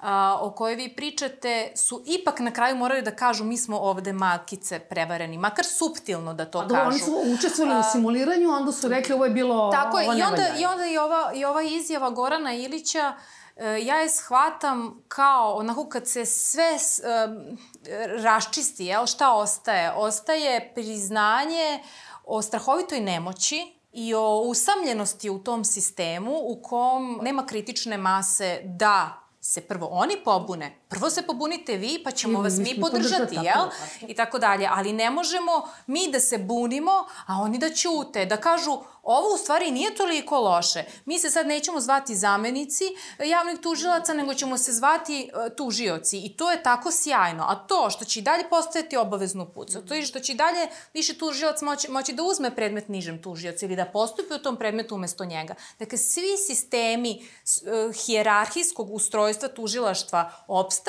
a, 0.00 0.38
o 0.40 0.50
kojoj 0.50 0.74
vi 0.74 0.88
pričate 0.96 1.72
su 1.76 2.02
ipak 2.06 2.40
na 2.40 2.50
kraju 2.50 2.76
morali 2.76 3.02
da 3.02 3.16
kažu 3.16 3.44
mi 3.44 3.56
smo 3.56 3.78
ovde 3.78 4.12
malkice 4.12 4.78
prevareni, 4.78 5.38
makar 5.38 5.64
suptilno 5.64 6.34
da 6.34 6.44
to 6.44 6.58
A, 6.58 6.68
kažu. 6.68 6.88
Oni 6.88 6.98
su 6.98 7.34
učestvovali 7.34 7.80
u 7.80 7.82
simuliranju, 7.92 8.50
onda 8.50 8.72
su 8.72 8.88
rekli 8.88 9.14
ovo 9.14 9.24
je 9.24 9.30
bilo... 9.30 9.70
Tako 9.70 9.98
je, 9.98 10.06
i 10.06 10.22
onda, 10.22 10.42
i 10.58 10.64
onda 10.64 10.86
i 10.86 10.98
ova, 10.98 11.32
i 11.34 11.44
ova 11.44 11.62
izjava 11.62 12.10
Gorana 12.10 12.52
Ilića, 12.54 13.12
e, 13.56 13.78
ja 13.82 13.96
je 13.96 14.08
shvatam 14.08 15.04
kao 15.08 15.54
onako 15.54 15.88
kad 15.88 16.08
se 16.08 16.26
sve 16.26 16.70
um, 16.70 17.58
raščisti, 18.22 18.86
jel, 18.86 19.06
šta 19.06 19.32
ostaje? 19.32 19.92
Ostaje 19.92 20.72
priznanje 20.74 21.82
o 22.24 22.42
strahovitoj 22.42 23.00
nemoći, 23.00 23.80
i 23.92 24.14
o 24.14 24.40
usamljenosti 24.40 25.30
u 25.30 25.38
tom 25.38 25.64
sistemu 25.64 26.32
u 26.44 26.62
kom 26.62 27.20
nema 27.22 27.46
kritične 27.46 27.98
mase 27.98 28.60
da 28.64 29.29
se 29.40 29.60
prvo 29.60 29.86
oni 29.86 30.16
pobune, 30.16 30.79
prvo 30.90 31.10
se 31.10 31.22
pobunite 31.22 31.76
vi, 31.76 32.02
pa 32.04 32.10
ćemo 32.10 32.38
I, 32.38 32.42
vas 32.42 32.56
mi 32.58 32.80
podržati, 32.80 33.34
jel? 33.34 33.66
I 34.08 34.14
tako 34.14 34.38
dalje. 34.38 34.68
Ali 34.72 34.92
ne 34.92 35.10
možemo 35.10 35.68
mi 35.86 36.10
da 36.10 36.20
se 36.20 36.38
bunimo, 36.38 36.92
a 37.26 37.40
oni 37.42 37.58
da 37.58 37.70
ćute, 37.70 38.26
da 38.26 38.36
kažu 38.36 38.78
ovo 39.02 39.34
u 39.34 39.38
stvari 39.38 39.70
nije 39.70 39.94
toliko 39.94 40.40
loše. 40.40 40.84
Mi 41.04 41.18
se 41.18 41.30
sad 41.30 41.46
nećemo 41.46 41.80
zvati 41.80 42.14
zamenici 42.14 42.84
javnih 43.24 43.60
tužilaca, 43.60 44.14
nego 44.14 44.34
ćemo 44.34 44.58
se 44.58 44.72
zvati 44.72 45.30
uh, 45.34 45.56
tužioci. 45.56 46.18
I 46.18 46.36
to 46.36 46.50
je 46.50 46.62
tako 46.62 46.90
sjajno. 46.92 47.44
A 47.48 47.54
to 47.54 47.90
što 47.90 48.04
će 48.04 48.18
i 48.18 48.22
dalje 48.22 48.48
postojati 48.50 48.96
obaveznu 48.96 49.52
pucu, 49.54 49.86
to 49.86 49.94
je 49.94 50.02
što 50.02 50.20
će 50.20 50.32
i 50.32 50.36
dalje 50.36 50.68
više 50.94 51.18
tužilac 51.18 51.62
moći, 51.62 51.90
moći 51.90 52.12
da 52.12 52.22
uzme 52.22 52.56
predmet 52.56 52.88
nižem 52.88 53.22
tužiocu 53.22 53.64
ili 53.64 53.76
da 53.76 53.84
postupi 53.84 54.34
u 54.34 54.42
tom 54.42 54.56
predmetu 54.56 54.94
umesto 54.94 55.24
njega. 55.24 55.54
Dakle, 55.78 55.98
svi 55.98 56.36
sistemi 56.46 57.22
uh, 57.44 57.94
hijerarhijskog 57.94 58.94
ustrojstva 58.94 59.48
tužilaštva 59.48 60.32
opstaju, 60.46 60.79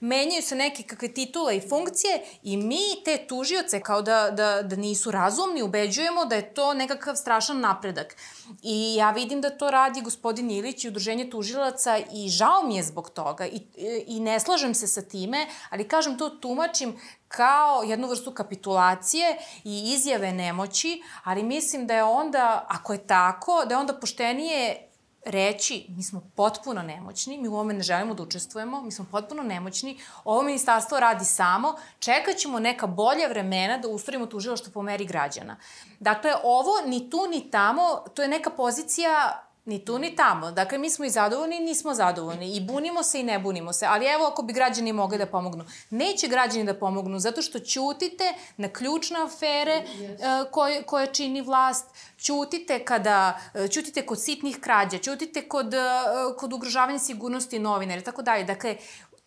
menjaju 0.00 0.42
se 0.42 0.54
neke 0.54 0.82
kakve 0.82 1.14
titule 1.14 1.56
i 1.56 1.68
funkcije 1.68 2.22
i 2.42 2.56
mi 2.56 3.04
te 3.04 3.26
tužioce 3.26 3.80
kao 3.80 4.02
da, 4.02 4.30
da, 4.30 4.62
da 4.62 4.76
nisu 4.76 5.10
razumni 5.10 5.62
ubeđujemo 5.62 6.24
da 6.24 6.34
je 6.34 6.54
to 6.54 6.74
nekakav 6.74 7.16
strašan 7.16 7.60
napredak. 7.60 8.16
I 8.62 8.94
ja 8.94 9.10
vidim 9.10 9.40
da 9.40 9.50
to 9.50 9.70
radi 9.70 10.00
gospodin 10.00 10.50
Ilić 10.50 10.84
i 10.84 10.88
udruženje 10.88 11.30
tužilaca 11.30 11.98
i 12.12 12.28
žao 12.28 12.62
mi 12.62 12.76
je 12.76 12.82
zbog 12.82 13.10
toga 13.10 13.46
i, 13.46 13.60
i 14.06 14.20
ne 14.20 14.40
slažem 14.40 14.74
se 14.74 14.86
sa 14.86 15.02
time, 15.02 15.46
ali 15.70 15.88
kažem 15.88 16.18
to 16.18 16.28
tumačim 16.30 16.96
kao 17.28 17.82
jednu 17.82 18.08
vrstu 18.08 18.34
kapitulacije 18.34 19.38
i 19.64 19.92
izjave 19.94 20.32
nemoći, 20.32 21.02
ali 21.24 21.42
mislim 21.42 21.86
da 21.86 21.94
je 21.94 22.04
onda, 22.04 22.66
ako 22.68 22.92
je 22.92 23.06
tako, 23.06 23.64
da 23.64 23.74
je 23.74 23.78
onda 23.78 23.94
poštenije 23.94 24.85
reći 25.26 25.86
mi 25.88 26.02
smo 26.02 26.30
potpuno 26.36 26.82
nemoćni, 26.82 27.38
mi 27.38 27.48
u 27.48 27.54
ovome 27.54 27.74
ne 27.74 27.82
želimo 27.82 28.14
da 28.14 28.22
učestvujemo, 28.22 28.82
mi 28.82 28.92
smo 28.92 29.06
potpuno 29.10 29.42
nemoćni, 29.42 29.98
ovo 30.24 30.42
ministarstvo 30.42 31.00
radi 31.00 31.24
samo, 31.24 31.74
čekat 31.98 32.36
ćemo 32.36 32.58
neka 32.60 32.86
bolja 32.86 33.28
vremena 33.28 33.78
da 33.78 33.88
ustrojimo 33.88 34.26
tužilaštvo 34.26 34.72
po 34.72 34.82
meri 34.82 35.04
građana. 35.04 35.56
Dakle, 36.00 36.32
ovo 36.44 36.72
ni 36.86 37.10
tu 37.10 37.18
ni 37.30 37.50
tamo, 37.50 37.82
to 38.14 38.22
je 38.22 38.28
neka 38.28 38.50
pozicija 38.50 39.45
Ni 39.66 39.84
tu 39.84 39.98
ni 39.98 40.16
tamo. 40.16 40.50
Dakle, 40.50 40.78
mi 40.78 40.90
smo 40.90 41.04
i 41.04 41.10
zadovoljni 41.10 41.56
i 41.56 41.60
nismo 41.60 41.94
zadovoljni. 41.94 42.56
I 42.56 42.60
bunimo 42.60 43.02
se 43.02 43.20
i 43.20 43.22
ne 43.22 43.38
bunimo 43.38 43.72
se. 43.72 43.86
Ali 43.86 44.06
evo 44.06 44.26
ako 44.26 44.42
bi 44.42 44.52
građani 44.52 44.92
mogli 44.92 45.18
da 45.18 45.26
pomognu. 45.26 45.64
Neće 45.90 46.28
građani 46.28 46.64
da 46.64 46.74
pomognu 46.74 47.18
zato 47.18 47.42
što 47.42 47.58
ćutite 47.58 48.34
na 48.56 48.68
ključne 48.68 49.18
afere 49.20 49.84
yes. 49.98 50.42
uh, 50.42 50.50
koje, 50.50 50.82
koje 50.82 51.06
čini 51.06 51.40
vlast. 51.40 51.86
Ćutite 52.18 52.84
kada, 52.84 53.40
uh, 53.54 53.70
ćutite 53.70 54.06
kod 54.06 54.22
sitnih 54.22 54.58
krađa, 54.60 54.98
ćutite 54.98 55.48
kod, 55.48 55.74
uh, 55.74 56.36
kod 56.36 56.52
ugrožavanja 56.52 56.98
sigurnosti 56.98 57.58
novinara 57.58 58.00
i 58.00 58.04
tako 58.04 58.22
dalje. 58.22 58.44
Dakle, 58.44 58.76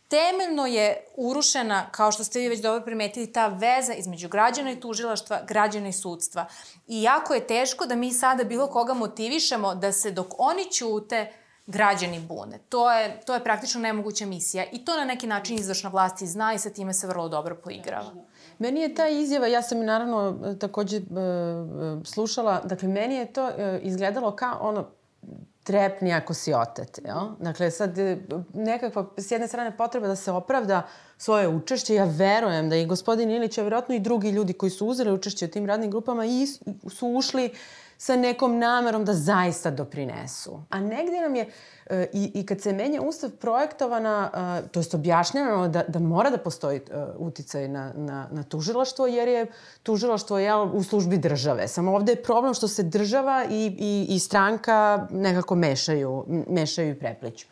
temeljno 0.10 0.66
je 0.66 1.06
urušena, 1.16 1.86
kao 1.92 2.12
što 2.12 2.24
ste 2.24 2.40
vi 2.40 2.50
već 2.50 2.60
dobro 2.62 2.86
primetili, 2.86 3.34
ta 3.34 3.48
veza 3.48 3.94
između 3.94 4.30
građana 4.30 4.72
i 4.72 4.80
tužilaštva, 4.80 5.42
građana 5.48 5.88
i 5.88 5.94
sudstva. 5.94 6.46
I 6.88 7.02
jako 7.04 7.34
je 7.34 7.48
teško 7.48 7.86
da 7.86 7.96
mi 7.96 8.12
sada 8.14 8.44
bilo 8.44 8.68
koga 8.68 8.94
motivišemo 8.94 9.76
da 9.76 9.92
se 9.92 10.12
dok 10.12 10.28
oni 10.38 10.72
ćute, 10.72 11.34
građani 11.68 12.20
bune. 12.20 12.60
To 12.70 12.92
je, 12.92 13.22
to 13.26 13.34
je 13.34 13.44
praktično 13.44 13.82
nemoguća 13.82 14.26
misija 14.26 14.66
i 14.72 14.86
to 14.86 14.98
na 14.98 15.06
neki 15.06 15.28
način 15.28 15.60
izvršna 15.60 15.90
vlast 15.90 16.22
i 16.22 16.28
zna 16.28 16.54
i 16.54 16.60
sa 16.60 16.70
time 16.70 16.94
se 16.94 17.08
vrlo 17.08 17.30
dobro 17.30 17.56
poigrava. 17.56 18.12
Meni 18.60 18.82
je 18.82 18.96
ta 18.96 19.08
izjava, 19.08 19.48
ja 19.48 19.62
sam 19.62 19.86
naravno 19.86 20.38
takođe 20.60 20.98
e, 20.98 21.02
slušala, 22.06 22.62
dakle 22.64 22.88
meni 22.88 23.16
je 23.16 23.34
to 23.34 23.50
e, 23.50 23.80
izgledalo 23.84 24.36
kao 24.36 24.58
ono, 24.62 24.90
trepni 25.70 26.14
ako 26.14 26.34
si 26.34 26.54
otet. 26.54 27.00
Jel? 27.06 27.36
Dakle, 27.40 27.72
sad 27.72 27.98
e, 27.98 28.18
nekakva, 28.54 29.06
s 29.18 29.32
jedne 29.32 29.48
strane, 29.48 29.78
potreba 29.78 30.08
da 30.08 30.16
se 30.16 30.32
opravda 30.32 30.88
svoje 31.18 31.48
učešće. 31.48 31.96
Ja 31.96 32.06
verujem 32.06 32.70
da 32.70 32.76
i 32.76 32.86
gospodin 32.86 33.32
Ilić, 33.32 33.58
a 33.58 33.64
verovatno 33.64 33.96
i 33.96 34.00
drugi 34.00 34.32
ljudi 34.32 34.54
koji 34.54 34.70
su 34.70 34.88
uzeli 34.88 35.14
učešće 35.14 35.46
u 35.46 35.50
tim 35.50 35.66
radnim 35.66 35.92
grupama 35.92 36.26
i 36.26 36.48
su 36.90 37.08
ušli 37.08 37.52
sa 38.00 38.16
nekom 38.16 38.60
namerom 38.60 39.06
da 39.06 39.14
zaista 39.14 39.72
doprinesu. 39.72 40.62
A 40.70 40.80
negde 40.80 41.20
nam 41.22 41.36
je, 41.36 41.50
e, 41.86 42.08
i, 42.14 42.32
i 42.34 42.46
kad 42.46 42.62
se 42.62 42.74
menja 42.74 43.02
ustav 43.02 43.32
projektovana, 43.32 44.32
e, 44.64 44.68
to 44.68 44.80
je 44.80 44.86
objašnjeno 44.94 45.68
da, 45.68 45.84
da 45.88 46.00
mora 46.00 46.30
da 46.30 46.38
postoji 46.38 46.78
e, 46.80 47.04
uticaj 47.18 47.68
na, 47.68 47.92
na, 47.96 48.28
na 48.32 48.44
tužilaštvo, 48.44 49.08
jer 49.08 49.28
je 49.28 49.46
tužilaštvo 49.84 50.40
jel, 50.40 50.70
u 50.74 50.84
službi 50.84 51.18
države. 51.18 51.68
Samo 51.68 51.96
ovde 51.96 52.12
je 52.12 52.24
problem 52.24 52.54
što 52.54 52.68
se 52.68 52.84
država 52.84 53.46
i, 53.50 53.76
i, 53.80 54.16
i 54.16 54.20
stranka 54.20 55.08
nekako 55.12 55.56
mešaju, 55.56 56.26
mešaju 56.48 56.92
i 56.92 57.00
prepliću. 57.00 57.48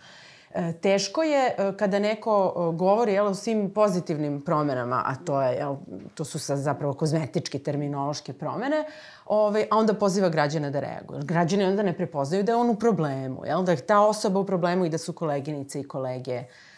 Teško 0.81 1.23
je 1.23 1.55
e, 1.57 1.71
kada 1.77 1.99
neko 1.99 2.53
e, 2.55 2.75
govori 2.75 3.13
jel, 3.13 3.27
o 3.27 3.33
svim 3.33 3.69
pozitivnim 3.73 4.41
promenama, 4.41 5.03
a 5.05 5.15
to, 5.15 5.41
je, 5.41 5.55
jel, 5.55 5.75
to 6.15 6.25
su 6.25 6.39
zapravo 6.39 6.93
kozmetičke 6.93 7.59
terminološke 7.59 8.33
promene, 8.33 8.85
ovaj, 9.25 9.67
a 9.71 9.77
onda 9.77 9.93
poziva 9.93 10.29
građana 10.29 10.69
da 10.69 10.79
reaguju. 10.79 11.19
Građani 11.23 11.65
onda 11.65 11.83
ne 11.83 11.93
prepoznaju 11.93 12.43
da 12.43 12.51
je 12.51 12.55
on 12.55 12.69
u 12.69 12.75
problemu, 12.75 13.45
jel, 13.45 13.63
da 13.63 13.71
je 13.71 13.85
ta 13.85 13.99
osoba 13.99 14.39
u 14.39 14.45
problemu 14.45 14.85
i 14.85 14.89
da 14.89 14.97
su 14.97 15.13
koleginice 15.13 15.79
i 15.79 15.87
kolege 15.87 16.39
uh, 16.39 16.76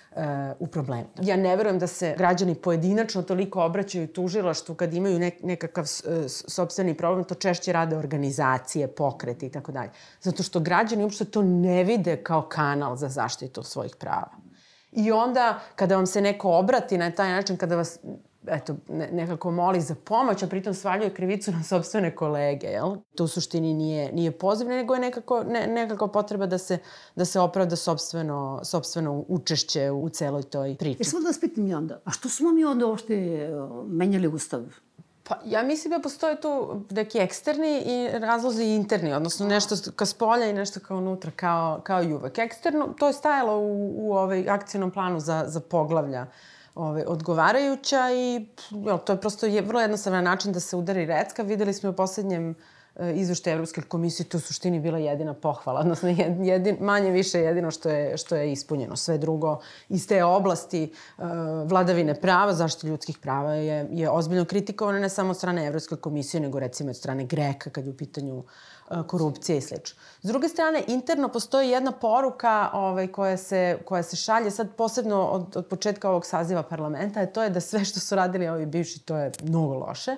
u 0.60 0.68
problemu. 0.68 1.08
Ja 1.22 1.36
ne 1.36 1.56
verujem 1.56 1.80
da 1.80 1.88
se 1.88 2.16
građani 2.18 2.56
pojedinačno 2.56 3.22
toliko 3.22 3.64
obraćaju 3.64 4.08
tužilaštvu 4.08 4.76
kad 4.76 4.94
imaju 4.94 5.20
nek, 5.20 5.44
nekakav 5.44 5.86
sobstveni 6.28 6.98
problem, 6.98 7.24
to 7.24 7.36
češće 7.36 7.74
rade 7.74 7.98
organizacije, 7.98 8.88
pokreti 8.88 9.46
i 9.46 9.50
tako 9.50 9.72
dalje. 9.72 9.92
Zato 10.22 10.44
što 10.44 10.60
građani 10.60 11.04
uopšte 11.04 11.26
to 11.26 11.42
ne 11.42 11.84
vide 11.84 12.24
kao 12.24 12.42
kanal 12.42 12.96
za 12.96 13.10
zaštitu 13.10 13.64
svojih 13.64 13.96
prava. 13.96 14.32
I 14.92 15.12
onda, 15.12 15.60
kada 15.76 15.96
vam 15.96 16.06
se 16.06 16.22
neko 16.22 16.52
obrati 16.52 16.98
na 16.98 17.12
taj 17.12 17.32
način, 17.32 17.58
kada 17.58 17.76
vas 17.76 18.00
eto, 18.48 18.76
ne, 18.90 19.10
nekako 19.12 19.52
moli 19.52 19.82
za 19.82 19.96
pomoć, 19.96 20.44
a 20.44 20.48
pritom 20.48 20.74
svaljuje 20.74 21.14
krivicu 21.14 21.52
na 21.52 21.64
sobstvene 21.64 22.16
kolege, 22.16 22.68
jel? 22.68 22.96
To 23.16 23.24
u 23.24 23.28
suštini 23.28 23.74
nije, 23.74 24.12
nije 24.12 24.32
pozivno, 24.32 24.76
nego 24.76 24.94
je 24.94 25.00
nekako, 25.00 25.44
ne, 25.44 25.68
nekako 25.68 26.08
potreba 26.08 26.46
da 26.46 26.58
se, 26.58 26.78
da 27.16 27.26
se 27.26 27.40
opravda 27.40 27.76
sobstveno, 27.76 28.62
sobstveno 28.64 29.24
učešće 29.28 29.92
u 29.92 30.10
celoj 30.10 30.44
toj 30.44 30.76
priči. 30.76 30.98
Jer 31.00 31.08
samo 31.08 31.22
da 31.24 31.28
vas 31.28 31.40
pitam 31.40 31.68
i 31.68 31.74
onda, 31.74 32.00
a 32.06 32.12
što 32.12 32.30
smo 32.30 32.52
mi 32.52 32.66
onda 32.66 32.88
ošte 32.88 33.16
e, 33.16 33.50
menjali 33.88 34.28
ustav? 34.28 34.62
Pa 35.24 35.36
ja 35.46 35.64
mislim 35.64 35.92
da 35.92 36.00
postoje 36.00 36.42
tu 36.42 36.82
neki 36.90 37.18
eksterni 37.20 37.84
i 37.86 38.20
razlozi 38.20 38.64
interni, 38.64 39.14
odnosno 39.14 39.48
nešto 39.48 39.76
ka 39.96 40.06
spolja 40.06 40.46
i 40.46 40.54
nešto 40.54 40.80
kao 40.80 40.98
unutra, 40.98 41.32
kao, 41.36 41.82
kao 41.84 42.04
i 42.04 42.14
uvek. 42.14 42.38
Eksterno, 42.38 42.94
to 43.00 43.08
je 43.08 43.14
stajalo 43.14 43.60
u, 43.60 44.08
u 44.08 44.14
ovaj 44.14 44.50
akcijnom 44.50 44.92
planu 44.92 45.20
za, 45.20 45.44
za 45.48 45.60
poglavlja 45.60 46.26
ovaj, 46.80 47.04
odgovarajuća 47.08 48.12
i 48.12 48.46
jo, 48.86 48.98
to 48.98 49.14
je 49.14 49.22
prosto 49.22 49.46
je, 49.46 49.62
vrlo 49.62 49.82
jednostavan 49.82 50.24
način 50.24 50.52
da 50.54 50.60
se 50.60 50.76
udari 50.76 51.06
recka. 51.06 51.44
Videli 51.44 51.74
smo 51.74 51.90
u 51.90 51.94
poslednjem 51.94 52.56
e, 52.96 53.14
izvešte 53.16 53.52
Evropske 53.52 53.82
komisije, 53.82 54.30
to 54.30 54.38
u 54.38 54.42
suštini 54.42 54.80
bila 54.80 54.98
jedina 54.98 55.34
pohvala, 55.34 55.80
odnosno 55.80 56.10
jedin, 56.44 56.78
manje 56.80 57.12
više 57.12 57.40
jedino 57.40 57.72
što 57.72 57.90
je, 57.90 58.18
što 58.18 58.36
je 58.36 58.52
ispunjeno. 58.52 58.96
Sve 58.96 59.18
drugo 59.18 59.60
iz 59.90 60.08
te 60.08 60.24
oblasti 60.24 60.94
uh, 61.18 61.26
vladavine 61.66 62.16
prava, 62.16 62.54
zaštite 62.54 62.88
ljudskih 62.88 63.18
prava 63.18 63.54
je, 63.54 63.88
je 63.92 64.10
ozbiljno 64.10 64.46
kritikovano 64.46 65.00
ne 65.00 65.10
samo 65.10 65.30
od 65.30 65.38
strane 65.38 65.68
Evropske 65.68 65.96
komisije, 65.96 66.42
nego 66.42 66.60
recimo 66.60 66.90
od 66.90 66.98
strane 66.98 67.24
Greka 67.24 67.70
kad 67.70 67.86
je 67.86 67.92
u 67.92 67.98
pitanju 67.98 68.44
korupcije 69.08 69.58
i 69.58 69.62
sl. 69.62 69.76
S 70.22 70.28
druge 70.28 70.48
strane, 70.48 70.84
interno 70.88 71.30
postoji 71.30 71.70
jedna 71.70 71.92
poruka 71.92 72.70
ovaj, 72.74 73.08
koja, 73.08 73.38
se, 73.38 73.80
koja 73.86 74.04
se 74.04 74.16
šalje 74.16 74.52
sad 74.52 74.76
posebno 74.76 75.26
od, 75.26 75.58
od 75.58 75.66
početka 75.66 76.10
ovog 76.10 76.26
saziva 76.26 76.64
parlamenta, 76.64 77.20
a 77.20 77.26
to 77.26 77.44
je 77.44 77.50
da 77.50 77.60
sve 77.60 77.86
što 77.86 78.00
su 78.00 78.16
radili 78.16 78.48
ovi 78.48 78.66
bivši, 78.66 79.00
to 79.00 79.18
je 79.18 79.32
mnogo 79.44 79.74
loše. 79.74 80.16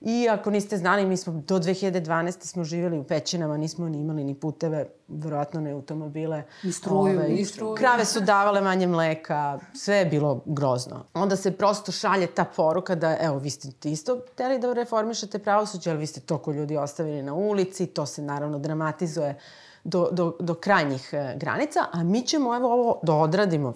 I 0.00 0.28
ako 0.28 0.50
niste 0.50 0.76
znali, 0.76 1.06
mi 1.06 1.16
smo 1.16 1.32
do 1.32 1.58
2012. 1.58 2.44
smo 2.44 2.64
živjeli 2.64 2.98
u 2.98 3.04
pećinama, 3.04 3.56
nismo 3.56 3.88
ni 3.88 3.98
imali 4.00 4.24
ni 4.24 4.34
puteve, 4.34 4.86
verovatno 5.08 5.60
ne 5.60 5.70
automobile. 5.70 6.42
I 6.62 6.72
struju, 6.72 6.98
ove, 6.98 7.16
ovaj, 7.16 7.34
i 7.34 7.44
struju. 7.44 7.74
Krave 7.74 8.04
su 8.04 8.20
davale 8.20 8.60
manje 8.60 8.86
mleka, 8.86 9.58
sve 9.74 9.96
je 9.96 10.04
bilo 10.04 10.40
grozno. 10.46 11.04
Onda 11.14 11.36
se 11.36 11.50
prosto 11.50 11.92
šalje 11.92 12.26
ta 12.26 12.44
poruka 12.44 12.94
da, 12.94 13.16
evo, 13.20 13.38
vi 13.38 13.50
ste 13.50 13.90
isto 13.90 14.20
hteli 14.32 14.58
da 14.58 14.72
reformišete 14.72 15.38
pravosuđe, 15.38 15.90
ali 15.90 15.98
vi 15.98 16.06
ste 16.06 16.20
toko 16.20 16.52
ljudi 16.52 16.76
ostavili 16.76 17.22
na 17.22 17.34
ulici, 17.34 17.86
to 17.86 18.06
se 18.06 18.22
naravno 18.22 18.58
dramatizuje 18.58 19.38
do, 19.84 20.08
do, 20.12 20.36
do 20.40 20.54
krajnjih 20.54 21.10
e, 21.12 21.34
granica, 21.36 21.80
a 21.92 22.02
mi 22.02 22.22
ćemo 22.22 22.56
evo 22.56 22.72
ovo 22.72 23.00
da 23.02 23.14
odradimo 23.14 23.74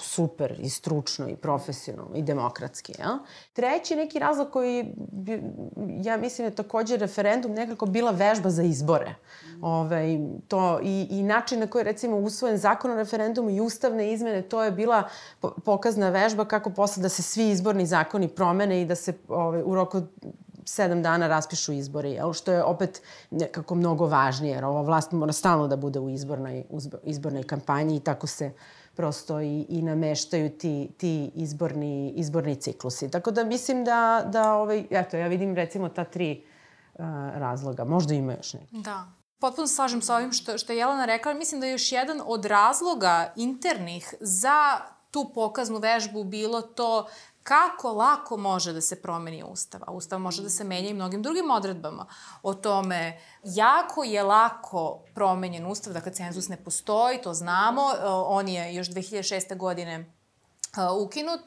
super 0.00 0.60
i 0.60 0.70
stručno 0.70 1.28
i 1.28 1.36
profesionalno 1.36 2.16
i 2.16 2.22
demokratski. 2.22 2.92
Ja? 2.98 3.18
Treći 3.52 3.96
neki 3.96 4.18
razlog 4.18 4.50
koji, 4.50 4.94
ja 6.02 6.16
mislim 6.16 6.46
je 6.46 6.54
takođe 6.54 6.96
referendum 6.96 7.52
nekako 7.52 7.86
bila 7.86 8.10
vežba 8.10 8.50
za 8.50 8.62
izbore. 8.62 9.14
Ove, 9.62 9.96
ovaj, 9.96 10.18
to, 10.48 10.80
i, 10.82 11.06
I 11.10 11.22
način 11.22 11.60
na 11.60 11.66
koji 11.66 11.84
recimo 11.84 12.16
usvojen 12.16 12.58
zakon 12.58 12.90
o 12.90 12.94
referendumu 12.94 13.50
i 13.50 13.60
ustavne 13.60 14.12
izmene, 14.12 14.42
to 14.42 14.64
je 14.64 14.70
bila 14.70 15.08
pokazna 15.64 16.10
vežba 16.10 16.44
kako 16.44 16.70
posle 16.70 17.02
da 17.02 17.08
se 17.08 17.22
svi 17.22 17.50
izborni 17.50 17.86
zakoni 17.86 18.28
promene 18.28 18.82
i 18.82 18.84
da 18.84 18.94
se 18.94 19.12
ove, 19.28 19.42
ovaj, 19.42 19.62
u 19.64 19.74
roku 19.74 20.02
sedam 20.64 21.02
dana 21.02 21.28
raspišu 21.28 21.72
izbori, 21.72 22.10
jel? 22.10 22.32
što 22.32 22.52
je 22.52 22.64
opet 22.64 23.02
nekako 23.30 23.74
mnogo 23.74 24.06
važnije, 24.06 24.54
jer 24.54 24.64
ova 24.64 24.82
vlast 24.82 25.12
mora 25.12 25.32
stalno 25.32 25.68
da 25.68 25.76
bude 25.76 26.00
u 26.00 26.10
izbornoj, 26.10 26.64
izbornoj 27.04 27.42
kampanji 27.42 27.96
i 27.96 28.00
tako 28.00 28.26
se 28.26 28.52
prosto 28.94 29.40
i, 29.40 29.66
i 29.68 29.82
nameštaju 29.82 30.50
ti, 30.50 30.90
ti 30.96 31.30
izborni, 31.34 32.12
izborni 32.16 32.56
ciklusi. 32.56 33.10
Tako 33.10 33.30
da 33.30 33.44
mislim 33.44 33.84
da, 33.84 34.28
da 34.32 34.54
ovaj, 34.54 34.84
eto, 34.90 35.16
ja 35.16 35.26
vidim 35.26 35.54
recimo 35.54 35.88
ta 35.88 36.04
tri 36.04 36.44
uh, 36.94 37.04
razloga. 37.34 37.84
Možda 37.84 38.14
ima 38.14 38.32
još 38.32 38.54
neki. 38.54 38.76
Da. 38.76 39.06
Potpuno 39.38 39.66
slažem 39.66 40.02
sa 40.02 40.16
ovim 40.16 40.32
što, 40.32 40.58
što 40.58 40.72
je 40.72 40.78
Jelena 40.78 41.04
rekla. 41.04 41.34
Mislim 41.34 41.60
da 41.60 41.66
je 41.66 41.72
još 41.72 41.92
jedan 41.92 42.20
od 42.26 42.44
razloga 42.44 43.32
internih 43.36 44.14
za 44.20 44.80
tu 45.10 45.30
pokaznu 45.34 45.78
vežbu 45.78 46.24
bilo 46.24 46.62
to 46.62 47.06
kako 47.42 47.92
lako 47.92 48.36
može 48.36 48.72
da 48.72 48.80
se 48.80 49.02
promeni 49.02 49.44
Ustav. 49.46 49.80
A 49.86 49.92
Ustav 49.92 50.18
može 50.18 50.42
da 50.42 50.50
se 50.50 50.64
menja 50.64 50.88
i 50.88 50.94
mnogim 50.94 51.22
drugim 51.22 51.50
odredbama. 51.50 52.06
O 52.42 52.54
tome, 52.54 53.20
jako 53.44 54.04
je 54.04 54.22
lako 54.22 55.04
promenjen 55.14 55.66
Ustav, 55.66 55.92
dakle 55.92 56.12
cenzus 56.12 56.48
ne 56.48 56.56
postoji, 56.56 57.22
to 57.22 57.34
znamo. 57.34 57.82
On 58.26 58.48
je 58.48 58.74
još 58.74 58.88
2006. 58.88 59.56
godine 59.56 60.21
ukinut, 61.04 61.40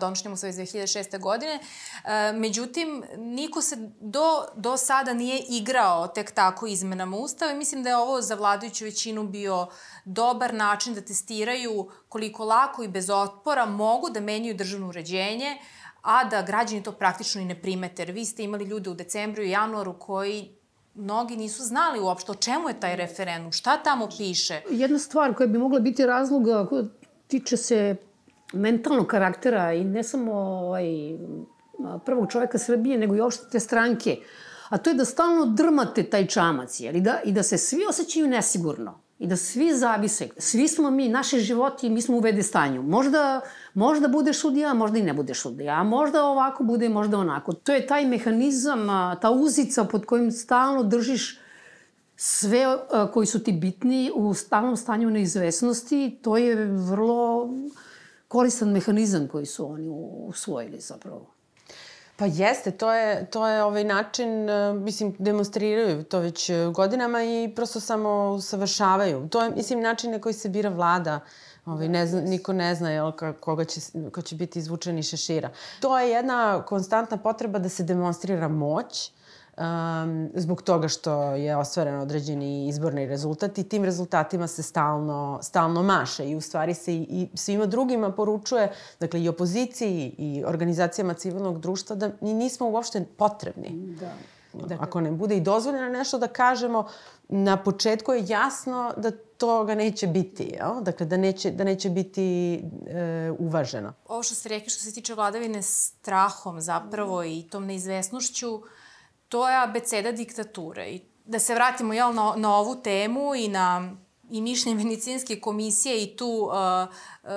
donošenjem 0.00 0.32
u 0.32 0.46
iz 0.46 0.56
2006. 0.56 1.20
godine. 1.20 1.58
Međutim, 2.34 3.04
niko 3.16 3.62
se 3.62 3.76
do, 4.00 4.44
do 4.56 4.76
sada 4.76 5.14
nije 5.14 5.44
igrao 5.48 6.06
tek 6.06 6.30
tako 6.30 6.66
izmenama 6.66 7.16
Ustava 7.16 7.52
i 7.52 7.56
mislim 7.56 7.82
da 7.82 7.88
je 7.90 7.96
ovo 7.96 8.20
za 8.22 8.34
vladajuću 8.34 8.84
većinu 8.84 9.24
bio 9.24 9.66
dobar 10.04 10.54
način 10.54 10.94
da 10.94 11.00
testiraju 11.00 11.90
koliko 12.08 12.44
lako 12.44 12.82
i 12.82 12.88
bez 12.88 13.10
otpora 13.10 13.66
mogu 13.66 14.10
da 14.10 14.20
menjaju 14.20 14.54
državno 14.54 14.88
uređenje, 14.88 15.58
a 16.02 16.24
da 16.24 16.42
građani 16.42 16.82
to 16.82 16.92
praktično 16.92 17.40
i 17.40 17.44
ne 17.44 17.62
primete. 17.62 18.02
Jer 18.02 18.10
vi 18.10 18.24
ste 18.24 18.42
imali 18.44 18.64
ljude 18.64 18.90
u 18.90 18.94
decembru 18.94 19.42
i 19.42 19.50
januaru 19.50 19.98
koji 19.98 20.56
mnogi 20.94 21.36
nisu 21.36 21.62
znali 21.62 22.00
uopšte 22.00 22.32
o 22.32 22.34
čemu 22.34 22.68
je 22.68 22.80
taj 22.80 22.96
referendum, 22.96 23.52
šta 23.52 23.76
tamo 23.76 24.08
piše. 24.18 24.62
Jedna 24.70 24.98
stvar 24.98 25.34
koja 25.34 25.46
bi 25.46 25.58
mogla 25.58 25.80
biti 25.80 26.06
razloga 26.06 26.66
tiče 27.28 27.56
se 27.56 27.96
mentalnog 28.54 29.06
karaktera 29.06 29.72
i 29.72 29.84
ne 29.84 30.02
samo 30.02 30.32
ovaj, 30.34 30.84
prvog 32.04 32.30
čoveka 32.30 32.58
Srbije, 32.58 32.98
nego 32.98 33.16
i 33.16 33.20
uopšte 33.20 33.48
te 33.52 33.60
stranke. 33.60 34.16
A 34.68 34.78
to 34.78 34.90
je 34.90 34.94
da 34.94 35.04
stalno 35.04 35.46
drmate 35.46 36.02
taj 36.02 36.26
čamac, 36.26 36.80
jer, 36.80 36.96
i, 36.96 37.00
da, 37.00 37.20
i 37.24 37.32
da 37.32 37.42
se 37.42 37.58
svi 37.58 37.86
osjećaju 37.88 38.28
nesigurno. 38.28 39.00
I 39.18 39.26
da 39.26 39.36
svi 39.36 39.74
zavise. 39.74 40.28
Svi 40.38 40.68
smo 40.68 40.90
mi, 40.90 41.08
naše 41.08 41.38
životi, 41.38 41.90
mi 41.90 42.02
smo 42.02 42.16
u 42.16 42.20
vede 42.20 42.42
stanju. 42.42 42.82
Možda, 42.82 43.40
možda 43.74 44.08
bude 44.08 44.32
sudija, 44.32 44.74
možda 44.74 44.98
i 44.98 45.02
ne 45.02 45.12
bude 45.12 45.34
sudija. 45.34 45.82
Možda 45.82 46.24
ovako 46.24 46.64
bude, 46.64 46.88
možda 46.88 47.18
onako. 47.18 47.52
To 47.52 47.72
je 47.72 47.86
taj 47.86 48.06
mehanizam, 48.06 48.86
ta 49.20 49.30
uzica 49.30 49.84
pod 49.84 50.06
kojim 50.06 50.32
stalno 50.32 50.82
držiš 50.82 51.38
sve 52.16 52.64
koji 53.12 53.26
su 53.26 53.44
ti 53.44 53.52
bitni 53.52 54.10
u 54.14 54.34
stalnom 54.34 54.76
stanju 54.76 55.10
neizvesnosti. 55.10 56.18
To 56.22 56.36
je 56.36 56.66
vrlo 56.66 57.50
koristan 58.34 58.68
mehanizam 58.68 59.28
koji 59.28 59.46
su 59.46 59.72
oni 59.72 59.88
usvojili 60.28 60.80
zapravo. 60.80 61.26
Pa 62.16 62.26
jeste, 62.26 62.70
to 62.70 62.92
je, 62.92 63.26
to 63.30 63.46
je 63.48 63.62
ovaj 63.62 63.84
način, 63.84 64.48
e, 64.48 64.72
mislim, 64.72 65.14
demonstriraju 65.18 66.04
to 66.04 66.18
već 66.18 66.50
godinama 66.74 67.22
i 67.22 67.52
prosto 67.56 67.80
samo 67.80 68.40
savršavaju. 68.40 69.28
To 69.28 69.42
je, 69.42 69.50
mislim, 69.50 69.80
način 69.80 70.10
na 70.10 70.20
koji 70.20 70.32
se 70.32 70.48
bira 70.48 70.70
vlada. 70.70 71.20
Ovaj, 71.66 71.88
ne 71.88 72.06
zna, 72.06 72.20
niko 72.20 72.52
ne 72.52 72.74
zna 72.74 72.90
jel, 72.90 73.12
koga 73.40 73.64
će, 73.64 73.80
ko 74.12 74.22
će 74.22 74.36
biti 74.36 74.58
izvučen 74.58 74.98
iz 74.98 75.08
šešira. 75.08 75.50
To 75.80 75.98
je 75.98 76.10
jedna 76.10 76.62
konstantna 76.66 77.16
potreba 77.16 77.58
da 77.58 77.68
se 77.68 77.82
demonstrira 77.82 78.48
moć, 78.48 79.10
um, 79.56 80.30
zbog 80.34 80.62
toga 80.62 80.88
što 80.88 81.22
je 81.22 81.56
ostvaren 81.56 81.94
određeni 81.94 82.68
izborni 82.68 83.06
rezultat 83.06 83.58
i 83.58 83.68
tim 83.68 83.84
rezultatima 83.84 84.46
se 84.46 84.62
stalno, 84.62 85.38
stalno 85.42 85.82
maše 85.82 86.30
i 86.30 86.36
u 86.36 86.40
stvari 86.40 86.74
se 86.74 86.94
i, 86.94 87.06
i 87.10 87.36
svima 87.36 87.66
drugima 87.66 88.12
poručuje, 88.12 88.72
dakle 89.00 89.22
i 89.22 89.28
opoziciji 89.28 90.14
i 90.18 90.44
organizacijama 90.46 91.14
civilnog 91.14 91.60
društva 91.60 91.96
da 91.96 92.10
mi 92.20 92.34
nismo 92.34 92.68
uopšte 92.68 93.04
potrebni. 93.16 93.96
Da. 94.00 94.12
Dakle, 94.52 94.76
Ako 94.80 95.00
ne 95.00 95.10
bude 95.10 95.36
i 95.36 95.40
dozvoljeno 95.40 95.88
nešto 95.88 96.18
da 96.18 96.26
kažemo, 96.26 96.88
na 97.28 97.56
početku 97.56 98.12
je 98.12 98.24
jasno 98.28 98.92
da 98.96 99.10
toga 99.36 99.74
neće 99.74 100.06
biti, 100.06 100.42
jel? 100.42 100.82
Dakle, 100.82 101.06
da 101.06 101.16
neće, 101.16 101.50
da 101.50 101.64
neće 101.64 101.90
biti 101.90 102.54
e, 102.86 103.30
uvaženo. 103.38 103.92
Ovo 104.08 104.22
što 104.22 104.34
ste 104.34 104.48
rekli 104.48 104.70
što 104.70 104.82
se 104.82 104.92
tiče 104.92 105.14
vladavine 105.14 105.62
strahom 105.62 106.60
zapravo 106.60 107.24
i 107.24 107.42
tom 107.50 107.66
neizvesnošću, 107.66 108.62
to 109.34 109.48
je 109.48 109.56
abeceda 109.56 110.12
diktature. 110.12 110.90
I 110.90 111.00
da 111.24 111.38
se 111.38 111.54
vratimo 111.54 111.92
jel, 111.92 112.12
na, 112.14 112.34
na 112.36 112.56
ovu 112.56 112.76
temu 112.82 113.34
i 113.34 113.48
na 113.48 113.96
i 114.30 114.40
mišljenje 114.40 114.84
medicinske 114.84 115.40
komisije 115.40 116.02
i 116.02 116.16
tu 116.16 116.26
uh, 116.26 116.52
uh, 116.52 117.30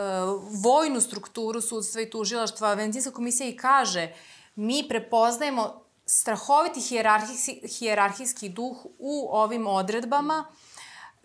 vojnu 0.64 1.02
strukturu 1.02 1.62
sudstva 1.62 2.02
i 2.02 2.10
tužilaštva, 2.10 2.76
medicinska 2.76 3.12
komisija 3.12 3.50
i 3.50 3.58
kaže 3.58 4.14
mi 4.56 4.86
prepoznajemo 4.90 5.84
strahoviti 6.06 6.82
hijerarhijski, 6.82 7.62
hijerarhijski 7.80 8.50
duh 8.50 8.86
u 9.00 9.28
ovim 9.32 9.68
odredbama 9.68 10.46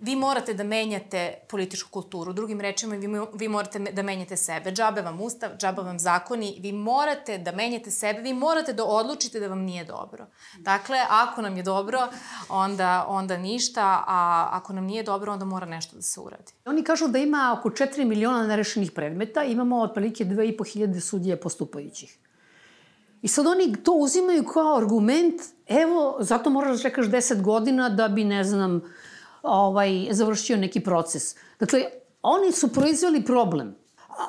vi 0.03 0.16
morate 0.16 0.55
da 0.55 0.64
menjate 0.64 1.34
političku 1.48 1.90
kulturu. 1.90 2.32
Drugim 2.32 2.61
rečima, 2.61 2.96
vi, 2.96 3.09
vi 3.34 3.48
morate 3.48 3.78
da 3.78 4.03
menjate 4.03 4.36
sebe. 4.36 4.72
Džabe 4.72 5.03
vam 5.03 5.20
ustav, 5.20 5.50
džabe 5.59 5.82
vam 5.82 5.98
zakoni. 5.98 6.57
Vi 6.61 6.72
morate 6.72 7.38
da 7.38 7.53
menjate 7.53 7.90
sebe, 7.90 8.20
vi 8.20 8.34
morate 8.34 8.72
da 8.72 8.84
odlučite 8.84 9.40
da 9.40 9.48
vam 9.48 9.61
nije 9.61 9.84
dobro. 9.84 10.26
Dakle, 10.59 10.98
ako 11.11 11.42
nam 11.42 11.57
je 11.57 11.62
dobro, 11.62 12.09
onda, 12.48 13.05
onda 13.09 13.36
ništa, 13.36 14.05
a 14.07 14.48
ako 14.53 14.72
nam 14.72 14.84
nije 14.84 15.03
dobro, 15.03 15.32
onda 15.32 15.44
mora 15.44 15.66
nešto 15.66 15.96
da 15.96 16.03
se 16.03 16.20
uradi. 16.20 16.53
Oni 16.64 16.84
kažu 16.84 17.09
da 17.09 17.18
ima 17.18 17.57
oko 17.59 17.70
4 17.70 18.05
miliona 18.05 18.46
nerešenih 18.46 18.90
predmeta, 18.90 19.44
imamo 19.44 19.80
otprilike 19.80 20.24
2.500 20.24 21.00
sudije 21.00 21.40
postupajućih. 21.40 22.18
I 23.22 23.28
sad 23.28 23.46
oni 23.46 23.76
to 23.84 23.92
uzimaju 23.92 24.44
kao 24.44 24.76
argument, 24.76 25.42
evo, 25.66 26.16
zato 26.20 26.50
moraš 26.50 26.76
da 26.76 26.82
čekaš 26.82 27.07
10 27.07 27.42
godina 27.42 27.88
da 27.88 28.09
bi, 28.09 28.24
ne 28.24 28.44
znam, 28.44 28.82
ovaj, 29.43 30.09
završio 30.11 30.57
neki 30.57 30.80
proces. 30.80 31.36
Dakle, 31.61 31.84
oni 32.22 32.53
su 32.53 32.72
proizveli 32.72 33.24
problem. 33.24 33.82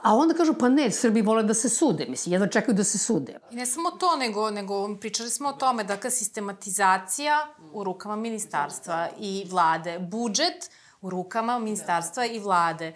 A 0.03 0.15
onda 0.15 0.33
kažu, 0.33 0.53
pa 0.53 0.69
ne, 0.69 0.91
Srbi 0.91 1.21
vole 1.21 1.43
da 1.43 1.53
se 1.53 1.69
sude. 1.69 2.05
Mislim, 2.09 2.33
jedva 2.33 2.47
čekaju 2.47 2.75
da 2.75 2.83
se 2.83 2.97
sude. 2.97 3.39
I 3.51 3.55
ne 3.55 3.65
samo 3.65 3.91
to, 3.91 4.15
nego, 4.15 4.51
nego 4.51 4.95
pričali 4.95 5.29
smo 5.29 5.49
o 5.49 5.53
tome, 5.53 5.83
dakle, 5.83 6.11
sistematizacija 6.11 7.47
u 7.73 7.83
rukama 7.83 8.15
ministarstva 8.15 9.09
i 9.19 9.45
vlade, 9.49 9.99
budžet 9.99 10.69
u 11.01 11.09
rukama 11.09 11.59
ministarstva 11.59 12.25
i 12.25 12.39
vlade. 12.39 12.93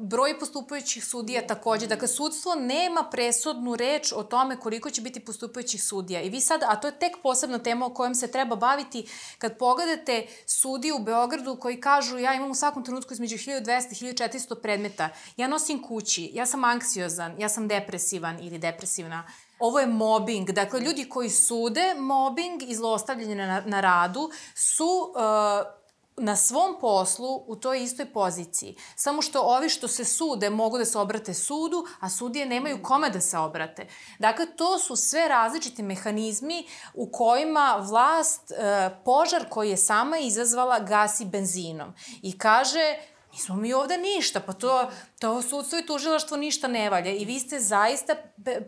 Broj 0.00 0.38
postupajućih 0.38 1.04
sudija 1.04 1.46
takođe, 1.46 1.86
dakle 1.86 2.08
sudstvo 2.08 2.54
nema 2.54 3.04
presudnu 3.10 3.76
reč 3.76 4.12
o 4.12 4.22
tome 4.22 4.56
koliko 4.56 4.90
će 4.90 5.00
biti 5.00 5.20
postupajućih 5.20 5.84
sudija. 5.84 6.20
I 6.20 6.30
vi 6.30 6.40
sad, 6.40 6.60
a 6.62 6.80
to 6.80 6.88
je 6.88 6.98
tek 6.98 7.12
posebna 7.22 7.58
tema 7.58 7.86
o 7.86 7.94
kojom 7.94 8.14
se 8.14 8.30
treba 8.30 8.56
baviti, 8.56 9.08
kad 9.38 9.58
pogledate 9.58 10.26
sudiju 10.46 10.96
u 10.96 11.04
Beogradu 11.04 11.56
koji 11.56 11.80
kažu 11.80 12.18
ja 12.18 12.34
imam 12.34 12.50
u 12.50 12.54
svakom 12.54 12.84
trenutku 12.84 13.12
između 13.12 13.36
1200 13.36 14.02
i 14.02 14.14
1400 14.14 14.62
predmeta, 14.62 15.08
ja 15.36 15.48
nosim 15.48 15.82
kući, 15.82 16.30
ja 16.34 16.46
sam 16.46 16.64
anksiozan, 16.64 17.34
ja 17.38 17.48
sam 17.48 17.68
depresivan 17.68 18.38
ili 18.40 18.58
depresivna, 18.58 19.26
ovo 19.58 19.80
je 19.80 19.86
mobbing. 19.86 20.50
Dakle, 20.50 20.80
ljudi 20.80 21.08
koji 21.08 21.30
sude 21.30 21.94
mobbing 21.94 22.62
i 22.62 22.74
zlostavljanje 22.74 23.34
na, 23.34 23.62
na 23.66 23.80
radu 23.80 24.30
su 24.54 24.84
uh, 24.84 25.81
na 26.16 26.36
svom 26.36 26.76
poslu 26.80 27.44
u 27.46 27.56
toj 27.56 27.82
istoj 27.82 28.12
poziciji. 28.12 28.76
Samo 28.96 29.22
što 29.22 29.40
ovi 29.40 29.68
što 29.68 29.88
se 29.88 30.04
sude 30.04 30.50
mogu 30.50 30.78
da 30.78 30.84
se 30.84 30.98
obrate 30.98 31.34
sudu, 31.34 31.84
a 32.00 32.10
sudije 32.10 32.46
nemaju 32.46 32.82
kome 32.82 33.10
da 33.10 33.20
se 33.20 33.38
obrate. 33.38 33.86
Dakle, 34.18 34.46
to 34.56 34.78
su 34.78 34.96
sve 34.96 35.28
različiti 35.28 35.82
mehanizmi 35.82 36.66
u 36.94 37.10
kojima 37.12 37.84
vlast 37.88 38.50
e, 38.50 38.54
požar 39.04 39.48
koji 39.48 39.70
je 39.70 39.76
sama 39.76 40.18
izazvala 40.18 40.78
gasi 40.78 41.24
benzinom. 41.24 41.94
I 42.22 42.38
kaže, 42.38 42.96
Nismo 43.32 43.56
mi 43.56 43.72
ovde 43.72 43.98
ništa, 43.98 44.40
pa 44.40 44.52
to, 44.52 44.90
to 45.18 45.42
sudstvo 45.42 45.78
i 45.78 45.86
tužilaštvo 45.86 46.36
ništa 46.36 46.68
ne 46.68 46.90
valja. 46.90 47.10
I 47.10 47.24
vi 47.24 47.40
ste 47.40 47.60
zaista 47.60 48.14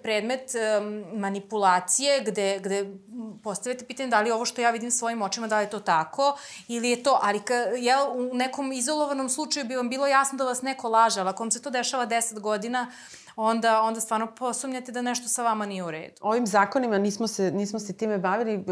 predmet 0.02 0.52
um, 0.54 1.04
manipulacije 1.20 2.20
gde, 2.26 2.58
gde 2.62 2.94
postavite 3.42 3.84
pitanje 3.84 4.08
da 4.08 4.20
li 4.20 4.30
ovo 4.30 4.44
što 4.44 4.60
ja 4.60 4.70
vidim 4.70 4.90
svojim 4.90 5.22
očima, 5.22 5.46
da 5.46 5.58
li 5.58 5.64
je 5.64 5.70
to 5.70 5.80
tako 5.80 6.36
ili 6.68 6.90
je 6.90 7.02
to, 7.02 7.18
ali 7.22 7.40
ka, 7.40 7.54
ja, 7.78 8.08
u 8.08 8.34
nekom 8.34 8.72
izolovanom 8.72 9.28
slučaju 9.28 9.66
bi 9.66 9.76
vam 9.76 9.88
bilo 9.88 10.06
jasno 10.06 10.38
da 10.38 10.44
vas 10.44 10.62
neko 10.62 10.88
laže, 10.88 11.20
ali 11.20 11.28
ako 11.28 11.42
vam 11.42 11.50
se 11.50 11.62
to 11.62 11.70
dešava 11.70 12.06
10 12.06 12.40
godina, 12.40 12.92
onda, 13.36 13.82
onda 13.82 14.00
stvarno 14.00 14.26
posumnjate 14.34 14.92
da 14.92 15.02
nešto 15.02 15.28
sa 15.28 15.42
vama 15.42 15.66
nije 15.66 15.84
u 15.84 15.90
redu. 15.90 16.14
Ovim 16.20 16.46
zakonima 16.46 16.98
nismo 16.98 17.26
se, 17.26 17.50
nismo 17.50 17.78
se 17.78 17.92
time 17.92 18.18
bavili, 18.18 18.64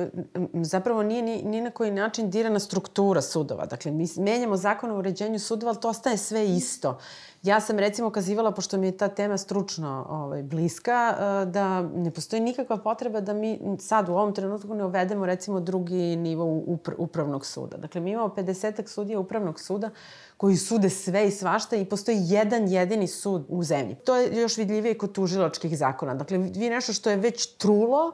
zapravo 0.62 1.02
nije 1.02 1.22
ni, 1.22 1.42
ni 1.42 1.60
na 1.60 1.70
koji 1.70 1.90
način 1.90 2.30
dirana 2.30 2.58
struktura 2.58 3.22
sudova. 3.22 3.66
Dakle, 3.66 3.90
mi 3.90 4.06
menjamo 4.16 4.56
zakon 4.56 4.90
o 4.90 4.98
uređenju 4.98 5.38
sudova, 5.38 5.70
ali 5.72 5.80
to 5.80 5.88
ostaje 5.88 6.16
sve 6.16 6.48
isto. 6.48 6.98
Ja 7.42 7.60
sam 7.60 7.78
recimo 7.78 8.10
kazivala, 8.10 8.50
pošto 8.50 8.78
mi 8.78 8.86
je 8.86 8.96
ta 8.96 9.08
tema 9.08 9.38
stručno 9.38 10.06
ovaj, 10.08 10.42
bliska, 10.42 11.16
e, 11.18 11.46
da 11.46 11.82
ne 11.82 12.10
postoji 12.10 12.42
nikakva 12.42 12.76
potreba 12.76 13.20
da 13.20 13.34
mi 13.34 13.58
sad 13.78 14.08
u 14.08 14.12
ovom 14.12 14.34
trenutku 14.34 14.74
ne 14.74 14.84
uvedemo 14.84 15.26
recimo 15.26 15.60
drugi 15.60 16.16
nivo 16.16 16.44
upr 16.66 16.92
upravnog 16.98 17.46
suda. 17.46 17.76
Dakle, 17.76 18.00
mi 18.00 18.10
imamo 18.10 18.28
50 18.28 18.86
sudija 18.86 19.18
upravnog 19.18 19.60
suda 19.60 19.90
koji 20.36 20.56
sude 20.56 20.90
sve 20.90 21.26
i 21.28 21.30
svašta 21.30 21.76
i 21.76 21.84
postoji 21.84 22.18
jedan 22.20 22.68
jedini 22.68 23.06
sud 23.06 23.44
u 23.48 23.62
zemlji. 23.62 23.94
To 23.94 24.16
je 24.16 24.40
još 24.40 24.56
vidljivije 24.56 24.98
kod 24.98 25.12
tužilačkih 25.12 25.78
zakona. 25.78 26.14
Dakle, 26.14 26.38
vi 26.38 26.70
nešto 26.70 26.92
što 26.92 27.10
je 27.10 27.16
već 27.16 27.56
trulo, 27.56 28.12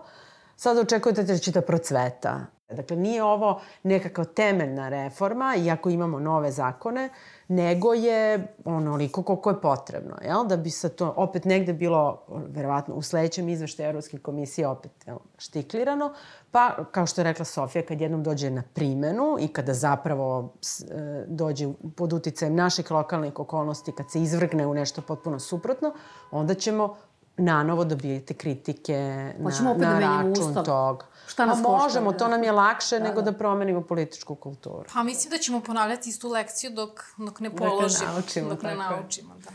sad 0.56 0.78
očekujete 0.78 1.22
da 1.22 1.38
će 1.38 1.52
da 1.52 1.60
procveta. 1.60 2.46
Dakle, 2.68 2.96
nije 2.96 3.22
ovo 3.22 3.60
nekakva 3.82 4.24
temeljna 4.24 4.88
reforma, 4.88 5.54
iako 5.56 5.90
imamo 5.90 6.18
nove 6.18 6.50
zakone, 6.52 7.08
nego 7.48 7.94
je 7.94 8.46
onoliko 8.64 9.22
koliko 9.22 9.50
je 9.50 9.60
potrebno, 9.60 10.16
jel? 10.24 10.44
Da 10.46 10.56
bi 10.56 10.70
se 10.70 10.88
to 10.88 11.14
opet 11.16 11.44
negde 11.44 11.72
bilo, 11.72 12.22
verovatno, 12.28 12.94
u 12.94 13.02
sledećem 13.02 13.48
izveštaju 13.48 13.88
Evropske 13.88 14.18
komisije 14.18 14.68
opet 14.68 14.92
jel, 15.06 15.16
štiklirano, 15.38 16.12
pa, 16.50 16.84
kao 16.92 17.06
što 17.06 17.20
je 17.20 17.24
rekla 17.24 17.44
Sofija, 17.44 17.82
kad 17.86 18.00
jednom 18.00 18.22
dođe 18.22 18.50
na 18.50 18.62
primenu 18.74 19.36
i 19.40 19.48
kada 19.48 19.74
zapravo 19.74 20.54
e, 20.90 21.24
dođe 21.26 21.68
pod 21.96 22.12
uticajem 22.12 22.54
naših 22.54 22.90
lokalnih 22.90 23.38
okolnosti, 23.38 23.92
kad 23.92 24.10
se 24.10 24.22
izvrgne 24.22 24.66
u 24.66 24.74
nešto 24.74 25.02
potpuno 25.02 25.38
suprotno, 25.38 25.92
onda 26.30 26.54
ćemo 26.54 26.96
nanovo 27.36 27.84
dobijete 27.84 28.34
kritike 28.34 28.94
na, 29.38 29.74
da 29.74 29.92
na 29.92 30.00
račun 30.00 30.48
ustav. 30.48 30.64
toga. 30.64 31.06
Šta 31.28 31.46
nas 31.46 31.62
pa 31.62 31.68
možemo, 31.68 32.12
to 32.12 32.28
nam 32.28 32.42
je 32.44 32.52
lakše 32.52 32.98
da, 32.98 33.04
nego 33.04 33.22
da. 33.22 33.30
da 33.30 33.38
promenimo 33.38 33.82
političku 33.82 34.34
kulturu. 34.34 34.84
Pa 34.94 35.02
mislim 35.02 35.30
da 35.30 35.38
ćemo 35.38 35.60
ponavljati 35.60 36.10
istu 36.10 36.28
lekciju 36.28 36.70
dok, 36.70 37.04
dok 37.16 37.40
ne 37.40 37.50
položimo, 37.56 37.80
dok 37.84 38.02
ne 38.02 38.12
naučimo. 38.12 38.48
Dok 38.48 38.62
ne 38.62 38.74
naučimo 38.74 39.34
da. 39.44 39.50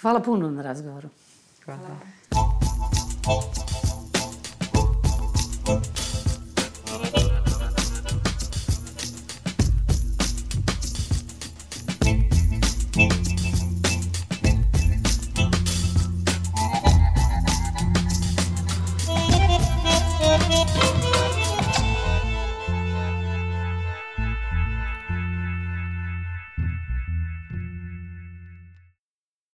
Hvala 0.00 0.20
puno 0.20 0.50
na 0.50 0.62
razgovoru. 0.62 1.08
Hvala. 1.64 1.80
Hvala. 5.64 6.03